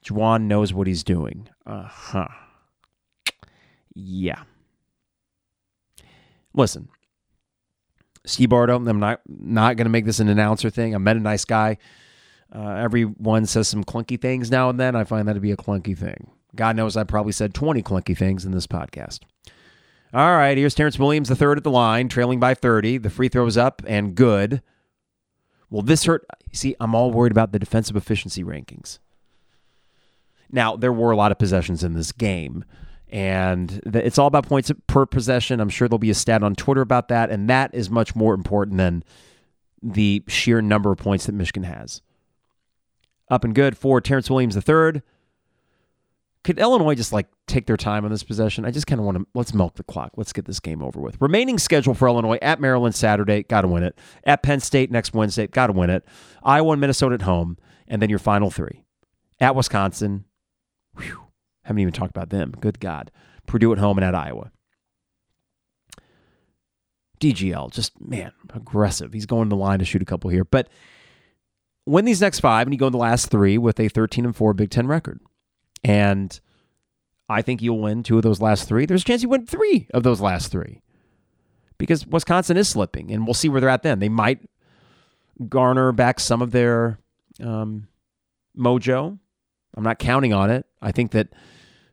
Juwan 0.04 0.42
knows 0.42 0.72
what 0.72 0.86
he's 0.86 1.04
doing. 1.04 1.48
Uh 1.66 1.84
huh. 1.84 2.28
Yeah. 3.94 4.42
Listen, 6.54 6.88
Steve 8.24 8.48
Bardo, 8.50 8.76
I'm 8.76 9.00
not 9.00 9.20
not 9.28 9.76
going 9.76 9.86
to 9.86 9.90
make 9.90 10.04
this 10.04 10.20
an 10.20 10.28
announcer 10.28 10.70
thing. 10.70 10.94
I 10.94 10.98
met 10.98 11.16
a 11.16 11.20
nice 11.20 11.44
guy. 11.44 11.78
Uh, 12.54 12.70
everyone 12.70 13.46
says 13.46 13.68
some 13.68 13.84
clunky 13.84 14.20
things 14.20 14.50
now 14.50 14.70
and 14.70 14.80
then. 14.80 14.96
I 14.96 15.04
find 15.04 15.28
that 15.28 15.34
to 15.34 15.40
be 15.40 15.52
a 15.52 15.56
clunky 15.56 15.96
thing. 15.96 16.30
God 16.54 16.76
knows 16.76 16.96
I 16.96 17.04
probably 17.04 17.32
said 17.32 17.52
20 17.52 17.82
clunky 17.82 18.16
things 18.16 18.44
in 18.44 18.52
this 18.52 18.66
podcast. 18.66 19.20
All 20.14 20.36
right, 20.36 20.56
here's 20.56 20.74
Terrance 20.74 20.98
Williams, 20.98 21.28
the 21.28 21.36
third 21.36 21.58
at 21.58 21.64
the 21.64 21.70
line, 21.70 22.08
trailing 22.08 22.40
by 22.40 22.54
30. 22.54 22.96
The 22.98 23.10
free 23.10 23.28
throw 23.28 23.44
is 23.46 23.58
up 23.58 23.82
and 23.86 24.14
good. 24.14 24.62
Well, 25.68 25.82
this 25.82 26.04
hurt. 26.04 26.24
See, 26.50 26.74
I'm 26.80 26.94
all 26.94 27.10
worried 27.10 27.32
about 27.32 27.52
the 27.52 27.58
defensive 27.58 27.94
efficiency 27.94 28.42
rankings. 28.42 29.00
Now, 30.50 30.76
there 30.76 30.94
were 30.94 31.10
a 31.10 31.16
lot 31.16 31.30
of 31.30 31.38
possessions 31.38 31.84
in 31.84 31.92
this 31.92 32.10
game, 32.10 32.64
and 33.10 33.82
it's 33.84 34.16
all 34.16 34.26
about 34.26 34.48
points 34.48 34.72
per 34.86 35.04
possession. 35.04 35.60
I'm 35.60 35.68
sure 35.68 35.88
there'll 35.88 35.98
be 35.98 36.08
a 36.08 36.14
stat 36.14 36.42
on 36.42 36.54
Twitter 36.54 36.80
about 36.80 37.08
that, 37.08 37.30
and 37.30 37.50
that 37.50 37.74
is 37.74 37.90
much 37.90 38.16
more 38.16 38.32
important 38.32 38.78
than 38.78 39.04
the 39.82 40.24
sheer 40.26 40.62
number 40.62 40.90
of 40.90 40.96
points 40.96 41.26
that 41.26 41.34
Michigan 41.34 41.64
has. 41.64 42.00
Up 43.30 43.44
and 43.44 43.54
good 43.54 43.76
for 43.76 44.00
Terrance 44.00 44.30
Williams 44.30 44.54
the 44.54 44.62
third. 44.62 45.02
Could 46.48 46.58
Illinois 46.58 46.94
just 46.94 47.12
like 47.12 47.26
take 47.46 47.66
their 47.66 47.76
time 47.76 48.06
on 48.06 48.10
this 48.10 48.22
possession? 48.22 48.64
I 48.64 48.70
just 48.70 48.86
kind 48.86 48.98
of 48.98 49.04
want 49.04 49.18
to 49.18 49.26
let's 49.34 49.52
milk 49.52 49.74
the 49.74 49.82
clock. 49.82 50.12
Let's 50.16 50.32
get 50.32 50.46
this 50.46 50.60
game 50.60 50.82
over 50.82 50.98
with. 50.98 51.20
Remaining 51.20 51.58
schedule 51.58 51.92
for 51.92 52.08
Illinois 52.08 52.38
at 52.40 52.58
Maryland 52.58 52.94
Saturday, 52.94 53.42
got 53.42 53.60
to 53.60 53.68
win 53.68 53.82
it. 53.82 53.98
At 54.24 54.42
Penn 54.42 54.60
State 54.60 54.90
next 54.90 55.12
Wednesday, 55.12 55.46
got 55.46 55.66
to 55.66 55.74
win 55.74 55.90
it. 55.90 56.06
Iowa 56.42 56.72
and 56.72 56.80
Minnesota 56.80 57.16
at 57.16 57.20
home, 57.20 57.58
and 57.86 58.00
then 58.00 58.08
your 58.08 58.18
final 58.18 58.50
three. 58.50 58.82
At 59.38 59.56
Wisconsin, 59.56 60.24
whew, 60.96 61.24
haven't 61.64 61.82
even 61.82 61.92
talked 61.92 62.16
about 62.16 62.30
them. 62.30 62.54
Good 62.58 62.80
God. 62.80 63.10
Purdue 63.44 63.72
at 63.72 63.78
home 63.78 63.98
and 63.98 64.04
at 64.06 64.14
Iowa. 64.14 64.50
DGL, 67.20 67.70
just 67.72 68.00
man, 68.00 68.32
aggressive. 68.54 69.12
He's 69.12 69.26
going 69.26 69.50
to 69.50 69.54
the 69.54 69.60
line 69.60 69.80
to 69.80 69.84
shoot 69.84 70.00
a 70.00 70.06
couple 70.06 70.30
here. 70.30 70.46
But 70.46 70.70
win 71.84 72.06
these 72.06 72.22
next 72.22 72.40
five, 72.40 72.66
and 72.66 72.72
you 72.72 72.78
go 72.78 72.86
in 72.86 72.92
the 72.92 72.96
last 72.98 73.26
three 73.26 73.58
with 73.58 73.78
a 73.78 73.90
13 73.90 74.24
and 74.24 74.34
4 74.34 74.54
Big 74.54 74.70
Ten 74.70 74.86
record. 74.86 75.20
And 75.84 76.38
I 77.28 77.42
think 77.42 77.62
you'll 77.62 77.80
win 77.80 78.02
two 78.02 78.16
of 78.16 78.22
those 78.22 78.40
last 78.40 78.68
three. 78.68 78.86
There's 78.86 79.02
a 79.02 79.04
chance 79.04 79.22
you 79.22 79.28
win 79.28 79.46
three 79.46 79.86
of 79.92 80.02
those 80.02 80.20
last 80.20 80.50
three 80.50 80.82
because 81.76 82.06
Wisconsin 82.06 82.56
is 82.56 82.68
slipping, 82.68 83.10
and 83.10 83.26
we'll 83.26 83.34
see 83.34 83.48
where 83.48 83.60
they're 83.60 83.70
at 83.70 83.82
then. 83.82 83.98
They 83.98 84.08
might 84.08 84.40
garner 85.48 85.92
back 85.92 86.20
some 86.20 86.42
of 86.42 86.50
their 86.50 86.98
um, 87.40 87.88
mojo. 88.58 89.18
I'm 89.76 89.84
not 89.84 89.98
counting 89.98 90.32
on 90.32 90.50
it. 90.50 90.66
I 90.82 90.92
think 90.92 91.12
that 91.12 91.28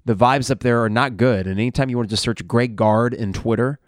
the 0.06 0.16
vibes 0.16 0.50
up 0.50 0.62
there 0.62 0.84
are 0.84 0.90
not 0.90 1.18
good. 1.18 1.48
And 1.48 1.60
anytime 1.60 1.90
you 1.90 1.98
want 1.98 2.10
to 2.10 2.14
just 2.14 2.24
search 2.24 2.48
Greg 2.48 2.76
Gard 2.76 3.14
in 3.14 3.34
Twitter, 3.34 3.80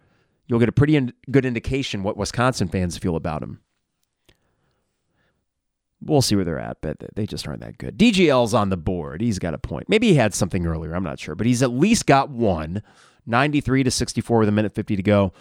you'll 0.47 0.59
get 0.59 0.69
a 0.69 0.73
pretty 0.73 0.95
in- 0.95 1.13
good 1.31 1.45
indication 1.45 2.03
what 2.03 2.17
Wisconsin 2.17 2.67
fans 2.67 2.97
feel 2.97 3.15
about 3.15 3.41
him. 3.41 3.61
We'll 6.01 6.21
see 6.21 6.35
where 6.35 6.45
they're 6.45 6.59
at, 6.59 6.77
but 6.81 6.97
they 7.15 7.25
just 7.25 7.47
aren't 7.47 7.61
that 7.61 7.77
good. 7.79 7.97
DGL's 7.97 8.53
on 8.53 8.69
the 8.69 8.77
board. 8.77 9.19
He's 9.21 9.39
got 9.39 9.53
a 9.53 9.57
point. 9.57 9.89
Maybe 9.89 10.09
he 10.09 10.15
had 10.15 10.33
something 10.33 10.65
earlier. 10.65 10.93
I'm 10.93 11.03
not 11.03 11.19
sure, 11.19 11.33
but 11.33 11.47
he's 11.47 11.63
at 11.63 11.71
least 11.71 12.05
got 12.05 12.29
one. 12.29 12.83
93 13.25 13.83
to 13.83 13.91
64 13.91 14.39
with 14.39 14.49
a 14.49 14.51
minute 14.51 14.73
50 14.73 14.95
to 14.95 15.03
go. 15.03 15.33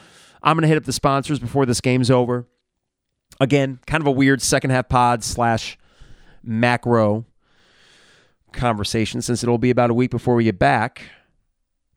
I'm 0.43 0.57
going 0.57 0.63
to 0.63 0.69
hit 0.69 0.77
up 0.77 0.85
the 0.85 0.93
sponsors 0.93 1.39
before 1.39 1.67
this 1.67 1.81
game's 1.81 2.11
over. 2.11 2.47
Again, 3.39 3.81
kind 3.87 4.01
of 4.01 4.07
a 4.07 4.13
weird 4.13 4.43
second 4.43 4.71
half 4.71 4.89
pod 4.89 5.23
slash 5.23 5.79
macro 6.43 7.27
conversation 8.53 9.21
since 9.23 9.43
it'll 9.43 9.59
be 9.59 9.71
about 9.71 9.91
a 9.91 9.95
week 9.95 10.11
before 10.11 10.35
we 10.35 10.45
get 10.45 10.59
back. 10.59 11.03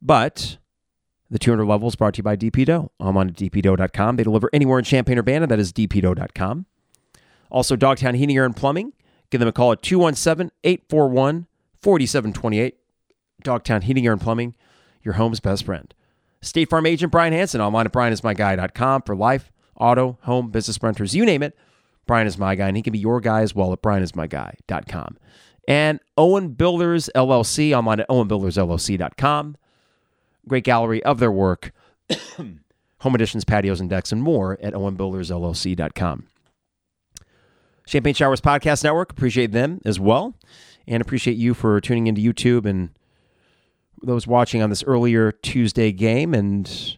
But 0.01 0.57
the 1.29 1.39
200 1.39 1.65
level 1.65 1.87
is 1.87 1.95
brought 1.95 2.15
to 2.15 2.19
you 2.19 2.23
by 2.23 2.35
DP 2.35 2.65
Dough. 2.65 2.91
I'm 2.99 3.17
on 3.17 3.31
dpdough.com. 3.31 4.15
They 4.15 4.23
deliver 4.23 4.49
anywhere 4.53 4.79
in 4.79 4.85
Champaign 4.85 5.17
Urbana. 5.17 5.47
That 5.47 5.59
is 5.59 5.71
dpdough.com. 5.71 6.65
Also, 7.49 7.75
Dogtown 7.75 8.15
Heating, 8.15 8.37
Air, 8.37 8.45
and 8.45 8.55
Plumbing. 8.55 8.93
Give 9.29 9.39
them 9.39 9.47
a 9.47 9.51
call 9.51 9.71
at 9.71 9.81
217 9.81 10.51
841 10.63 11.47
4728. 11.81 12.75
Dogtown 13.43 13.81
Heating, 13.83 14.05
Air, 14.05 14.13
and 14.13 14.21
Plumbing, 14.21 14.55
your 15.03 15.15
home's 15.15 15.39
best 15.39 15.65
friend. 15.65 15.93
State 16.41 16.69
Farm 16.69 16.85
agent 16.85 17.11
Brian 17.11 17.33
Hanson 17.33 17.61
online 17.61 17.85
at 17.85 17.93
brianismyguy.com 17.93 19.01
for 19.03 19.15
life, 19.15 19.51
auto, 19.75 20.17
home, 20.21 20.51
business 20.51 20.81
renters, 20.81 21.15
you 21.15 21.25
name 21.25 21.43
it. 21.43 21.57
Brian 22.05 22.27
is 22.27 22.37
my 22.37 22.55
guy, 22.55 22.67
and 22.67 22.77
he 22.77 22.83
can 22.83 22.93
be 22.93 22.99
your 22.99 23.21
guy 23.21 23.41
as 23.41 23.53
well 23.53 23.71
at 23.71 23.81
brianismyguy.com. 23.81 25.17
And 25.67 25.99
Owen 26.17 26.49
Builders 26.49 27.09
LLC 27.15 27.77
online 27.77 27.99
at 27.99 28.09
owenbuildersllc.com. 28.09 29.57
Great 30.47 30.63
gallery 30.63 31.03
of 31.03 31.19
their 31.19 31.31
work, 31.31 31.71
home 32.37 33.15
additions, 33.15 33.45
patios, 33.45 33.79
and 33.79 33.89
decks, 33.89 34.11
and 34.11 34.23
more 34.23 34.57
at 34.61 34.73
owenbuildersllc.com. 34.73 36.27
Champagne 37.89 38.13
Showers 38.13 38.39
Podcast 38.39 38.83
Network. 38.83 39.11
Appreciate 39.11 39.51
them 39.51 39.81
as 39.83 39.99
well. 39.99 40.35
And 40.87 41.01
appreciate 41.01 41.37
you 41.37 41.55
for 41.55 41.81
tuning 41.81 42.05
into 42.05 42.21
YouTube 42.21 42.67
and 42.67 42.91
those 44.03 44.27
watching 44.27 44.61
on 44.61 44.69
this 44.69 44.83
earlier 44.83 45.31
Tuesday 45.31 45.91
game. 45.91 46.35
And 46.35 46.97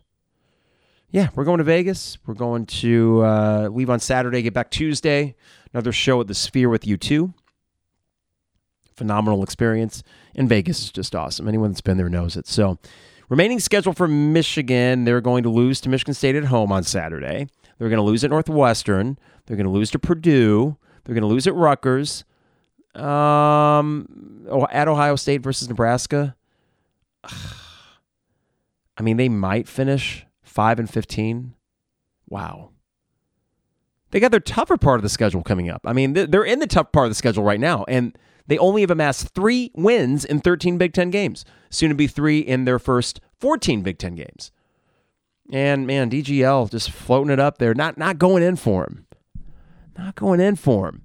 yeah, 1.10 1.30
we're 1.34 1.46
going 1.46 1.60
to 1.60 1.64
Vegas. 1.64 2.18
We're 2.26 2.34
going 2.34 2.66
to 2.66 3.24
uh, 3.24 3.70
leave 3.72 3.90
on 3.90 4.02
Saturday, 4.02 4.42
get 4.42 4.54
back 4.54 4.70
Tuesday. 4.70 5.34
Another 5.74 5.94
show 5.94 6.20
at 6.20 6.28
the 6.28 6.34
Sphere 6.34 6.68
with 6.68 6.84
U2. 6.84 7.34
Phenomenal 8.94 9.44
experience. 9.44 10.04
And 10.36 10.50
Vegas 10.50 10.84
is 10.84 10.92
just 10.92 11.16
awesome. 11.16 11.48
Anyone 11.48 11.72
that's 11.72 11.80
been 11.80 11.96
there 11.96 12.10
knows 12.10 12.36
it. 12.36 12.48
So, 12.48 12.80
remaining 13.30 13.62
schedule 13.62 13.94
for 13.94 14.10
Michigan, 14.10 15.06
they're 15.06 15.22
going 15.22 15.44
to 15.44 15.50
lose 15.50 15.80
to 15.82 15.90
Michigan 15.90 16.14
State 16.14 16.36
at 16.36 16.44
home 16.44 16.74
on 16.74 16.84
Saturday. 16.84 17.48
They're 17.78 17.88
going 17.88 17.98
to 17.98 18.04
lose 18.04 18.26
at 18.26 18.30
Northwestern. 18.30 19.18
They're 19.46 19.56
going 19.56 19.66
to 19.66 19.72
lose 19.72 19.90
to 19.92 20.00
Purdue. 20.00 20.78
They're 21.04 21.16
going 21.16 21.22
to 21.22 21.28
lose 21.28 21.48
at 21.48 21.56
Rutgers. 21.56 22.24
Um, 22.96 24.48
at 24.72 24.88
Ohio 24.88 25.16
State 25.16 25.42
versus 25.42 25.70
Nebraska. 25.70 26.36
I 27.24 29.02
mean, 29.02 29.18
they 29.18 29.30
might 29.30 29.68
finish 29.68 30.26
five 30.44 30.78
and 30.78 30.90
fifteen. 30.90 31.54
Wow, 32.30 32.70
They 34.12 34.20
got 34.22 34.32
their 34.32 34.40
tougher 34.40 34.78
part 34.78 35.00
of 35.00 35.04
the 35.04 35.10
schedule 35.10 35.44
coming 35.44 35.70
up. 35.70 35.82
I 35.86 35.92
mean, 35.92 36.14
they're 36.14 36.44
in 36.46 36.60
the 36.60 36.68
tough 36.68 36.92
part 36.94 37.08
of 37.08 37.12
the 37.12 37.16
schedule 37.16 37.44
right 37.44 37.60
now, 37.60 37.84
and 37.90 38.18
they 38.48 38.58
only 38.58 38.82
have 38.82 38.92
amassed 38.92 39.34
three 39.34 39.72
wins 39.76 40.24
in 40.24 40.40
13 40.40 40.78
Big 40.78 40.94
Ten 40.94 41.10
games, 41.10 41.44
soon 41.70 41.90
to 41.90 41.96
be 41.96 42.08
three 42.08 42.40
in 42.40 42.64
their 42.66 42.80
first 42.80 43.20
14 43.40 43.82
Big 43.82 43.98
Ten 43.98 44.16
games. 44.16 44.52
And 45.52 45.86
man, 45.86 46.10
DGL 46.10 46.72
just 46.72 46.90
floating 46.90 47.32
it 47.32 47.40
up 47.40 47.58
there, 47.58 47.74
not 47.74 47.98
not 47.98 48.18
going 48.18 48.44
in 48.44 48.56
for 48.56 48.84
him, 48.86 49.06
not 49.98 50.16
going 50.16 50.40
in 50.40 50.56
for 50.56 50.90
him. 50.90 51.04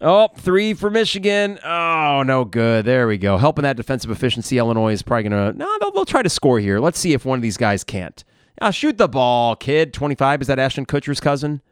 Oh, 0.00 0.28
three 0.36 0.74
for 0.74 0.90
Michigan. 0.90 1.58
Oh, 1.64 2.22
no 2.24 2.44
good. 2.44 2.84
There 2.84 3.08
we 3.08 3.16
go. 3.16 3.38
Helping 3.38 3.62
that 3.62 3.76
defensive 3.76 4.10
efficiency. 4.10 4.58
Illinois 4.58 4.92
is 4.92 5.02
probably 5.02 5.30
going 5.30 5.52
to, 5.52 5.58
no, 5.58 5.78
they'll, 5.80 5.90
they'll 5.90 6.04
try 6.04 6.22
to 6.22 6.28
score 6.28 6.60
here. 6.60 6.80
Let's 6.80 6.98
see 6.98 7.14
if 7.14 7.24
one 7.24 7.38
of 7.38 7.42
these 7.42 7.56
guys 7.56 7.82
can't. 7.82 8.22
Ah, 8.60 8.70
shoot 8.70 8.98
the 8.98 9.08
ball, 9.08 9.56
kid. 9.56 9.94
25. 9.94 10.42
Is 10.42 10.46
that 10.48 10.58
Ashton 10.58 10.84
Kutcher's 10.84 11.20
cousin? 11.20 11.62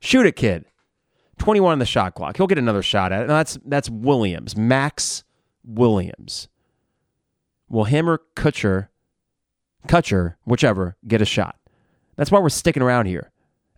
Shoot 0.00 0.26
it, 0.26 0.36
kid. 0.36 0.64
21 1.38 1.72
on 1.72 1.78
the 1.78 1.86
shot 1.86 2.14
clock. 2.14 2.36
He'll 2.36 2.46
get 2.46 2.58
another 2.58 2.82
shot 2.82 3.12
at 3.12 3.22
it. 3.22 3.26
No, 3.26 3.34
that's 3.34 3.58
that's 3.64 3.88
Williams. 3.90 4.56
Max 4.56 5.24
Williams. 5.64 6.48
Will 7.68 7.84
him 7.84 8.08
or 8.08 8.20
Kutcher, 8.36 8.88
Kutcher, 9.88 10.34
whichever, 10.44 10.96
get 11.06 11.22
a 11.22 11.24
shot? 11.24 11.56
That's 12.16 12.30
why 12.30 12.40
we're 12.40 12.48
sticking 12.48 12.82
around 12.82 13.06
here. 13.06 13.29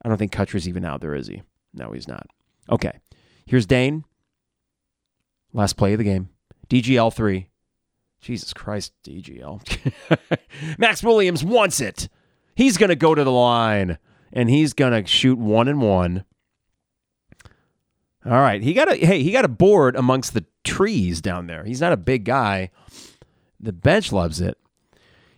I 0.02 0.08
don't 0.08 0.18
think 0.18 0.32
Kutcher's 0.32 0.68
even 0.68 0.84
out 0.84 1.00
there, 1.00 1.14
is 1.14 1.28
he? 1.28 1.42
No, 1.74 1.92
he's 1.92 2.08
not. 2.08 2.26
Okay. 2.70 2.98
Here's 3.46 3.66
Dain. 3.66 4.04
Last 5.52 5.76
play 5.76 5.92
of 5.92 5.98
the 5.98 6.04
game. 6.04 6.28
DGL 6.68 7.12
3. 7.12 7.48
Jesus 8.20 8.52
Christ, 8.52 8.92
DGL. 9.04 9.60
Max 10.78 11.02
Williams 11.02 11.44
wants 11.44 11.80
it. 11.80 12.08
He's 12.54 12.76
to 12.90 12.96
go 12.96 13.14
to 13.14 13.24
the 13.24 13.32
line 13.32 13.98
and 14.32 14.48
he's 14.48 14.74
to 14.92 15.06
shoot 15.06 15.38
one 15.38 15.68
and 15.68 15.82
one. 15.82 16.24
All 18.24 18.32
right. 18.32 18.62
He 18.62 18.72
got 18.72 18.90
a 18.90 18.96
hey, 18.96 19.22
he 19.22 19.32
got 19.32 19.44
a 19.44 19.48
board 19.48 19.96
amongst 19.96 20.34
the 20.34 20.44
trees 20.62 21.20
down 21.20 21.48
there. 21.48 21.64
He's 21.64 21.80
not 21.80 21.92
a 21.92 21.96
big 21.96 22.24
guy. 22.24 22.70
The 23.58 23.72
bench 23.72 24.12
loves 24.12 24.40
it. 24.40 24.56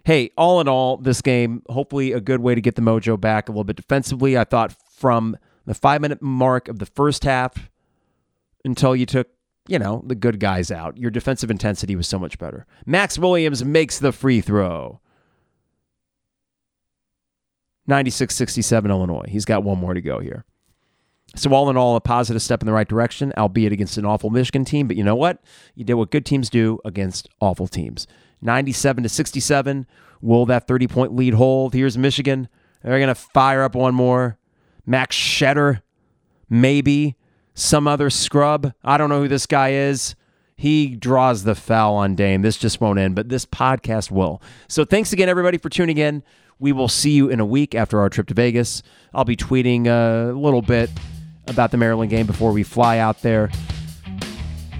Hey, 0.04 0.30
all 0.36 0.60
in 0.60 0.68
all, 0.68 0.98
this 0.98 1.22
game, 1.22 1.62
hopefully 1.68 2.12
a 2.12 2.20
good 2.20 2.40
way 2.40 2.54
to 2.54 2.60
get 2.60 2.74
the 2.74 2.82
mojo 2.82 3.18
back 3.18 3.48
a 3.48 3.52
little 3.52 3.64
bit 3.64 3.76
defensively. 3.76 4.36
I 4.36 4.44
thought 4.44 4.74
from 4.90 5.36
the 5.64 5.74
five 5.74 6.02
minute 6.02 6.20
mark 6.20 6.68
of 6.68 6.78
the 6.78 6.86
first 6.86 7.24
half 7.24 7.70
until 8.66 8.94
you 8.94 9.06
took, 9.06 9.28
you 9.66 9.78
know, 9.78 10.02
the 10.06 10.14
good 10.14 10.38
guys 10.40 10.70
out. 10.70 10.98
Your 10.98 11.10
defensive 11.10 11.50
intensity 11.50 11.96
was 11.96 12.06
so 12.06 12.18
much 12.18 12.38
better. 12.38 12.66
Max 12.84 13.18
Williams 13.18 13.64
makes 13.64 13.98
the 13.98 14.12
free 14.12 14.42
throw. 14.42 15.00
96 17.86 18.34
67 18.34 18.90
Illinois. 18.90 19.24
He's 19.28 19.44
got 19.44 19.62
one 19.62 19.78
more 19.78 19.94
to 19.94 20.00
go 20.02 20.18
here. 20.18 20.44
So, 21.36 21.52
all 21.52 21.68
in 21.68 21.76
all, 21.76 21.96
a 21.96 22.00
positive 22.00 22.42
step 22.42 22.62
in 22.62 22.66
the 22.66 22.72
right 22.72 22.88
direction, 22.88 23.32
albeit 23.36 23.72
against 23.72 23.98
an 23.98 24.04
awful 24.04 24.30
Michigan 24.30 24.64
team. 24.64 24.86
But 24.86 24.96
you 24.96 25.02
know 25.02 25.16
what? 25.16 25.42
You 25.74 25.84
did 25.84 25.94
what 25.94 26.10
good 26.10 26.24
teams 26.24 26.48
do 26.48 26.78
against 26.84 27.28
awful 27.40 27.66
teams. 27.66 28.06
97 28.44 29.02
to 29.02 29.08
67. 29.08 29.86
Will 30.20 30.46
that 30.46 30.66
30 30.66 30.86
point 30.86 31.14
lead 31.14 31.34
hold? 31.34 31.74
Here's 31.74 31.98
Michigan. 31.98 32.48
They're 32.82 32.98
going 32.98 33.08
to 33.08 33.14
fire 33.14 33.62
up 33.62 33.74
one 33.74 33.94
more. 33.94 34.38
Max 34.86 35.16
Tschetter, 35.16 35.80
maybe 36.48 37.16
some 37.54 37.88
other 37.88 38.10
scrub. 38.10 38.72
I 38.84 38.98
don't 38.98 39.08
know 39.08 39.22
who 39.22 39.28
this 39.28 39.46
guy 39.46 39.72
is. 39.72 40.14
He 40.56 40.94
draws 40.94 41.44
the 41.44 41.54
foul 41.54 41.94
on 41.96 42.14
Dain. 42.14 42.42
This 42.42 42.56
just 42.56 42.80
won't 42.80 42.98
end, 42.98 43.14
but 43.14 43.28
this 43.28 43.44
podcast 43.46 44.10
will. 44.10 44.40
So 44.68 44.84
thanks 44.84 45.12
again, 45.12 45.28
everybody, 45.28 45.58
for 45.58 45.68
tuning 45.68 45.98
in. 45.98 46.22
We 46.58 46.72
will 46.72 46.88
see 46.88 47.10
you 47.10 47.28
in 47.28 47.40
a 47.40 47.46
week 47.46 47.74
after 47.74 48.00
our 48.00 48.08
trip 48.08 48.28
to 48.28 48.34
Vegas. 48.34 48.82
I'll 49.12 49.24
be 49.24 49.36
tweeting 49.36 49.86
uh, 49.86 50.32
a 50.32 50.38
little 50.38 50.62
bit 50.62 50.90
about 51.48 51.70
the 51.72 51.76
Maryland 51.76 52.10
game 52.10 52.26
before 52.26 52.52
we 52.52 52.62
fly 52.62 52.98
out 52.98 53.22
there. 53.22 53.50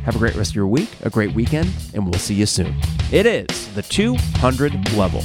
Have 0.05 0.16
a 0.16 0.18
great 0.18 0.34
rest 0.34 0.50
of 0.50 0.57
your 0.57 0.66
week, 0.66 0.90
a 1.02 1.11
great 1.11 1.32
weekend, 1.32 1.70
and 1.94 2.05
we'll 2.05 2.20
see 2.20 2.34
you 2.34 2.46
soon. 2.46 2.74
It 3.11 3.26
is 3.26 3.74
the 3.74 3.82
200 3.82 4.92
level. 4.94 5.22